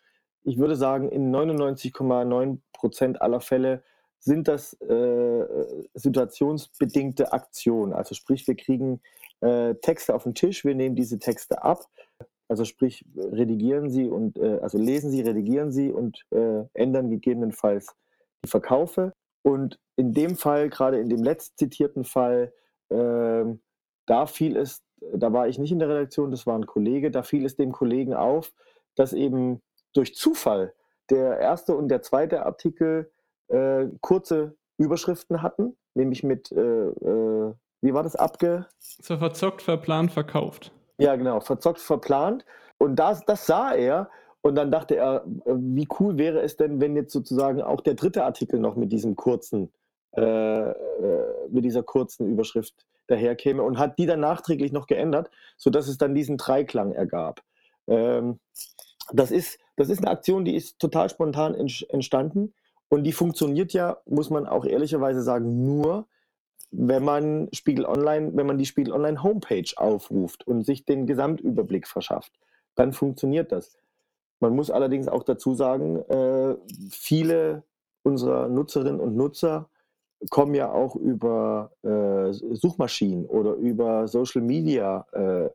Ich 0.45 0.57
würde 0.57 0.77
sagen, 0.77 1.09
in 1.11 1.35
99,9 1.35 2.59
Prozent 2.73 3.21
aller 3.21 3.41
Fälle 3.41 3.83
sind 4.21 4.47
das 4.47 4.73
äh, 4.81 5.47
situationsbedingte 5.95 7.33
Aktionen. 7.33 7.93
Also 7.93 8.15
sprich, 8.15 8.47
wir 8.47 8.55
kriegen 8.55 9.01
äh, 9.41 9.75
Texte 9.77 10.15
auf 10.15 10.23
den 10.23 10.35
Tisch, 10.35 10.65
wir 10.65 10.77
nehmen 10.77 10.95
diese 10.95 11.19
Texte 11.19 11.63
ab, 11.63 11.87
also 12.49 12.65
sprich, 12.65 13.05
redigieren 13.17 13.91
sie 13.91 14.09
und 14.09 14.39
äh, 14.39 14.59
also 14.63 14.79
lesen 14.79 15.11
sie, 15.11 15.21
redigieren 15.21 15.73
sie 15.73 15.91
und 15.91 16.25
äh, 16.31 16.65
ändern 16.73 17.11
gegebenenfalls 17.11 17.95
die 18.45 18.49
Verkaufe. 18.49 19.13
Und 19.43 19.79
in 19.97 20.13
dem 20.13 20.37
Fall, 20.37 20.71
gerade 20.71 20.99
in 21.01 21.09
dem 21.09 21.23
letzt 21.23 21.59
zitierten 21.59 22.05
Fall, 22.05 22.53
äh, 22.91 23.45
da 24.07 24.27
fiel 24.27 24.57
es, 24.57 24.83
da 25.15 25.33
war 25.33 25.49
ich 25.49 25.59
nicht 25.59 25.73
in 25.73 25.79
der 25.79 25.89
Redaktion, 25.89 26.31
das 26.31 26.47
war 26.47 26.57
ein 26.57 26.67
Kollege, 26.67 27.11
da 27.11 27.23
fiel 27.23 27.45
es 27.45 27.57
dem 27.57 27.73
Kollegen 27.73 28.15
auf, 28.15 28.53
dass 28.95 29.13
eben 29.13 29.63
durch 29.93 30.15
Zufall 30.15 30.75
der 31.11 31.39
erste 31.39 31.75
und 31.75 31.89
der 31.89 32.03
zweite 32.03 32.45
Artikel 32.45 33.11
äh, 33.49 33.87
kurze 34.01 34.57
Überschriften 34.77 35.43
hatten, 35.43 35.77
nämlich 35.95 36.23
mit, 36.23 36.53
äh, 36.53 36.89
äh, 36.89 37.55
wie 37.81 37.95
war 37.95 38.03
das 38.03 38.17
abge? 38.17 38.67
So 38.79 39.17
verzockt, 39.17 39.63
verplant, 39.63 40.13
verkauft. 40.13 40.73
Ja, 40.99 41.17
genau, 41.17 41.41
verzockt, 41.41 41.81
verplant. 41.81 42.45
Und 42.79 42.97
das, 42.97 43.25
das 43.25 43.47
sah 43.47 43.73
er. 43.73 44.11
Und 44.41 44.55
dann 44.55 44.71
dachte 44.71 44.97
er, 44.97 45.25
äh, 45.45 45.55
wie 45.57 45.89
cool 45.99 46.19
wäre 46.19 46.41
es 46.41 46.57
denn, 46.57 46.81
wenn 46.81 46.97
jetzt 46.97 47.13
sozusagen 47.13 47.61
auch 47.63 47.81
der 47.81 47.95
dritte 47.95 48.25
Artikel 48.25 48.61
noch 48.61 48.77
mit 48.77 48.93
diesem 48.93 49.17
kurzen, 49.17 49.73
äh, 50.17 50.71
äh, 50.71 50.75
mit 51.51 51.65
dieser 51.65 51.83
kurzen 51.83 52.31
Überschrift 52.31 52.87
daherkäme 53.09 53.63
und 53.63 53.79
hat 53.79 53.99
die 53.99 54.07
dann 54.07 54.21
nachträglich 54.21 54.73
noch 54.73 54.87
geändert, 54.87 55.31
sodass 55.57 55.89
es 55.89 55.99
dann 55.99 56.15
diesen 56.15 56.37
Dreiklang 56.37 56.93
ergab. 56.93 57.43
Ähm, 57.89 58.39
das, 59.13 59.31
ist, 59.31 59.59
das 59.77 59.89
ist 59.89 59.99
eine 59.99 60.11
Aktion, 60.11 60.45
die 60.45 60.55
ist 60.55 60.79
total 60.79 61.09
spontan 61.11 61.55
entstanden 61.55 62.55
und 62.89 63.05
die 63.05 63.13
funktioniert 63.13 63.73
ja, 63.73 63.99
muss 64.07 64.31
man 64.31 64.47
auch 64.47 64.65
ehrlicherweise 64.65 65.23
sagen, 65.23 65.65
nur, 65.65 66.07
wenn 66.71 67.05
man 67.05 67.49
Spiegel 67.53 67.87
Online, 67.87 68.31
wenn 68.35 68.47
man 68.47 68.59
die 68.59 68.67
Spiegel 68.67 68.93
Online 68.93 69.23
Homepage 69.23 69.71
aufruft 69.77 70.47
und 70.47 70.65
sich 70.65 70.85
den 70.85 71.07
Gesamtüberblick 71.07 71.87
verschafft, 71.87 72.33
dann 72.75 72.93
funktioniert 72.93 73.53
das. 73.53 73.79
Man 74.41 74.55
muss 74.55 74.71
allerdings 74.71 75.09
auch 75.09 75.25
dazu 75.25 75.55
sagen, 75.55 75.97
äh, 75.97 76.57
viele 76.91 77.65
unserer 78.03 78.49
Nutzerinnen 78.49 79.01
und 79.01 79.17
Nutzer 79.17 79.69
kommen 80.31 80.55
ja 80.55 80.73
auch 80.73 80.97
über 80.97 81.73
äh, 81.83 82.33
Suchmaschinen 82.33 83.27
oder 83.27 83.55
über 83.55 84.09
Social 84.09 84.43
Media 84.43 85.07
äh, 85.13 85.49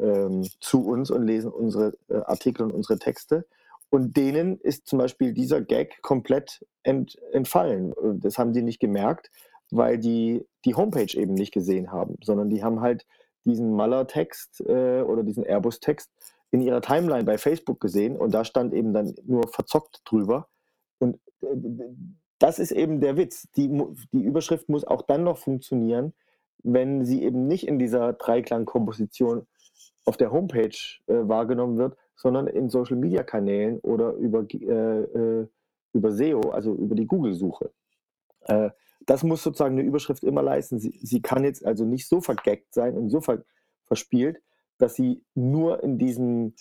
ähm, 0.00 0.44
zu 0.60 0.86
uns 0.86 1.10
und 1.10 1.26
lesen 1.26 1.50
unsere 1.50 1.94
äh, 2.08 2.16
Artikel 2.24 2.62
und 2.62 2.72
unsere 2.72 2.98
Texte. 2.98 3.46
Und 3.90 4.16
denen 4.16 4.58
ist 4.58 4.86
zum 4.86 4.98
Beispiel 4.98 5.32
dieser 5.32 5.60
Gag 5.60 6.02
komplett 6.02 6.64
ent, 6.82 7.16
entfallen. 7.32 7.94
Das 8.20 8.38
haben 8.38 8.52
die 8.52 8.62
nicht 8.62 8.80
gemerkt 8.80 9.30
weil 9.70 9.98
die 9.98 10.46
die 10.64 10.74
Homepage 10.74 11.16
eben 11.18 11.34
nicht 11.34 11.52
gesehen 11.52 11.92
haben, 11.92 12.16
sondern 12.22 12.48
die 12.48 12.62
haben 12.62 12.80
halt 12.80 13.06
diesen 13.44 13.74
Maler-Text 13.74 14.62
äh, 14.66 15.02
oder 15.02 15.22
diesen 15.22 15.44
Airbus-Text 15.44 16.10
in 16.50 16.62
ihrer 16.62 16.80
Timeline 16.80 17.24
bei 17.24 17.36
Facebook 17.36 17.80
gesehen 17.80 18.16
und 18.16 18.32
da 18.32 18.44
stand 18.44 18.72
eben 18.72 18.92
dann 18.94 19.14
nur 19.24 19.48
verzockt 19.48 20.02
drüber. 20.04 20.48
Und 20.98 21.16
äh, 21.42 21.46
das 22.44 22.58
ist 22.58 22.72
eben 22.72 23.00
der 23.00 23.16
Witz. 23.16 23.48
Die, 23.56 23.70
die 24.12 24.22
Überschrift 24.22 24.68
muss 24.68 24.84
auch 24.84 25.00
dann 25.00 25.24
noch 25.24 25.38
funktionieren, 25.38 26.12
wenn 26.62 27.06
sie 27.06 27.22
eben 27.22 27.46
nicht 27.46 27.66
in 27.66 27.78
dieser 27.78 28.12
Dreiklang-Komposition 28.12 29.46
auf 30.04 30.18
der 30.18 30.30
Homepage 30.30 30.76
äh, 31.06 31.14
wahrgenommen 31.26 31.78
wird, 31.78 31.96
sondern 32.16 32.46
in 32.46 32.68
Social-Media-Kanälen 32.68 33.78
oder 33.80 34.12
über, 34.12 34.44
äh, 34.52 34.56
äh, 34.56 35.46
über 35.94 36.12
SEO, 36.12 36.50
also 36.50 36.74
über 36.74 36.94
die 36.94 37.06
Google-Suche. 37.06 37.70
Äh, 38.40 38.68
das 39.06 39.24
muss 39.24 39.42
sozusagen 39.42 39.78
eine 39.78 39.88
Überschrift 39.88 40.22
immer 40.22 40.42
leisten. 40.42 40.78
Sie, 40.78 41.00
sie 41.02 41.22
kann 41.22 41.44
jetzt 41.44 41.64
also 41.64 41.86
nicht 41.86 42.06
so 42.06 42.20
vergeckt 42.20 42.74
sein 42.74 42.94
und 42.94 43.08
so 43.08 43.22
ver, 43.22 43.42
verspielt, 43.86 44.42
dass 44.76 44.96
sie 44.96 45.22
nur 45.34 45.82
in 45.82 45.96
diesem 45.96 46.52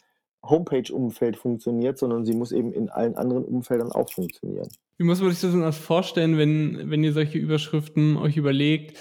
Homepage-Umfeld 0.44 1.38
funktioniert, 1.38 1.98
sondern 1.98 2.26
sie 2.26 2.34
muss 2.34 2.52
eben 2.52 2.74
in 2.74 2.90
allen 2.90 3.16
anderen 3.16 3.46
Umfeldern 3.46 3.92
auch 3.92 4.12
funktionieren. 4.12 4.68
Wie 4.98 5.06
muss 5.06 5.22
man 5.22 5.32
sich 5.32 5.42
das 5.42 5.52
denn 5.52 5.72
vorstellen, 5.72 6.38
wenn, 6.38 6.90
wenn 6.92 7.04
ihr 7.04 7.14
solche 7.14 7.38
Überschriften 7.38 8.18
euch 8.18 8.38
überlegt? 8.38 8.98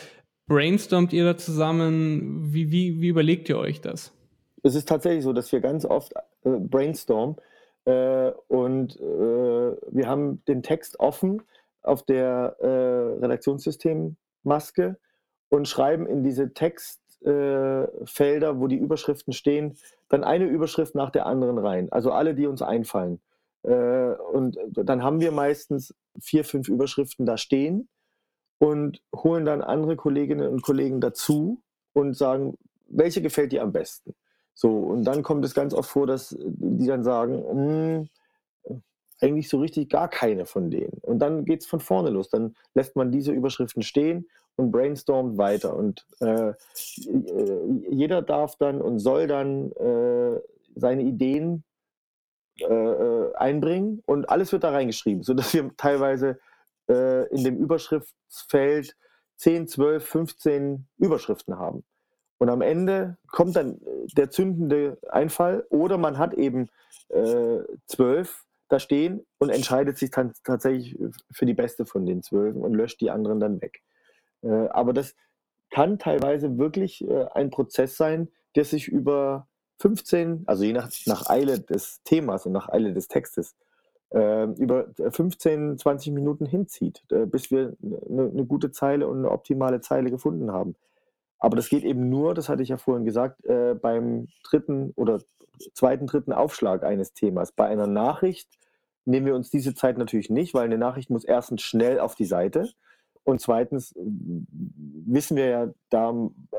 Brainstormt 0.47 1.13
ihr 1.13 1.25
da 1.25 1.37
zusammen? 1.37 2.53
Wie, 2.53 2.71
wie, 2.71 3.01
wie 3.01 3.09
überlegt 3.09 3.49
ihr 3.49 3.59
euch 3.59 3.81
das? 3.81 4.13
Es 4.63 4.75
ist 4.75 4.89
tatsächlich 4.89 5.25
so, 5.25 5.33
dass 5.33 5.51
wir 5.51 5.61
ganz 5.61 5.85
oft 5.85 6.13
äh, 6.45 6.51
brainstormen 6.51 7.37
äh, 7.85 8.31
und 8.49 8.97
äh, 9.01 9.03
wir 9.03 10.07
haben 10.07 10.45
den 10.47 10.63
Text 10.63 11.01
offen 11.01 11.43
auf 11.83 12.05
der 12.05 12.57
äh, 12.61 13.19
Redaktionssystemmaske 13.21 14.99
und 15.49 15.69
schreiben 15.69 16.07
in 16.07 16.23
diese 16.23 16.55
Textfelder, 16.55 17.02
äh, 17.25 18.59
wo 18.59 18.67
die 18.67 18.77
Überschriften 18.77 19.33
stehen, 19.33 19.77
dann 20.09 20.25
eine 20.25 20.47
Überschrift 20.47 20.95
nach 20.95 21.11
der 21.11 21.27
anderen 21.27 21.59
rein. 21.59 21.91
Also 21.91 22.13
alle, 22.13 22.35
die 22.35 22.47
uns 22.47 22.63
einfallen. 22.63 23.21
Äh, 23.63 24.15
und 24.33 24.59
dann 24.75 25.03
haben 25.03 25.21
wir 25.21 25.33
meistens 25.33 25.95
vier, 26.21 26.45
fünf 26.45 26.69
Überschriften 26.69 27.27
da 27.27 27.37
stehen 27.37 27.89
und 28.59 29.03
holen 29.15 29.45
dann 29.45 29.63
andere 29.63 29.97
Kolleginnen 29.97 30.49
und 30.49 30.63
Kollegen 30.63 31.01
dazu 31.01 31.63
und 31.93 32.17
sagen, 32.17 32.57
welche 32.89 33.23
gefällt 33.23 33.53
dir 33.53 33.63
am 33.63 33.73
besten? 33.73 34.15
So, 34.55 34.79
und 34.79 35.05
dann 35.05 35.23
kommt 35.23 35.45
es 35.45 35.55
ganz 35.55 35.73
oft 35.73 35.91
vor, 35.91 36.07
dass 36.07 36.37
die 36.39 36.87
dann 36.87 37.03
sagen, 37.03 37.43
hm, 37.49 38.09
eigentlich 39.21 39.49
so 39.49 39.61
richtig 39.61 39.89
gar 39.89 40.09
keine 40.09 40.47
von 40.47 40.71
denen. 40.71 40.99
Und 41.01 41.21
dann 41.21 41.45
geht 41.45 41.61
es 41.61 41.67
von 41.67 41.81
vorne 41.81 42.11
los. 42.11 42.29
Dann 42.29 42.57
lässt 42.75 42.97
man 42.97 43.13
diese 43.13 43.33
Überschriften 43.33 43.83
stehen 43.83 44.29
und 44.57 44.71
brainstormt 44.71 45.39
weiter. 45.39 45.77
Und 45.77 46.07
äh, 46.21 46.53
jeder 47.91 48.23
darf 48.23 48.57
dann 48.57 48.81
und 48.81 48.99
soll 48.99 49.27
dann 49.27 49.73
äh, 49.73 50.41
seine 50.75 51.03
Ideen 51.03 51.65
äh, 52.61 52.65
äh 52.65 53.35
einbringen 53.35 54.03
und 54.07 54.29
alles 54.29 54.53
wird 54.53 54.65
da 54.65 54.71
reingeschrieben, 54.71 55.23
sodass 55.23 55.55
wir 55.55 55.71
teilweise 55.77 56.39
äh, 56.89 57.29
in 57.29 57.45
dem 57.45 57.57
Überschriftsfeld 57.57 58.97
10, 59.37 59.69
12, 59.69 60.05
15 60.07 60.87
Überschriften 60.99 61.59
haben. 61.59 61.85
Und 62.39 62.49
am 62.49 62.61
Ende 62.61 63.17
kommt 63.29 63.57
dann 63.57 63.81
äh, 63.81 64.07
der 64.17 64.31
zündende 64.31 64.99
Einfall 65.09 65.65
oder 65.71 65.99
man 65.99 66.19
hat 66.19 66.35
eben 66.35 66.69
äh, 67.09 67.61
zwölf 67.87 68.45
da 68.69 68.79
stehen 68.79 69.25
und 69.39 69.51
entscheidet 69.51 69.99
sich 69.99 70.11
dann 70.11 70.33
tatsächlich 70.45 70.99
für 71.31 71.47
die 71.47 71.55
beste 71.55 71.85
von 71.87 72.07
den 72.07 72.23
zwölfen 72.23 72.63
und 72.63 72.75
löscht 72.75 73.01
die 73.01 73.11
anderen 73.11 73.39
dann 73.39 73.61
weg. 73.61 73.83
Äh, 74.43 74.69
aber 74.69 74.93
das 74.93 75.15
kann 75.71 75.99
teilweise 75.99 76.59
wirklich 76.59 77.07
äh, 77.09 77.27
ein 77.35 77.51
Prozess 77.51 77.97
sein, 77.97 78.29
der 78.55 78.65
sich 78.65 78.89
über 78.89 79.49
15, 79.81 80.45
also 80.47 80.65
je 80.65 80.73
nach, 80.73 80.91
nach 81.07 81.29
Eile 81.29 81.61
des 81.61 82.03
Themas 82.05 82.47
und 82.47 82.53
nach 82.53 82.69
Eile 82.69 82.93
des 82.93 83.09
Textes, 83.09 83.57
äh, 84.13 84.45
über 84.45 84.89
15, 84.97 85.79
20 85.79 86.13
Minuten 86.13 86.47
hinzieht, 86.47 87.03
äh, 87.11 87.27
bis 87.27 87.51
wir 87.51 87.77
eine 87.81 88.29
ne 88.29 88.45
gute 88.45 88.71
Zeile 88.71 89.09
und 89.09 89.19
eine 89.19 89.31
optimale 89.31 89.81
Zeile 89.81 90.11
gefunden 90.11 90.53
haben. 90.53 90.77
Aber 91.39 91.57
das 91.57 91.69
geht 91.69 91.83
eben 91.83 92.09
nur, 92.09 92.35
das 92.35 92.49
hatte 92.49 92.63
ich 92.63 92.69
ja 92.69 92.77
vorhin 92.77 93.05
gesagt, 93.05 93.45
äh, 93.47 93.75
beim 93.75 94.29
dritten 94.45 94.93
oder 94.95 95.21
zweiten, 95.75 96.07
dritten 96.07 96.33
Aufschlag 96.33 96.85
eines 96.85 97.15
Themas. 97.15 97.51
Bei 97.51 97.67
einer 97.67 97.87
Nachricht 97.87 98.49
nehmen 99.05 99.27
wir 99.27 99.35
uns 99.35 99.51
diese 99.51 99.75
Zeit 99.75 99.99
natürlich 99.99 100.31
nicht, 100.31 100.55
weil 100.55 100.67
eine 100.67 100.79
Nachricht 100.79 101.11
muss 101.11 101.25
erstens 101.25 101.63
schnell 101.63 101.99
auf 101.99 102.15
die 102.15 102.27
Seite 102.27 102.69
und 103.25 103.41
zweitens 103.41 103.95
wissen 103.97 105.37
wir 105.37 105.47
ja, 105.47 105.69
da 105.91 106.13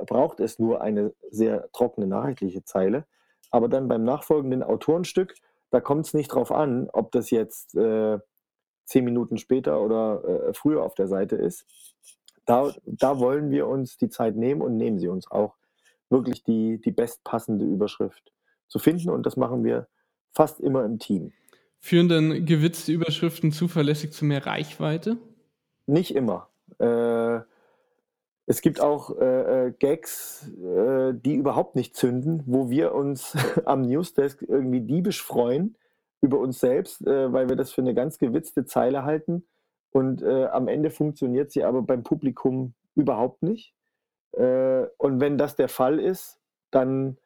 braucht 0.05 0.39
es 0.39 0.59
nur 0.59 0.81
eine 0.81 1.13
sehr 1.29 1.69
trockene 1.71 2.07
nachrichtliche 2.07 2.63
Zeile. 2.63 3.05
Aber 3.51 3.67
dann 3.67 3.87
beim 3.87 4.03
nachfolgenden 4.03 4.63
Autorenstück 4.63 5.35
da 5.73 5.81
kommt 5.81 6.05
es 6.05 6.13
nicht 6.13 6.27
drauf 6.27 6.51
an, 6.51 6.87
ob 6.93 7.11
das 7.11 7.31
jetzt 7.31 7.73
äh, 7.73 8.19
zehn 8.85 9.05
Minuten 9.05 9.39
später 9.39 9.81
oder 9.81 10.23
äh, 10.23 10.53
früher 10.53 10.83
auf 10.83 10.93
der 10.93 11.07
Seite 11.07 11.35
ist. 11.35 11.65
Da, 12.45 12.75
da 12.85 13.17
wollen 13.17 13.49
wir 13.49 13.67
uns 13.67 13.97
die 13.97 14.09
Zeit 14.09 14.35
nehmen 14.35 14.61
und 14.61 14.77
nehmen 14.77 14.99
sie 14.99 15.07
uns 15.07 15.29
auch, 15.31 15.55
wirklich 16.11 16.43
die, 16.43 16.79
die 16.79 16.91
bestpassende 16.91 17.65
Überschrift 17.65 18.31
zu 18.67 18.77
finden. 18.77 19.09
Und 19.09 19.25
das 19.25 19.35
machen 19.35 19.63
wir 19.63 19.87
fast 20.31 20.59
immer 20.59 20.85
im 20.85 20.99
Team. 20.99 21.33
Führen 21.79 22.07
dann 22.07 22.45
gewitzte 22.45 22.91
Überschriften 22.91 23.51
zuverlässig 23.51 24.11
zu 24.11 24.25
mehr 24.25 24.45
Reichweite? 24.45 25.17
Nicht 25.87 26.13
immer. 26.13 26.49
Äh, 26.79 27.41
es 28.45 28.61
gibt 28.61 28.81
auch 28.81 29.17
äh, 29.17 29.67
äh, 29.67 29.71
Gags, 29.71 30.51
äh, 30.61 31.13
die 31.13 31.35
überhaupt 31.35 31.75
nicht 31.75 31.95
zünden, 31.95 32.43
wo 32.45 32.69
wir 32.69 32.93
uns 32.93 33.35
am 33.65 33.83
Newsdesk 33.83 34.41
irgendwie 34.41 34.81
diebisch 34.81 35.23
freuen 35.23 35.77
über 36.21 36.39
uns 36.39 36.59
selbst, 36.59 37.05
äh, 37.07 37.31
weil 37.31 37.47
wir 37.47 37.55
das 37.55 37.71
für 37.71 37.81
eine 37.81 37.93
ganz 37.93 38.17
gewitzte 38.17 38.65
Zeile 38.65 39.03
halten. 39.03 39.45
Und 39.91 40.21
äh, 40.23 40.45
am 40.47 40.67
Ende 40.67 40.89
funktioniert 40.89 41.51
sie 41.51 41.63
aber 41.63 41.83
beim 41.83 42.03
Publikum 42.03 42.73
überhaupt 42.95 43.43
nicht. 43.43 43.73
Und 44.35 45.21
wenn 45.21 45.37
das 45.37 45.55
der 45.55 45.69
Fall 45.69 45.99
ist, 45.99 46.39
dann 46.71 47.17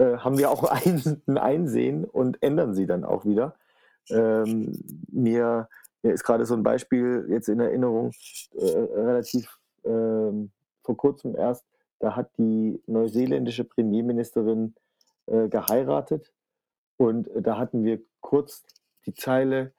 haben 0.00 0.38
wir 0.38 0.52
auch 0.52 0.62
ein, 0.70 1.20
ein 1.26 1.36
Einsehen 1.36 2.04
und 2.04 2.40
ändern 2.44 2.74
sie 2.74 2.86
dann 2.86 3.04
auch 3.04 3.24
wieder. 3.24 3.56
Ähm, 4.08 4.78
mir, 5.10 5.68
mir 6.02 6.12
ist 6.12 6.24
gerade 6.24 6.44
so 6.44 6.54
ein 6.54 6.62
Beispiel 6.62 7.26
jetzt 7.28 7.48
in 7.48 7.60
Erinnerung, 7.60 8.12
relativ 8.54 9.58
ähm, 9.84 10.50
vor 10.82 10.96
kurzem 10.96 11.36
erst, 11.36 11.66
da 11.98 12.16
hat 12.16 12.30
die 12.38 12.80
neuseeländische 12.86 13.64
Premierministerin 13.64 14.74
äh, 15.26 15.48
geheiratet 15.48 16.32
und 16.96 17.28
äh, 17.28 17.42
da 17.42 17.58
hatten 17.58 17.84
wir 17.84 18.00
kurz 18.20 18.64
die 19.06 19.14
Zeile, 19.14 19.72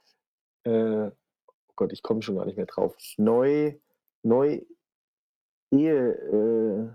äh, 0.63 1.07
oh 1.07 1.73
Gott, 1.75 1.93
ich 1.93 2.03
komme 2.03 2.21
schon 2.21 2.35
gar 2.35 2.45
nicht 2.45 2.57
mehr 2.57 2.65
drauf, 2.65 2.95
neu, 3.17 3.75
neu 4.23 4.61
Ehe, 5.71 6.11
äh, 6.13 6.89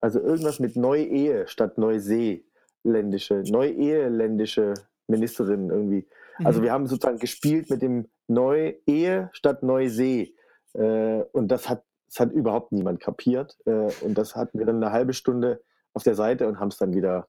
also 0.00 0.20
irgendwas 0.20 0.60
mit 0.60 0.76
Neu-Ehe 0.76 1.46
statt 1.46 1.78
Neuseeländische, 1.78 3.42
Neu-Eheländische 3.46 4.74
Ministerin 5.06 5.70
irgendwie. 5.70 6.06
Also 6.38 6.60
mhm. 6.60 6.64
wir 6.64 6.72
haben 6.72 6.86
sozusagen 6.86 7.18
gespielt 7.18 7.70
mit 7.70 7.82
dem 7.82 8.08
Neu-Ehe 8.28 9.30
statt 9.32 9.62
Neusee. 9.62 10.34
Äh, 10.74 11.22
und 11.32 11.48
das 11.48 11.68
hat 11.68 11.82
das 12.06 12.20
hat 12.20 12.32
überhaupt 12.32 12.72
niemand 12.72 13.00
kapiert. 13.00 13.56
Äh, 13.66 13.90
und 14.00 14.16
das 14.16 14.36
hatten 14.36 14.58
wir 14.58 14.66
dann 14.66 14.82
eine 14.82 14.92
halbe 14.92 15.12
Stunde 15.12 15.60
auf 15.92 16.02
der 16.02 16.14
Seite 16.14 16.46
und 16.48 16.60
haben 16.60 16.68
es 16.68 16.76
dann 16.76 16.94
wieder 16.94 17.26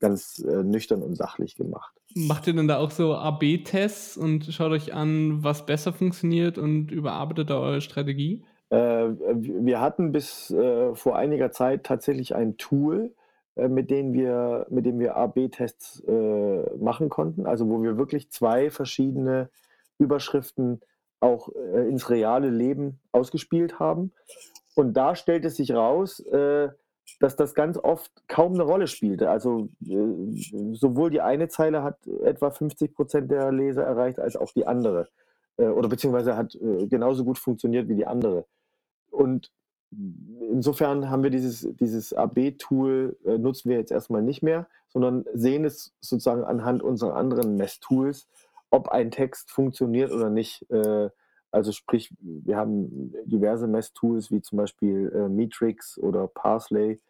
ganz 0.00 0.44
äh, 0.46 0.62
nüchtern 0.62 1.02
und 1.02 1.16
sachlich 1.16 1.54
gemacht. 1.54 1.94
Macht 2.14 2.46
ihr 2.46 2.54
denn 2.54 2.68
da 2.68 2.78
auch 2.78 2.90
so 2.90 3.14
AB-Tests 3.14 4.16
und 4.16 4.44
schaut 4.46 4.72
euch 4.72 4.94
an, 4.94 5.42
was 5.42 5.66
besser 5.66 5.92
funktioniert 5.92 6.58
und 6.58 6.90
überarbeitet 6.90 7.50
da 7.50 7.60
eure 7.60 7.80
Strategie? 7.80 8.44
Äh, 8.70 8.76
wir 8.76 9.80
hatten 9.80 10.12
bis 10.12 10.50
äh, 10.50 10.94
vor 10.94 11.16
einiger 11.16 11.52
Zeit 11.52 11.84
tatsächlich 11.84 12.34
ein 12.34 12.56
Tool, 12.56 13.14
äh, 13.54 13.68
mit, 13.68 13.90
dem 13.90 14.12
wir, 14.12 14.66
mit 14.70 14.86
dem 14.86 14.98
wir 14.98 15.16
AB-Tests 15.16 16.00
äh, 16.00 16.76
machen 16.76 17.08
konnten, 17.08 17.46
also 17.46 17.68
wo 17.68 17.82
wir 17.82 17.96
wirklich 17.96 18.30
zwei 18.30 18.70
verschiedene 18.70 19.50
Überschriften 19.98 20.80
auch 21.20 21.48
äh, 21.54 21.88
ins 21.88 22.10
reale 22.10 22.50
Leben 22.50 23.00
ausgespielt 23.12 23.78
haben. 23.78 24.12
Und 24.74 24.94
da 24.94 25.14
stellt 25.14 25.44
es 25.44 25.56
sich 25.56 25.72
raus, 25.72 26.20
äh, 26.20 26.68
dass 27.20 27.36
das 27.36 27.54
ganz 27.54 27.78
oft 27.78 28.10
kaum 28.28 28.54
eine 28.54 28.62
Rolle 28.62 28.86
spielte. 28.86 29.30
Also 29.30 29.68
äh, 29.86 30.74
sowohl 30.74 31.10
die 31.10 31.20
eine 31.20 31.48
Zeile 31.48 31.82
hat 31.82 32.06
etwa 32.24 32.50
50 32.50 32.94
Prozent 32.94 33.30
der 33.30 33.52
Leser 33.52 33.84
erreicht, 33.84 34.20
als 34.20 34.36
auch 34.36 34.52
die 34.52 34.66
andere. 34.66 35.08
Äh, 35.56 35.68
oder 35.68 35.88
beziehungsweise 35.88 36.36
hat 36.36 36.54
äh, 36.56 36.86
genauso 36.86 37.24
gut 37.24 37.38
funktioniert 37.38 37.88
wie 37.88 37.96
die 37.96 38.06
andere. 38.06 38.46
Und 39.10 39.50
insofern 40.50 41.10
haben 41.10 41.22
wir 41.22 41.30
dieses, 41.30 41.68
dieses 41.80 42.12
AB-Tool, 42.12 43.16
äh, 43.24 43.38
nutzen 43.38 43.70
wir 43.70 43.78
jetzt 43.78 43.92
erstmal 43.92 44.22
nicht 44.22 44.42
mehr, 44.42 44.68
sondern 44.88 45.24
sehen 45.32 45.64
es 45.64 45.94
sozusagen 46.00 46.44
anhand 46.44 46.82
unserer 46.82 47.16
anderen 47.16 47.56
Messtools, 47.56 48.28
ob 48.70 48.88
ein 48.88 49.10
Text 49.10 49.50
funktioniert 49.50 50.12
oder 50.12 50.30
nicht. 50.30 50.68
Äh, 50.70 51.10
also 51.50 51.72
sprich, 51.72 52.12
wir 52.20 52.56
haben 52.56 53.14
diverse 53.24 53.66
Messtools 53.66 54.30
wie 54.30 54.42
zum 54.42 54.58
Beispiel 54.58 55.10
äh, 55.14 55.28
Metrix 55.28 55.98
oder 55.98 56.26
Parsley, 56.28 57.00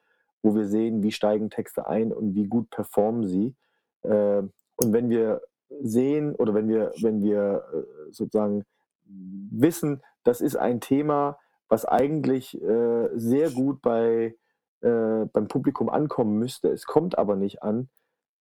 wo 0.42 0.54
wir 0.54 0.66
sehen, 0.66 1.02
wie 1.02 1.12
steigen 1.12 1.50
Texte 1.50 1.86
ein 1.86 2.12
und 2.12 2.34
wie 2.34 2.46
gut 2.46 2.70
performen 2.70 3.26
sie. 3.26 3.56
Äh, 4.02 4.42
und 4.76 4.92
wenn 4.92 5.08
wir 5.08 5.42
sehen 5.80 6.34
oder 6.34 6.54
wenn 6.54 6.68
wir, 6.68 6.92
wenn 7.00 7.22
wir 7.22 7.64
äh, 7.72 8.12
sozusagen 8.12 8.64
wissen, 9.04 10.02
das 10.22 10.40
ist 10.40 10.56
ein 10.56 10.80
Thema, 10.80 11.38
was 11.68 11.84
eigentlich 11.84 12.58
sehr 13.14 13.50
gut 13.50 13.80
bei, 13.82 14.36
beim 14.80 15.48
Publikum 15.48 15.88
ankommen 15.88 16.38
müsste, 16.38 16.68
es 16.70 16.86
kommt 16.86 17.16
aber 17.18 17.36
nicht 17.36 17.62
an, 17.62 17.88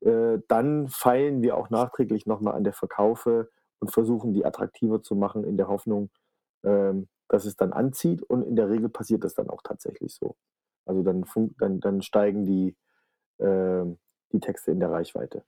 äh, 0.05 0.39
dann 0.47 0.87
feilen 0.87 1.41
wir 1.41 1.57
auch 1.57 1.71
nachträglich 1.71 2.27
nochmal 2.27 2.53
an 2.53 2.63
der 2.63 2.73
Verkaufe 2.73 3.49
und 3.79 3.91
versuchen, 3.91 4.33
die 4.33 4.45
attraktiver 4.45 5.01
zu 5.01 5.15
machen, 5.15 5.43
in 5.43 5.57
der 5.57 5.67
Hoffnung, 5.67 6.11
ähm, 6.63 7.07
dass 7.27 7.45
es 7.45 7.55
dann 7.55 7.73
anzieht. 7.73 8.21
Und 8.21 8.43
in 8.43 8.55
der 8.55 8.69
Regel 8.69 8.89
passiert 8.89 9.23
das 9.23 9.33
dann 9.33 9.49
auch 9.49 9.61
tatsächlich 9.63 10.13
so. 10.13 10.35
Also 10.85 11.01
dann, 11.01 11.25
dann, 11.57 11.79
dann 11.79 12.01
steigen 12.03 12.45
die, 12.45 12.75
äh, 13.43 13.83
die 14.31 14.39
Texte 14.39 14.71
in 14.71 14.79
der 14.79 14.91
Reichweite. 14.91 15.43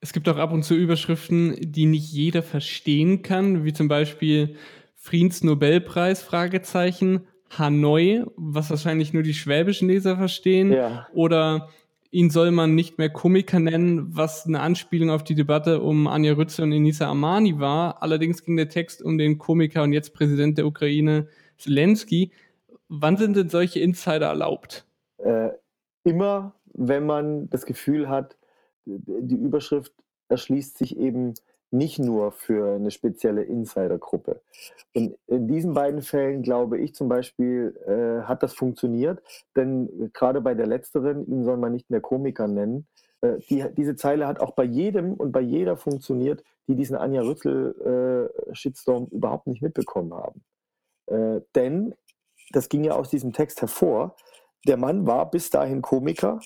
Es 0.00 0.12
gibt 0.12 0.28
auch 0.28 0.38
ab 0.38 0.52
und 0.52 0.64
zu 0.64 0.74
Überschriften, 0.74 1.56
die 1.60 1.86
nicht 1.86 2.10
jeder 2.10 2.42
verstehen 2.42 3.22
kann, 3.22 3.64
wie 3.64 3.72
zum 3.72 3.86
Beispiel 3.86 4.56
Friedensnobelpreis, 4.96 6.22
Fragezeichen, 6.22 7.28
Hanoi, 7.56 8.24
was 8.36 8.70
wahrscheinlich 8.70 9.12
nur 9.12 9.22
die 9.22 9.34
schwäbischen 9.34 9.88
Leser 9.88 10.16
verstehen, 10.16 10.72
ja. 10.72 11.06
oder 11.12 11.68
ihn 12.10 12.30
soll 12.30 12.50
man 12.50 12.74
nicht 12.74 12.98
mehr 12.98 13.10
Komiker 13.10 13.60
nennen, 13.60 14.16
was 14.16 14.46
eine 14.46 14.60
Anspielung 14.60 15.10
auf 15.10 15.24
die 15.24 15.34
Debatte 15.34 15.82
um 15.82 16.06
Anja 16.06 16.32
Rütze 16.32 16.62
und 16.62 16.72
Enisa 16.72 17.08
Amani 17.08 17.58
war. 17.58 18.02
Allerdings 18.02 18.44
ging 18.44 18.56
der 18.56 18.68
Text 18.68 19.02
um 19.02 19.18
den 19.18 19.38
Komiker 19.38 19.82
und 19.82 19.92
jetzt 19.92 20.14
Präsident 20.14 20.58
der 20.58 20.66
Ukraine, 20.66 21.28
Zelensky. 21.58 22.32
Wann 22.88 23.16
sind 23.16 23.36
denn 23.36 23.50
solche 23.50 23.80
Insider 23.80 24.26
erlaubt? 24.26 24.86
Äh, 25.18 25.50
immer, 26.04 26.54
wenn 26.72 27.04
man 27.04 27.50
das 27.50 27.66
Gefühl 27.66 28.08
hat, 28.08 28.36
die 28.86 29.36
Überschrift 29.36 29.92
erschließt 30.28 30.78
sich 30.78 30.96
eben 30.96 31.34
nicht 31.70 31.98
nur 31.98 32.32
für 32.32 32.76
eine 32.76 32.90
spezielle 32.90 33.42
Insidergruppe. 33.42 34.40
Und 34.94 35.16
in 35.26 35.48
diesen 35.48 35.74
beiden 35.74 36.02
Fällen 36.02 36.42
glaube 36.42 36.78
ich 36.78 36.94
zum 36.94 37.08
Beispiel, 37.08 37.76
äh, 37.86 38.26
hat 38.26 38.42
das 38.42 38.54
funktioniert, 38.54 39.22
denn 39.56 40.10
gerade 40.12 40.40
bei 40.40 40.54
der 40.54 40.66
letzteren, 40.66 41.26
ihn 41.26 41.44
soll 41.44 41.56
man 41.56 41.72
nicht 41.72 41.90
mehr 41.90 42.00
Komiker 42.00 42.48
nennen, 42.48 42.86
äh, 43.20 43.38
die, 43.50 43.64
diese 43.76 43.96
Zeile 43.96 44.26
hat 44.26 44.40
auch 44.40 44.52
bei 44.52 44.64
jedem 44.64 45.14
und 45.14 45.32
bei 45.32 45.40
jeder 45.40 45.76
funktioniert, 45.76 46.42
die 46.68 46.74
diesen 46.74 46.96
Anja 46.96 47.22
Rützel-Shitstorm 47.22 49.04
äh, 49.10 49.14
überhaupt 49.14 49.46
nicht 49.46 49.62
mitbekommen 49.62 50.14
haben. 50.14 50.44
Äh, 51.06 51.40
denn, 51.54 51.94
das 52.52 52.68
ging 52.68 52.84
ja 52.84 52.92
aus 52.92 53.10
diesem 53.10 53.32
Text 53.32 53.60
hervor, 53.60 54.16
der 54.66 54.76
Mann 54.76 55.06
war 55.06 55.30
bis 55.30 55.50
dahin 55.50 55.82
Komiker 55.82 56.40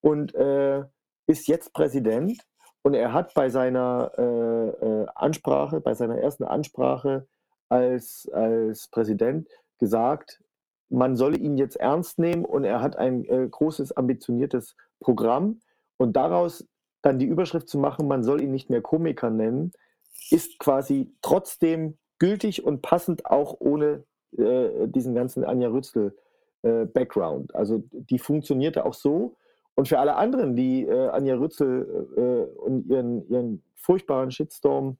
und 0.00 0.34
äh, 0.34 0.82
ist 1.26 1.46
jetzt 1.48 1.72
Präsident 1.72 2.40
und 2.84 2.92
er 2.92 3.14
hat 3.14 3.32
bei 3.32 3.48
seiner 3.48 4.12
äh, 4.18 4.22
äh, 4.22 5.06
Ansprache, 5.14 5.80
bei 5.80 5.94
seiner 5.94 6.18
ersten 6.18 6.44
Ansprache 6.44 7.26
als, 7.70 8.28
als 8.30 8.88
Präsident 8.88 9.48
gesagt, 9.78 10.42
man 10.90 11.16
solle 11.16 11.38
ihn 11.38 11.56
jetzt 11.56 11.76
ernst 11.76 12.18
nehmen 12.18 12.44
und 12.44 12.64
er 12.64 12.82
hat 12.82 12.96
ein 12.96 13.24
äh, 13.24 13.48
großes, 13.50 13.96
ambitioniertes 13.96 14.76
Programm. 15.00 15.60
Und 15.96 16.14
daraus 16.14 16.68
dann 17.00 17.18
die 17.18 17.24
Überschrift 17.24 17.70
zu 17.70 17.78
machen, 17.78 18.06
man 18.06 18.22
soll 18.22 18.42
ihn 18.42 18.50
nicht 18.50 18.68
mehr 18.68 18.82
Komiker 18.82 19.30
nennen, 19.30 19.72
ist 20.30 20.58
quasi 20.58 21.10
trotzdem 21.22 21.96
gültig 22.18 22.64
und 22.64 22.82
passend 22.82 23.24
auch 23.24 23.56
ohne 23.60 24.04
äh, 24.36 24.86
diesen 24.88 25.14
ganzen 25.14 25.42
Anja 25.42 25.68
Rützel 25.68 26.14
äh. 26.62 27.44
Also 27.52 27.82
die 27.92 28.18
funktionierte 28.18 28.86
auch 28.86 28.94
so 28.94 29.36
und 29.74 29.88
für 29.88 29.98
alle 29.98 30.16
anderen, 30.16 30.54
die 30.56 30.84
äh, 30.84 31.08
Anja 31.08 31.36
Rützel 31.36 32.08
äh, 32.16 32.60
und 32.60 32.86
ihren, 32.86 33.28
ihren 33.28 33.62
furchtbaren 33.74 34.30
Shitstorm, 34.30 34.98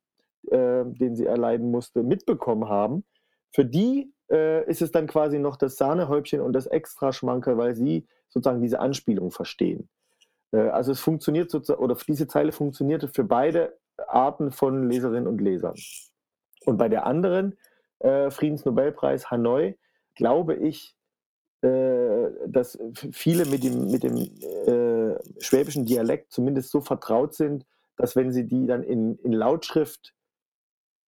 äh, 0.51 0.85
den 0.85 1.17
sie 1.17 1.27
erleiden 1.27 1.71
musste, 1.71 2.03
mitbekommen 2.03 2.69
haben, 2.69 3.05
für 3.53 3.65
die 3.65 4.13
äh, 4.31 4.69
ist 4.69 4.83
es 4.83 4.91
dann 4.91 5.07
quasi 5.07 5.39
noch 5.39 5.57
das 5.57 5.77
Sahnehäubchen 5.77 6.41
und 6.41 6.53
das 6.53 6.67
Extraschmanke, 6.67 7.57
weil 7.57 7.75
sie 7.75 8.07
sozusagen 8.29 8.61
diese 8.61 8.81
Anspielung 8.81 9.31
verstehen. 9.31 9.89
Äh, 10.53 10.69
also 10.69 10.93
es 10.93 11.01
funktioniert 11.01 11.51
sozusagen, 11.51 11.83
oder 11.83 11.97
diese 12.07 12.27
Zeile 12.27 12.53
funktionierte 12.53 13.09
für 13.09 13.25
beide 13.25 13.79
Arten 14.09 14.51
von 14.51 14.89
Leserinnen 14.89 15.29
und 15.29 15.41
Lesern. 15.41 15.77
Und 16.65 16.79
bei 16.79 16.89
der 16.89 17.07
anderen 17.07 17.57
äh, 18.01 18.31
Friedensnobelpreis 18.31 19.31
Hanoi, 19.31 19.77
glaube 20.17 20.57
ich, 20.57 20.97
dass 22.47 22.79
viele 23.13 23.47
mit 23.47 23.65
dem, 23.65 23.91
mit 23.91 24.03
dem 24.03 24.17
äh, 24.17 25.17
schwäbischen 25.41 25.85
Dialekt 25.85 26.33
zumindest 26.33 26.71
so 26.71 26.81
vertraut 26.81 27.35
sind, 27.35 27.65
dass 27.97 28.17
wenn 28.17 28.33
sie 28.33 28.47
die 28.47 28.67
dann 28.67 28.83
in, 28.83 29.17
in 29.19 29.33
Lautschrift 29.33 30.15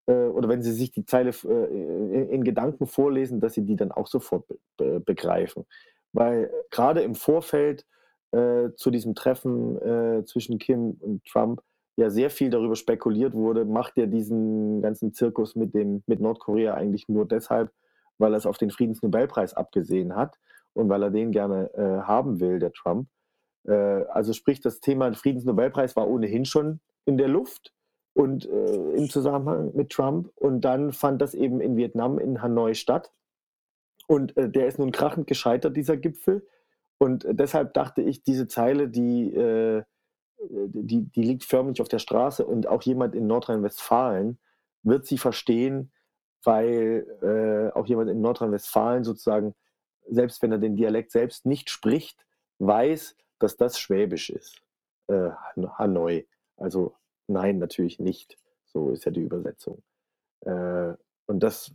äh, 0.06 0.12
oder 0.12 0.48
wenn 0.48 0.62
sie 0.62 0.72
sich 0.72 0.92
die 0.92 1.04
Zeile 1.04 1.30
äh, 1.30 1.66
in, 1.66 2.28
in, 2.30 2.44
Gedanken 2.44 2.86
vorlesen, 2.86 3.40
dass 3.40 3.54
sie 3.54 3.64
die 3.64 3.76
dann 3.76 3.92
auch 3.92 4.06
sofort 4.06 4.46
be 4.46 4.58
be 4.76 5.00
begreifen. 5.00 5.64
Weil 6.12 6.50
gerade 6.70 7.02
im 7.02 7.14
Vorfeld 7.14 7.84
äh, 8.32 8.70
zu 8.76 8.90
diesem 8.90 9.14
Treffen 9.14 9.76
äh, 9.82 10.24
zwischen 10.24 10.58
Kim 10.58 10.96
und 11.00 11.24
Trump 11.24 11.60
ja 11.96 12.10
sehr 12.10 12.30
viel 12.30 12.50
darüber 12.50 12.76
spekuliert 12.76 13.34
wurde, 13.34 13.64
macht 13.64 13.96
er 13.98 14.06
diesen 14.06 14.82
ganzen 14.82 15.12
Zirkus 15.12 15.56
mit, 15.56 15.74
dem, 15.74 16.02
mit 16.06 16.20
Nordkorea 16.20 16.74
eigentlich 16.74 17.08
nur 17.08 17.26
deshalb, 17.26 17.72
weil 18.18 18.34
er 18.34 18.38
es 18.38 18.46
auf 18.46 18.58
den 18.58 18.70
Friedensnobelpreis 18.70 19.54
abgesehen 19.54 20.14
hat 20.14 20.38
und 20.76 20.88
weil 20.88 21.02
er 21.02 21.10
den 21.10 21.32
gerne 21.32 21.72
äh, 21.74 22.02
haben 22.02 22.38
will, 22.40 22.58
der 22.58 22.72
Trump. 22.72 23.08
Äh, 23.64 23.72
also 23.72 24.32
sprich, 24.32 24.60
das 24.60 24.80
Thema 24.80 25.12
Friedensnobelpreis 25.14 25.96
war 25.96 26.08
ohnehin 26.08 26.44
schon 26.44 26.80
in 27.06 27.16
der 27.16 27.28
Luft 27.28 27.72
und 28.14 28.46
äh, 28.46 28.92
im 28.92 29.08
Zusammenhang 29.08 29.74
mit 29.74 29.90
Trump. 29.90 30.30
Und 30.34 30.60
dann 30.62 30.92
fand 30.92 31.22
das 31.22 31.34
eben 31.34 31.60
in 31.60 31.76
Vietnam, 31.76 32.18
in 32.18 32.42
Hanoi 32.42 32.74
statt. 32.74 33.12
Und 34.06 34.36
äh, 34.36 34.50
der 34.50 34.68
ist 34.68 34.78
nun 34.78 34.92
krachend 34.92 35.26
gescheitert, 35.26 35.76
dieser 35.76 35.96
Gipfel. 35.96 36.46
Und 36.98 37.26
deshalb 37.28 37.74
dachte 37.74 38.02
ich, 38.02 38.22
diese 38.22 38.46
Zeile, 38.46 38.88
die, 38.88 39.34
äh, 39.34 39.82
die, 40.38 41.10
die 41.10 41.22
liegt 41.22 41.44
förmlich 41.44 41.80
auf 41.80 41.88
der 41.88 41.98
Straße 41.98 42.44
und 42.46 42.66
auch 42.68 42.82
jemand 42.82 43.14
in 43.14 43.26
Nordrhein-Westfalen 43.26 44.38
wird 44.82 45.06
sie 45.06 45.18
verstehen, 45.18 45.90
weil 46.44 47.06
äh, 47.22 47.76
auch 47.76 47.86
jemand 47.86 48.10
in 48.10 48.20
Nordrhein-Westfalen 48.20 49.04
sozusagen, 49.04 49.54
selbst 50.08 50.42
wenn 50.42 50.52
er 50.52 50.58
den 50.58 50.76
Dialekt 50.76 51.12
selbst 51.12 51.46
nicht 51.46 51.70
spricht, 51.70 52.24
weiß, 52.58 53.16
dass 53.38 53.56
das 53.56 53.78
Schwäbisch 53.78 54.30
ist. 54.30 54.62
Äh, 55.08 55.30
Hanoi. 55.78 56.26
Also 56.56 56.94
nein, 57.26 57.58
natürlich 57.58 57.98
nicht. 57.98 58.38
So 58.66 58.90
ist 58.90 59.04
ja 59.04 59.10
die 59.10 59.22
Übersetzung. 59.22 59.82
Äh, 60.40 60.94
und 61.26 61.40
das 61.40 61.72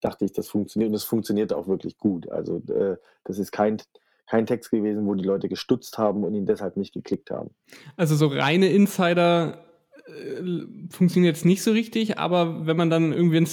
dachte 0.00 0.24
ich, 0.24 0.32
das 0.32 0.48
funktioniert 0.48 0.88
und 0.88 0.94
das 0.94 1.04
funktioniert 1.04 1.52
auch 1.52 1.68
wirklich 1.68 1.96
gut. 1.98 2.28
Also 2.28 2.62
äh, 2.68 2.96
das 3.24 3.38
ist 3.38 3.52
kein, 3.52 3.80
kein 4.26 4.46
Text 4.46 4.70
gewesen, 4.70 5.06
wo 5.06 5.14
die 5.14 5.24
Leute 5.24 5.48
gestutzt 5.48 5.96
haben 5.96 6.24
und 6.24 6.34
ihn 6.34 6.46
deshalb 6.46 6.76
nicht 6.76 6.92
geklickt 6.92 7.30
haben. 7.30 7.50
Also 7.96 8.16
so 8.16 8.26
reine 8.26 8.68
Insider 8.70 9.64
äh, 10.06 10.66
funktioniert 10.90 11.36
jetzt 11.36 11.44
nicht 11.44 11.62
so 11.62 11.70
richtig, 11.70 12.18
aber 12.18 12.66
wenn 12.66 12.76
man 12.76 12.90
dann 12.90 13.12
irgendwie 13.12 13.46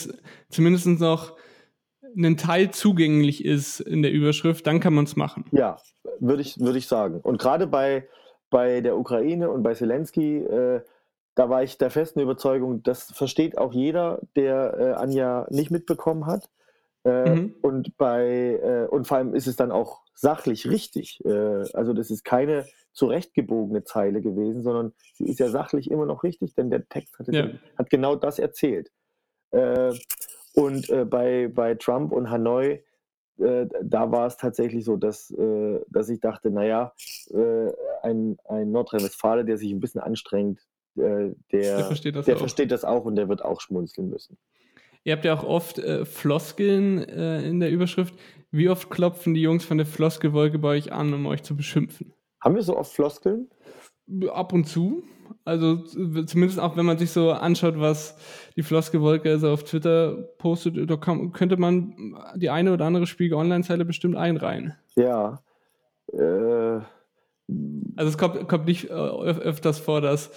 zumindest 0.49 0.87
noch 0.87 1.35
einen 2.15 2.37
Teil 2.37 2.71
zugänglich 2.71 3.43
ist 3.43 3.79
in 3.79 4.01
der 4.01 4.11
Überschrift, 4.11 4.67
dann 4.67 4.79
kann 4.79 4.93
man 4.93 5.05
es 5.05 5.15
machen. 5.15 5.45
Ja, 5.51 5.77
würde 6.19 6.41
ich, 6.41 6.59
würd 6.59 6.75
ich 6.75 6.87
sagen. 6.87 7.19
Und 7.21 7.39
gerade 7.39 7.67
bei, 7.67 8.07
bei 8.49 8.81
der 8.81 8.97
Ukraine 8.97 9.49
und 9.49 9.63
bei 9.63 9.73
Zelensky, 9.73 10.37
äh, 10.37 10.81
da 11.35 11.49
war 11.49 11.63
ich 11.63 11.77
der 11.77 11.91
festen 11.91 12.19
Überzeugung, 12.19 12.81
das 12.83 13.11
versteht 13.11 13.57
auch 13.57 13.73
jeder, 13.73 14.21
der 14.35 14.77
äh, 14.79 14.91
Anja 14.93 15.47
nicht 15.49 15.71
mitbekommen 15.71 16.25
hat. 16.25 16.49
Äh, 17.03 17.29
mhm. 17.29 17.55
Und 17.61 17.97
bei 17.97 18.59
äh, 18.61 18.87
und 18.87 19.07
vor 19.07 19.17
allem 19.17 19.35
ist 19.35 19.47
es 19.47 19.55
dann 19.55 19.71
auch 19.71 20.01
sachlich 20.13 20.67
richtig. 20.69 21.23
Äh, 21.25 21.63
also 21.73 21.93
das 21.93 22.09
ist 22.09 22.23
keine 22.23 22.65
zurechtgebogene 22.91 23.83
Zeile 23.83 24.21
gewesen, 24.21 24.63
sondern 24.63 24.93
sie 25.13 25.25
ist 25.25 25.39
ja 25.39 25.49
sachlich 25.49 25.91
immer 25.91 26.07
noch 26.07 26.23
richtig, 26.23 26.55
denn 26.55 26.71
der 26.71 26.87
Text 26.89 27.17
hat, 27.19 27.27
ja. 27.27 27.49
hat 27.77 27.89
genau 27.91 28.15
das 28.15 28.39
erzählt. 28.39 28.89
Und 30.57 30.89
äh, 30.89 31.05
bei, 31.05 31.49
bei 31.53 31.75
Trump 31.75 32.11
und 32.11 32.31
Hanoi, 32.31 32.81
äh, 33.37 33.67
da 33.83 34.11
war 34.11 34.25
es 34.25 34.37
tatsächlich 34.37 34.85
so, 34.85 34.97
dass, 34.97 35.29
äh, 35.29 35.79
dass 35.87 36.09
ich 36.09 36.19
dachte, 36.19 36.49
naja, 36.49 36.93
äh, 37.29 37.71
ein, 38.01 38.39
ein 38.45 38.71
Nordrhein-Westfale, 38.71 39.45
der 39.45 39.57
sich 39.57 39.71
ein 39.71 39.79
bisschen 39.79 40.01
anstrengt, 40.01 40.59
äh, 40.95 41.01
der, 41.01 41.35
der, 41.51 41.85
versteht, 41.85 42.15
das 42.15 42.25
der 42.25 42.37
versteht, 42.37 42.71
das 42.71 42.83
auch 42.85 43.05
und 43.05 43.17
der 43.17 43.29
wird 43.29 43.45
auch 43.45 43.61
schmunzeln 43.61 44.09
müssen. 44.09 44.35
Ihr 45.03 45.13
habt 45.13 45.25
ja 45.25 45.35
auch 45.35 45.43
oft 45.43 45.77
äh, 45.77 46.05
Floskeln 46.05 47.03
in 47.03 47.59
der 47.59 47.69
Überschrift. 47.69 48.15
Wie 48.49 48.67
oft 48.67 48.89
klopfen 48.89 49.35
die 49.35 49.41
Jungs 49.43 49.63
von 49.63 49.77
der 49.77 49.85
Floskelwolke 49.85 50.57
bei 50.57 50.69
euch 50.69 50.91
an, 50.91 51.13
um 51.13 51.27
euch 51.27 51.43
zu 51.43 51.55
beschimpfen? 51.55 52.13
Haben 52.41 52.55
wir 52.55 52.63
so 52.63 52.75
oft 52.75 52.91
Floskeln? 52.91 53.47
Ab 54.31 54.53
und 54.53 54.65
zu. 54.65 55.03
Also 55.43 55.77
zumindest 55.77 56.59
auch 56.59 56.75
wenn 56.77 56.85
man 56.85 56.97
sich 56.97 57.11
so 57.11 57.31
anschaut, 57.31 57.79
was 57.79 58.17
die 58.55 58.63
Floskelwolke 58.63 59.29
also 59.29 59.49
auf 59.49 59.63
Twitter 59.63 60.13
postet, 60.37 60.89
da 60.89 60.97
kann, 60.97 61.31
könnte 61.31 61.57
man 61.57 62.15
die 62.35 62.49
eine 62.49 62.73
oder 62.73 62.85
andere 62.85 63.07
Spiegel 63.07 63.37
Online-Zeile 63.37 63.85
bestimmt 63.85 64.15
einreihen. 64.15 64.73
Ja. 64.95 65.41
Äh. 66.13 66.81
Also 67.95 68.09
es 68.09 68.17
kommt, 68.17 68.47
kommt 68.47 68.65
nicht 68.65 68.91
öf 68.91 69.39
öfters 69.39 69.79
vor, 69.79 70.01
dass 70.01 70.31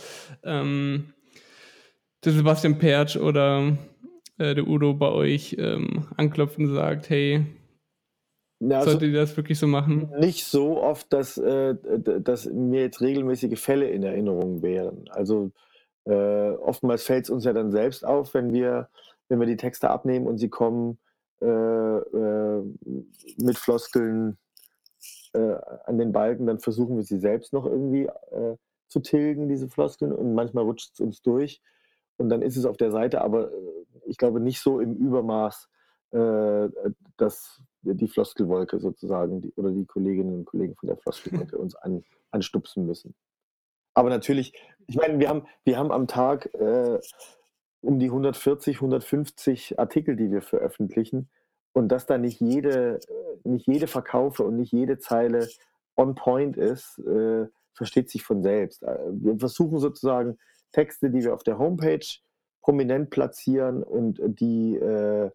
ähm, 0.44 1.12
der 2.24 2.32
Sebastian 2.32 2.78
Pertsch 2.78 3.16
oder 3.16 3.76
äh, 4.38 4.54
der 4.54 4.66
Udo 4.66 4.94
bei 4.94 5.08
euch 5.08 5.56
ähm, 5.58 6.06
anklopft 6.16 6.58
und 6.58 6.72
sagt, 6.72 7.10
hey, 7.10 7.46
ja, 8.61 8.78
also 8.78 8.90
Sollte 8.90 9.06
die 9.06 9.14
das 9.14 9.34
wirklich 9.36 9.58
so 9.58 9.66
machen? 9.66 10.12
Nicht 10.18 10.44
so 10.44 10.82
oft, 10.82 11.11
dass, 11.14 11.38
äh, 11.38 11.74
dass 12.20 12.44
mir 12.44 12.82
jetzt 12.82 13.00
regelmäßige 13.00 13.58
Fälle 13.58 13.88
in 13.88 14.02
Erinnerung 14.02 14.61
wären. 14.61 15.08
Also 15.08 15.50
äh, 16.04 16.50
oftmals 16.50 17.04
fällt 17.04 17.24
es 17.24 17.30
uns 17.30 17.44
ja 17.44 17.54
dann 17.54 17.70
selbst 17.70 18.04
auf, 18.04 18.34
wenn 18.34 18.52
wir, 18.52 18.88
wenn 19.28 19.40
wir 19.40 19.46
die 19.46 19.56
Texte 19.56 19.88
abnehmen 19.88 20.26
und 20.26 20.36
sie 20.36 20.50
kommen 20.50 20.98
äh, 21.40 21.46
äh 21.46 22.62
mit 23.38 23.56
Floskeln 23.56 24.36
äh, 25.32 25.56
an 25.86 25.96
den 25.96 26.12
Balken, 26.12 26.46
dann 26.46 26.58
versuchen 26.58 26.96
wir 26.96 27.04
sie 27.04 27.18
selbst 27.18 27.54
noch 27.54 27.64
irgendwie 27.64 28.04
äh, 28.04 28.56
zu 28.88 29.00
tilgen, 29.00 29.48
diese 29.48 29.68
Floskeln, 29.68 30.12
und 30.12 30.34
manchmal 30.34 30.64
rutscht 30.64 30.90
es 30.92 31.00
uns 31.00 31.22
durch 31.22 31.62
und 32.18 32.28
dann 32.28 32.42
ist 32.42 32.58
es 32.58 32.66
auf 32.66 32.76
der 32.76 32.90
Seite, 32.90 33.22
aber 33.22 33.50
ich 34.04 34.18
glaube 34.18 34.40
nicht 34.40 34.61
so 34.61 34.80
im 34.80 34.94
Übermaß, 34.96 35.68
dass 37.16 37.62
die 37.82 38.08
Floskelwolke 38.08 38.78
sozusagen 38.78 39.40
die, 39.40 39.52
oder 39.56 39.70
die 39.70 39.86
Kolleginnen 39.86 40.34
und 40.34 40.44
Kollegen 40.44 40.74
von 40.76 40.88
der 40.88 40.96
Floskelwolke 40.96 41.58
uns 41.58 41.74
an, 41.76 42.04
anstupsen 42.30 42.86
müssen. 42.86 43.14
Aber 43.94 44.10
natürlich, 44.10 44.52
ich 44.86 44.96
meine, 44.96 45.18
wir 45.18 45.28
haben, 45.28 45.46
wir 45.64 45.78
haben 45.78 45.92
am 45.92 46.06
Tag 46.06 46.52
äh, 46.54 46.98
um 47.80 47.98
die 47.98 48.06
140, 48.06 48.76
150 48.76 49.78
Artikel, 49.78 50.16
die 50.16 50.30
wir 50.30 50.42
veröffentlichen. 50.42 51.28
Und 51.72 51.88
dass 51.88 52.06
da 52.06 52.18
nicht 52.18 52.40
jede, 52.40 52.98
nicht 53.44 53.66
jede 53.66 53.86
Verkaufe 53.86 54.44
und 54.44 54.56
nicht 54.56 54.72
jede 54.72 54.98
Zeile 54.98 55.48
on 55.96 56.14
point 56.14 56.56
ist, 56.56 56.98
äh, 56.98 57.46
versteht 57.72 58.10
sich 58.10 58.22
von 58.22 58.42
selbst. 58.42 58.82
Äh, 58.82 58.98
wir 59.12 59.38
versuchen 59.38 59.78
sozusagen 59.78 60.38
Texte, 60.72 61.10
die 61.10 61.22
wir 61.22 61.34
auf 61.34 61.42
der 61.42 61.58
Homepage 61.58 62.06
prominent 62.62 63.10
platzieren 63.10 63.82
und 63.82 64.20
die 64.22 64.76
äh, 64.76 65.26
äh, 65.26 65.30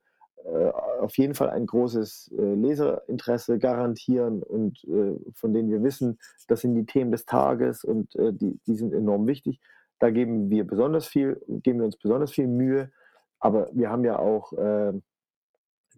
auf 0.45 1.17
jeden 1.17 1.33
Fall 1.33 1.49
ein 1.49 1.65
großes 1.65 2.31
äh, 2.37 2.41
Leserinteresse 2.41 3.57
garantieren 3.59 4.43
und 4.43 4.83
äh, 4.85 5.15
von 5.33 5.53
denen 5.53 5.71
wir 5.71 5.83
wissen, 5.83 6.19
das 6.47 6.61
sind 6.61 6.75
die 6.75 6.85
Themen 6.85 7.11
des 7.11 7.25
Tages 7.25 7.83
und 7.83 8.15
äh, 8.15 8.33
die, 8.33 8.59
die 8.67 8.75
sind 8.75 8.93
enorm 8.93 9.27
wichtig. 9.27 9.59
Da 9.99 10.09
geben 10.09 10.49
wir 10.49 10.65
besonders 10.65 11.07
viel, 11.07 11.41
geben 11.47 11.79
wir 11.79 11.85
uns 11.85 11.97
besonders 11.97 12.31
viel 12.31 12.47
Mühe. 12.47 12.91
Aber 13.39 13.69
wir 13.73 13.89
haben 13.89 14.03
ja 14.03 14.19
auch 14.19 14.53
äh, 14.53 14.93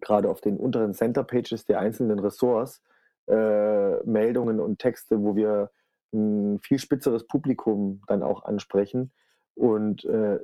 gerade 0.00 0.28
auf 0.30 0.40
den 0.40 0.56
unteren 0.56 0.94
Center 0.94 1.24
Pages 1.24 1.64
der 1.64 1.80
einzelnen 1.80 2.18
Ressorts 2.18 2.82
äh, 3.26 3.96
Meldungen 4.04 4.60
und 4.60 4.78
Texte, 4.78 5.22
wo 5.22 5.36
wir 5.36 5.70
ein 6.12 6.58
viel 6.60 6.78
spitzeres 6.78 7.26
Publikum 7.26 8.02
dann 8.06 8.22
auch 8.22 8.44
ansprechen. 8.44 9.12
Und 9.54 10.04
äh, 10.04 10.38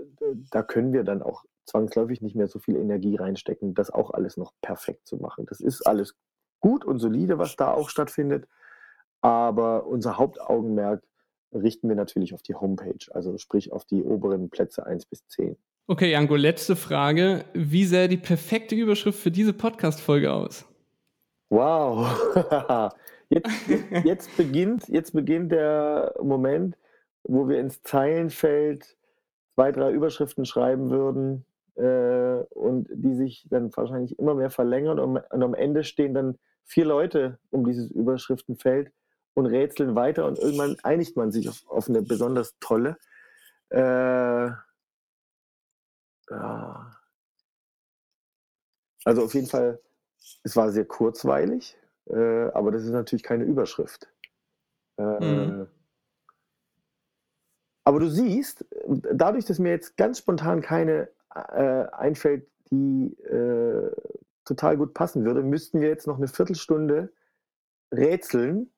da 0.50 0.62
können 0.62 0.92
wir 0.92 1.04
dann 1.04 1.22
auch 1.22 1.44
zwangsläufig 1.66 2.20
nicht 2.20 2.36
mehr 2.36 2.48
so 2.48 2.58
viel 2.58 2.76
Energie 2.76 3.16
reinstecken, 3.16 3.74
das 3.74 3.90
auch 3.90 4.10
alles 4.10 4.36
noch 4.36 4.52
perfekt 4.60 5.06
zu 5.06 5.16
machen. 5.16 5.46
Das 5.46 5.60
ist 5.60 5.86
alles 5.86 6.14
gut 6.60 6.84
und 6.84 6.98
solide, 6.98 7.38
was 7.38 7.56
da 7.56 7.72
auch 7.72 7.88
stattfindet. 7.88 8.46
Aber 9.20 9.86
unser 9.86 10.18
Hauptaugenmerk 10.18 11.02
richten 11.52 11.88
wir 11.88 11.96
natürlich 11.96 12.34
auf 12.34 12.42
die 12.42 12.54
Homepage, 12.54 13.06
also 13.12 13.38
sprich 13.38 13.72
auf 13.72 13.84
die 13.84 14.02
oberen 14.02 14.50
Plätze 14.50 14.86
1 14.86 15.06
bis 15.06 15.26
10. 15.28 15.56
Okay, 15.86 16.10
Janko, 16.10 16.36
letzte 16.36 16.76
Frage. 16.76 17.44
Wie 17.52 17.84
sähe 17.84 18.08
die 18.08 18.16
perfekte 18.16 18.74
Überschrift 18.74 19.18
für 19.18 19.30
diese 19.30 19.52
Podcast-Folge 19.52 20.32
aus? 20.32 20.64
Wow. 21.50 22.08
jetzt, 23.28 23.50
jetzt, 24.04 24.36
beginnt, 24.36 24.88
jetzt 24.88 25.12
beginnt 25.12 25.52
der 25.52 26.14
Moment, 26.22 26.76
wo 27.22 27.48
wir 27.48 27.60
ins 27.60 27.82
Zeilenfeld 27.82 28.96
zwei, 29.54 29.72
drei 29.72 29.92
Überschriften 29.92 30.46
schreiben 30.46 30.90
würden 30.90 31.44
äh, 31.76 32.44
und 32.50 32.88
die 32.90 33.14
sich 33.14 33.46
dann 33.50 33.74
wahrscheinlich 33.76 34.18
immer 34.18 34.34
mehr 34.34 34.50
verlängern 34.50 34.98
und, 34.98 35.16
und, 35.18 35.42
am 35.42 35.54
Ende 35.54 35.84
stehen 35.84 36.14
dann 36.14 36.38
vier 36.64 36.84
Leute 36.84 37.38
um 37.50 37.64
dieses 37.64 37.90
Überschriftenfeld 37.90 38.92
und 39.34 39.46
rätseln 39.46 39.94
weiter 39.94 40.26
und 40.26 40.38
irgendwann 40.38 40.76
einigt 40.82 41.16
man 41.16 41.32
sich 41.32 41.48
auf, 41.48 41.68
auf 41.68 41.88
eine 41.88 42.02
besonders 42.02 42.56
tolle. 42.60 42.96
Äh, 43.70 44.50
ja. 46.30 46.96
Also 49.04 49.24
auf 49.24 49.34
jeden 49.34 49.48
Fall, 49.48 49.80
es 50.44 50.56
war 50.56 50.70
sehr 50.70 50.86
kurzweilig, 50.86 51.76
äh, 52.06 52.48
aber 52.52 52.70
das 52.70 52.84
ist 52.84 52.90
natürlich 52.90 53.22
keine 53.22 53.44
Überschrift. 53.44 54.08
Äh, 54.96 55.02
mhm. 55.02 55.66
Aber 57.84 58.00
du 58.00 58.08
siehst, 58.08 58.64
dadurch, 58.86 59.44
dass 59.44 59.58
mir 59.58 59.70
jetzt 59.70 59.96
ganz 59.98 60.18
spontan 60.18 60.62
keine 60.62 61.08
äh, 61.34 61.86
einfällt, 61.92 62.46
die 62.70 63.14
äh, 63.24 63.90
total 64.44 64.76
gut 64.76 64.94
passen 64.94 65.24
würde, 65.24 65.42
müssten 65.42 65.80
wir 65.80 65.88
jetzt 65.88 66.06
noch 66.06 66.18
eine 66.18 66.28
Viertelstunde 66.28 67.12
rätseln 67.92 68.70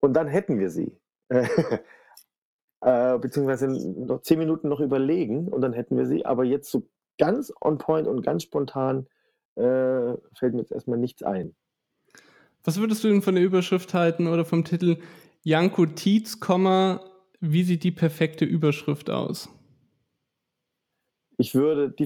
und 0.00 0.14
dann 0.14 0.28
hätten 0.28 0.58
wir 0.58 0.70
sie. 0.70 0.96
äh, 1.30 3.18
beziehungsweise 3.18 3.68
noch 3.68 4.22
zehn 4.22 4.38
Minuten 4.38 4.68
noch 4.68 4.80
überlegen 4.80 5.48
und 5.48 5.60
dann 5.60 5.72
hätten 5.72 5.96
wir 5.96 6.06
sie. 6.06 6.24
Aber 6.24 6.44
jetzt 6.44 6.70
so 6.70 6.88
ganz 7.18 7.52
on 7.60 7.78
point 7.78 8.08
und 8.08 8.22
ganz 8.22 8.42
spontan 8.42 9.06
äh, 9.56 10.14
fällt 10.34 10.54
mir 10.54 10.60
jetzt 10.60 10.72
erstmal 10.72 10.98
nichts 10.98 11.22
ein. 11.22 11.54
Was 12.64 12.78
würdest 12.78 13.04
du 13.04 13.08
denn 13.08 13.22
von 13.22 13.34
der 13.34 13.44
Überschrift 13.44 13.94
halten 13.94 14.26
oder 14.26 14.44
vom 14.44 14.64
Titel 14.64 14.98
Janko 15.42 15.86
Tietz, 15.86 16.38
wie 17.40 17.62
sieht 17.62 17.84
die 17.84 17.90
perfekte 17.90 18.44
Überschrift 18.44 19.08
aus? 19.08 19.48
Ich 21.40 21.54
würde, 21.54 21.90
die, 21.90 22.04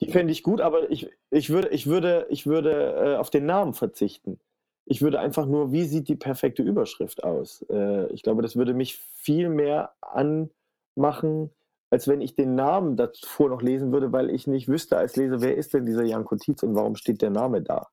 die 0.00 0.10
fände 0.10 0.32
ich 0.32 0.42
gut, 0.42 0.60
aber 0.60 0.90
ich, 0.90 1.08
ich 1.30 1.50
würde, 1.50 1.68
ich 1.68 1.86
würde, 1.86 2.26
ich 2.28 2.44
würde 2.44 3.14
äh, 3.14 3.16
auf 3.16 3.30
den 3.30 3.46
Namen 3.46 3.72
verzichten. 3.72 4.40
Ich 4.84 5.00
würde 5.00 5.20
einfach 5.20 5.46
nur, 5.46 5.70
wie 5.70 5.84
sieht 5.84 6.08
die 6.08 6.16
perfekte 6.16 6.64
Überschrift 6.64 7.22
aus? 7.22 7.64
Äh, 7.70 8.12
ich 8.12 8.24
glaube, 8.24 8.42
das 8.42 8.56
würde 8.56 8.74
mich 8.74 8.96
viel 8.96 9.48
mehr 9.48 9.92
anmachen, 10.00 11.50
als 11.90 12.08
wenn 12.08 12.20
ich 12.20 12.34
den 12.34 12.56
Namen 12.56 12.96
davor 12.96 13.48
noch 13.48 13.62
lesen 13.62 13.92
würde, 13.92 14.10
weil 14.10 14.28
ich 14.28 14.48
nicht 14.48 14.66
wüsste 14.66 14.96
als 14.96 15.14
Leser, 15.14 15.40
wer 15.40 15.56
ist 15.56 15.72
denn 15.72 15.86
dieser 15.86 16.02
Jan 16.02 16.24
Kotiz 16.24 16.64
und 16.64 16.74
warum 16.74 16.96
steht 16.96 17.22
der 17.22 17.30
Name 17.30 17.62
da? 17.62 17.86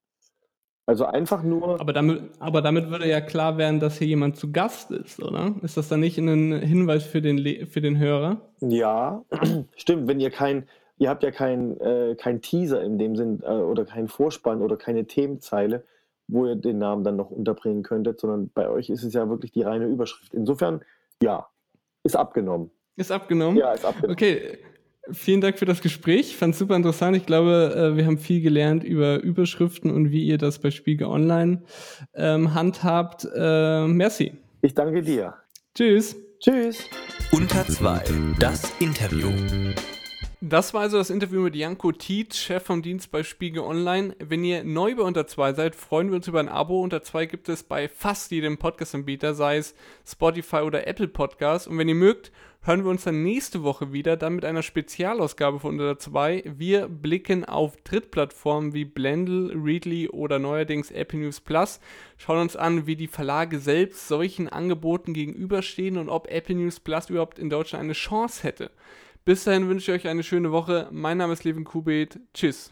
Also 0.88 1.06
einfach 1.06 1.42
nur. 1.42 1.80
Aber 1.80 1.94
damit, 1.94 2.22
aber 2.40 2.62
damit 2.62 2.92
würde 2.92 3.10
ja 3.10 3.20
klar 3.20 3.58
werden, 3.58 3.80
dass 3.80 3.98
hier 3.98 4.08
jemand 4.08 4.38
zu 4.38 4.52
Gast 4.52 4.92
ist, 4.92 5.22
oder? 5.22 5.56
Ist 5.64 5.78
das 5.78 5.90
dann 5.90 6.00
nicht 6.00 6.18
ein 6.20 6.60
Hinweis 6.62 7.06
für 7.06 7.22
den, 7.22 7.66
für 7.66 7.82
den 7.82 7.98
Hörer? 7.98 8.38
Ja, 8.62 9.24
stimmt. 9.76 10.08
Wenn 10.08 10.20
ihr 10.20 10.30
kein, 10.30 10.68
ihr 11.00 11.10
habt 11.10 11.24
ja 11.24 11.32
kein, 11.32 11.80
äh, 11.80 12.16
kein 12.16 12.42
Teaser 12.42 12.84
in 12.84 13.00
dem 13.00 13.16
Sinn 13.16 13.42
äh, 13.44 13.50
oder 13.50 13.86
keinen 13.86 14.08
Vorspann 14.08 14.62
oder 14.62 14.78
keine 14.78 15.06
Themenzeile, 15.06 15.84
wo 16.28 16.46
ihr 16.46 16.56
den 16.56 16.78
Namen 16.78 17.04
dann 17.04 17.16
noch 17.16 17.32
unterbringen 17.32 17.82
könntet, 17.82 18.20
sondern 18.20 18.52
bei 18.54 18.70
euch 18.70 18.90
ist 18.92 19.04
es 19.04 19.14
ja 19.14 19.28
wirklich 19.28 19.52
die 19.52 19.64
reine 19.64 19.86
Überschrift. 19.86 20.36
Insofern, 20.36 20.82
ja, 21.22 21.48
ist 22.04 22.16
abgenommen. 22.16 22.70
Ist 22.96 23.12
abgenommen? 23.12 23.58
Ja, 23.58 23.74
ist 23.74 23.86
abgenommen. 23.86 24.14
Okay. 24.14 24.60
Vielen 25.12 25.42
Dank 25.42 25.60
für 25.60 25.66
das 25.66 25.82
Gespräch. 25.82 26.32
Ich 26.32 26.38
fand 26.38 26.54
es 26.54 26.60
super 26.60 26.76
interessant. 26.76 27.16
Ich 27.16 27.26
glaube, 27.26 27.94
äh, 27.94 27.98
wir 27.98 28.06
haben 28.06 28.18
viel 28.18 28.42
gelernt 28.42 28.84
über 28.84 29.22
Überschriften 29.22 29.92
und 29.92 30.12
wie 30.12 30.26
ihr 30.26 30.38
das 30.38 30.60
bei 30.60 30.72
Spiegel 30.72 31.08
Online 31.08 31.62
ähm, 32.16 32.54
handhabt. 32.54 33.28
Äh, 33.36 33.88
merci. 33.88 34.34
Ich 34.62 34.74
danke 34.74 35.02
dir. 35.02 35.36
Tschüss. 35.76 36.16
Tschüss. 36.40 36.80
Unter 37.32 37.66
zwei. 37.68 38.04
Das 38.40 38.72
Interview. 38.80 39.30
Das 40.42 40.74
war 40.74 40.82
also 40.82 40.98
das 40.98 41.10
Interview 41.10 41.40
mit 41.40 41.56
Janko 41.56 41.94
Tietz, 41.94 42.38
Chef 42.38 42.62
vom 42.64 42.82
Dienst 42.82 43.10
bei 43.10 43.24
Spiegel 43.24 43.62
Online. 43.62 44.16
Wenn 44.20 44.44
ihr 44.44 44.66
neu 44.66 44.94
bei 44.94 45.04
Unter 45.04 45.28
2 45.28 45.54
seid, 45.54 45.76
freuen 45.76 46.10
wir 46.10 46.18
uns 46.18 46.28
über 46.28 46.42
ein 46.42 46.50
Abo. 46.50 46.82
Unter 46.82 47.04
2 47.04 47.26
gibt 47.26 47.48
es 47.48 47.64
bei 47.64 47.88
fast 47.88 48.32
jedem 48.32 48.58
Podcast-Anbieter, 48.58 49.34
sei 49.34 49.58
es 49.58 49.76
Spotify 50.06 50.58
oder 50.58 50.88
Apple 50.88 51.08
Podcast. 51.08 51.70
Und 51.70 51.78
wenn 51.78 51.88
ihr 51.88 51.96
mögt, 51.96 52.34
hören 52.64 52.84
wir 52.84 52.92
uns 52.92 53.06
dann 53.06 53.24
nächste 53.24 53.64
Woche 53.64 53.94
wieder, 53.94 54.18
dann 54.18 54.36
mit 54.36 54.44
einer 54.44 54.62
Spezialausgabe 54.62 55.62
von 55.62 55.80
Unter 55.80 55.98
2. 56.00 56.44
Wir 56.58 56.90
blicken 56.90 57.46
auf 57.46 57.78
Drittplattformen 57.86 58.74
wie 58.74 58.84
Blendle, 58.84 59.54
Readly 59.56 60.10
oder 60.10 60.38
neuerdings 60.38 60.92
Apple 60.92 61.20
News 61.20 61.40
Plus, 61.40 61.80
schauen 62.18 62.42
uns 62.42 62.58
an, 62.58 62.88
wie 62.88 62.98
die 62.98 63.08
Verlage 63.08 63.60
selbst 63.60 64.10
solchen 64.10 64.50
Angeboten 64.50 65.14
gegenüberstehen 65.14 65.98
und 65.98 66.10
ob 66.10 66.28
Apple 66.28 66.56
News 66.56 66.82
Plus 66.82 67.10
überhaupt 67.10 67.40
in 67.40 67.50
Deutschland 67.50 67.86
eine 67.86 67.94
Chance 67.94 68.44
hätte. 68.44 68.70
Bis 69.26 69.44
dahin 69.44 69.68
wünsche 69.68 69.92
ich 69.92 70.04
euch 70.04 70.08
eine 70.08 70.22
schöne 70.22 70.52
Woche. 70.52 70.88
Mein 70.92 71.18
Name 71.18 71.34
ist 71.34 71.44
Levin 71.44 71.64
Kubet. 71.64 72.20
Tschüss. 72.36 72.72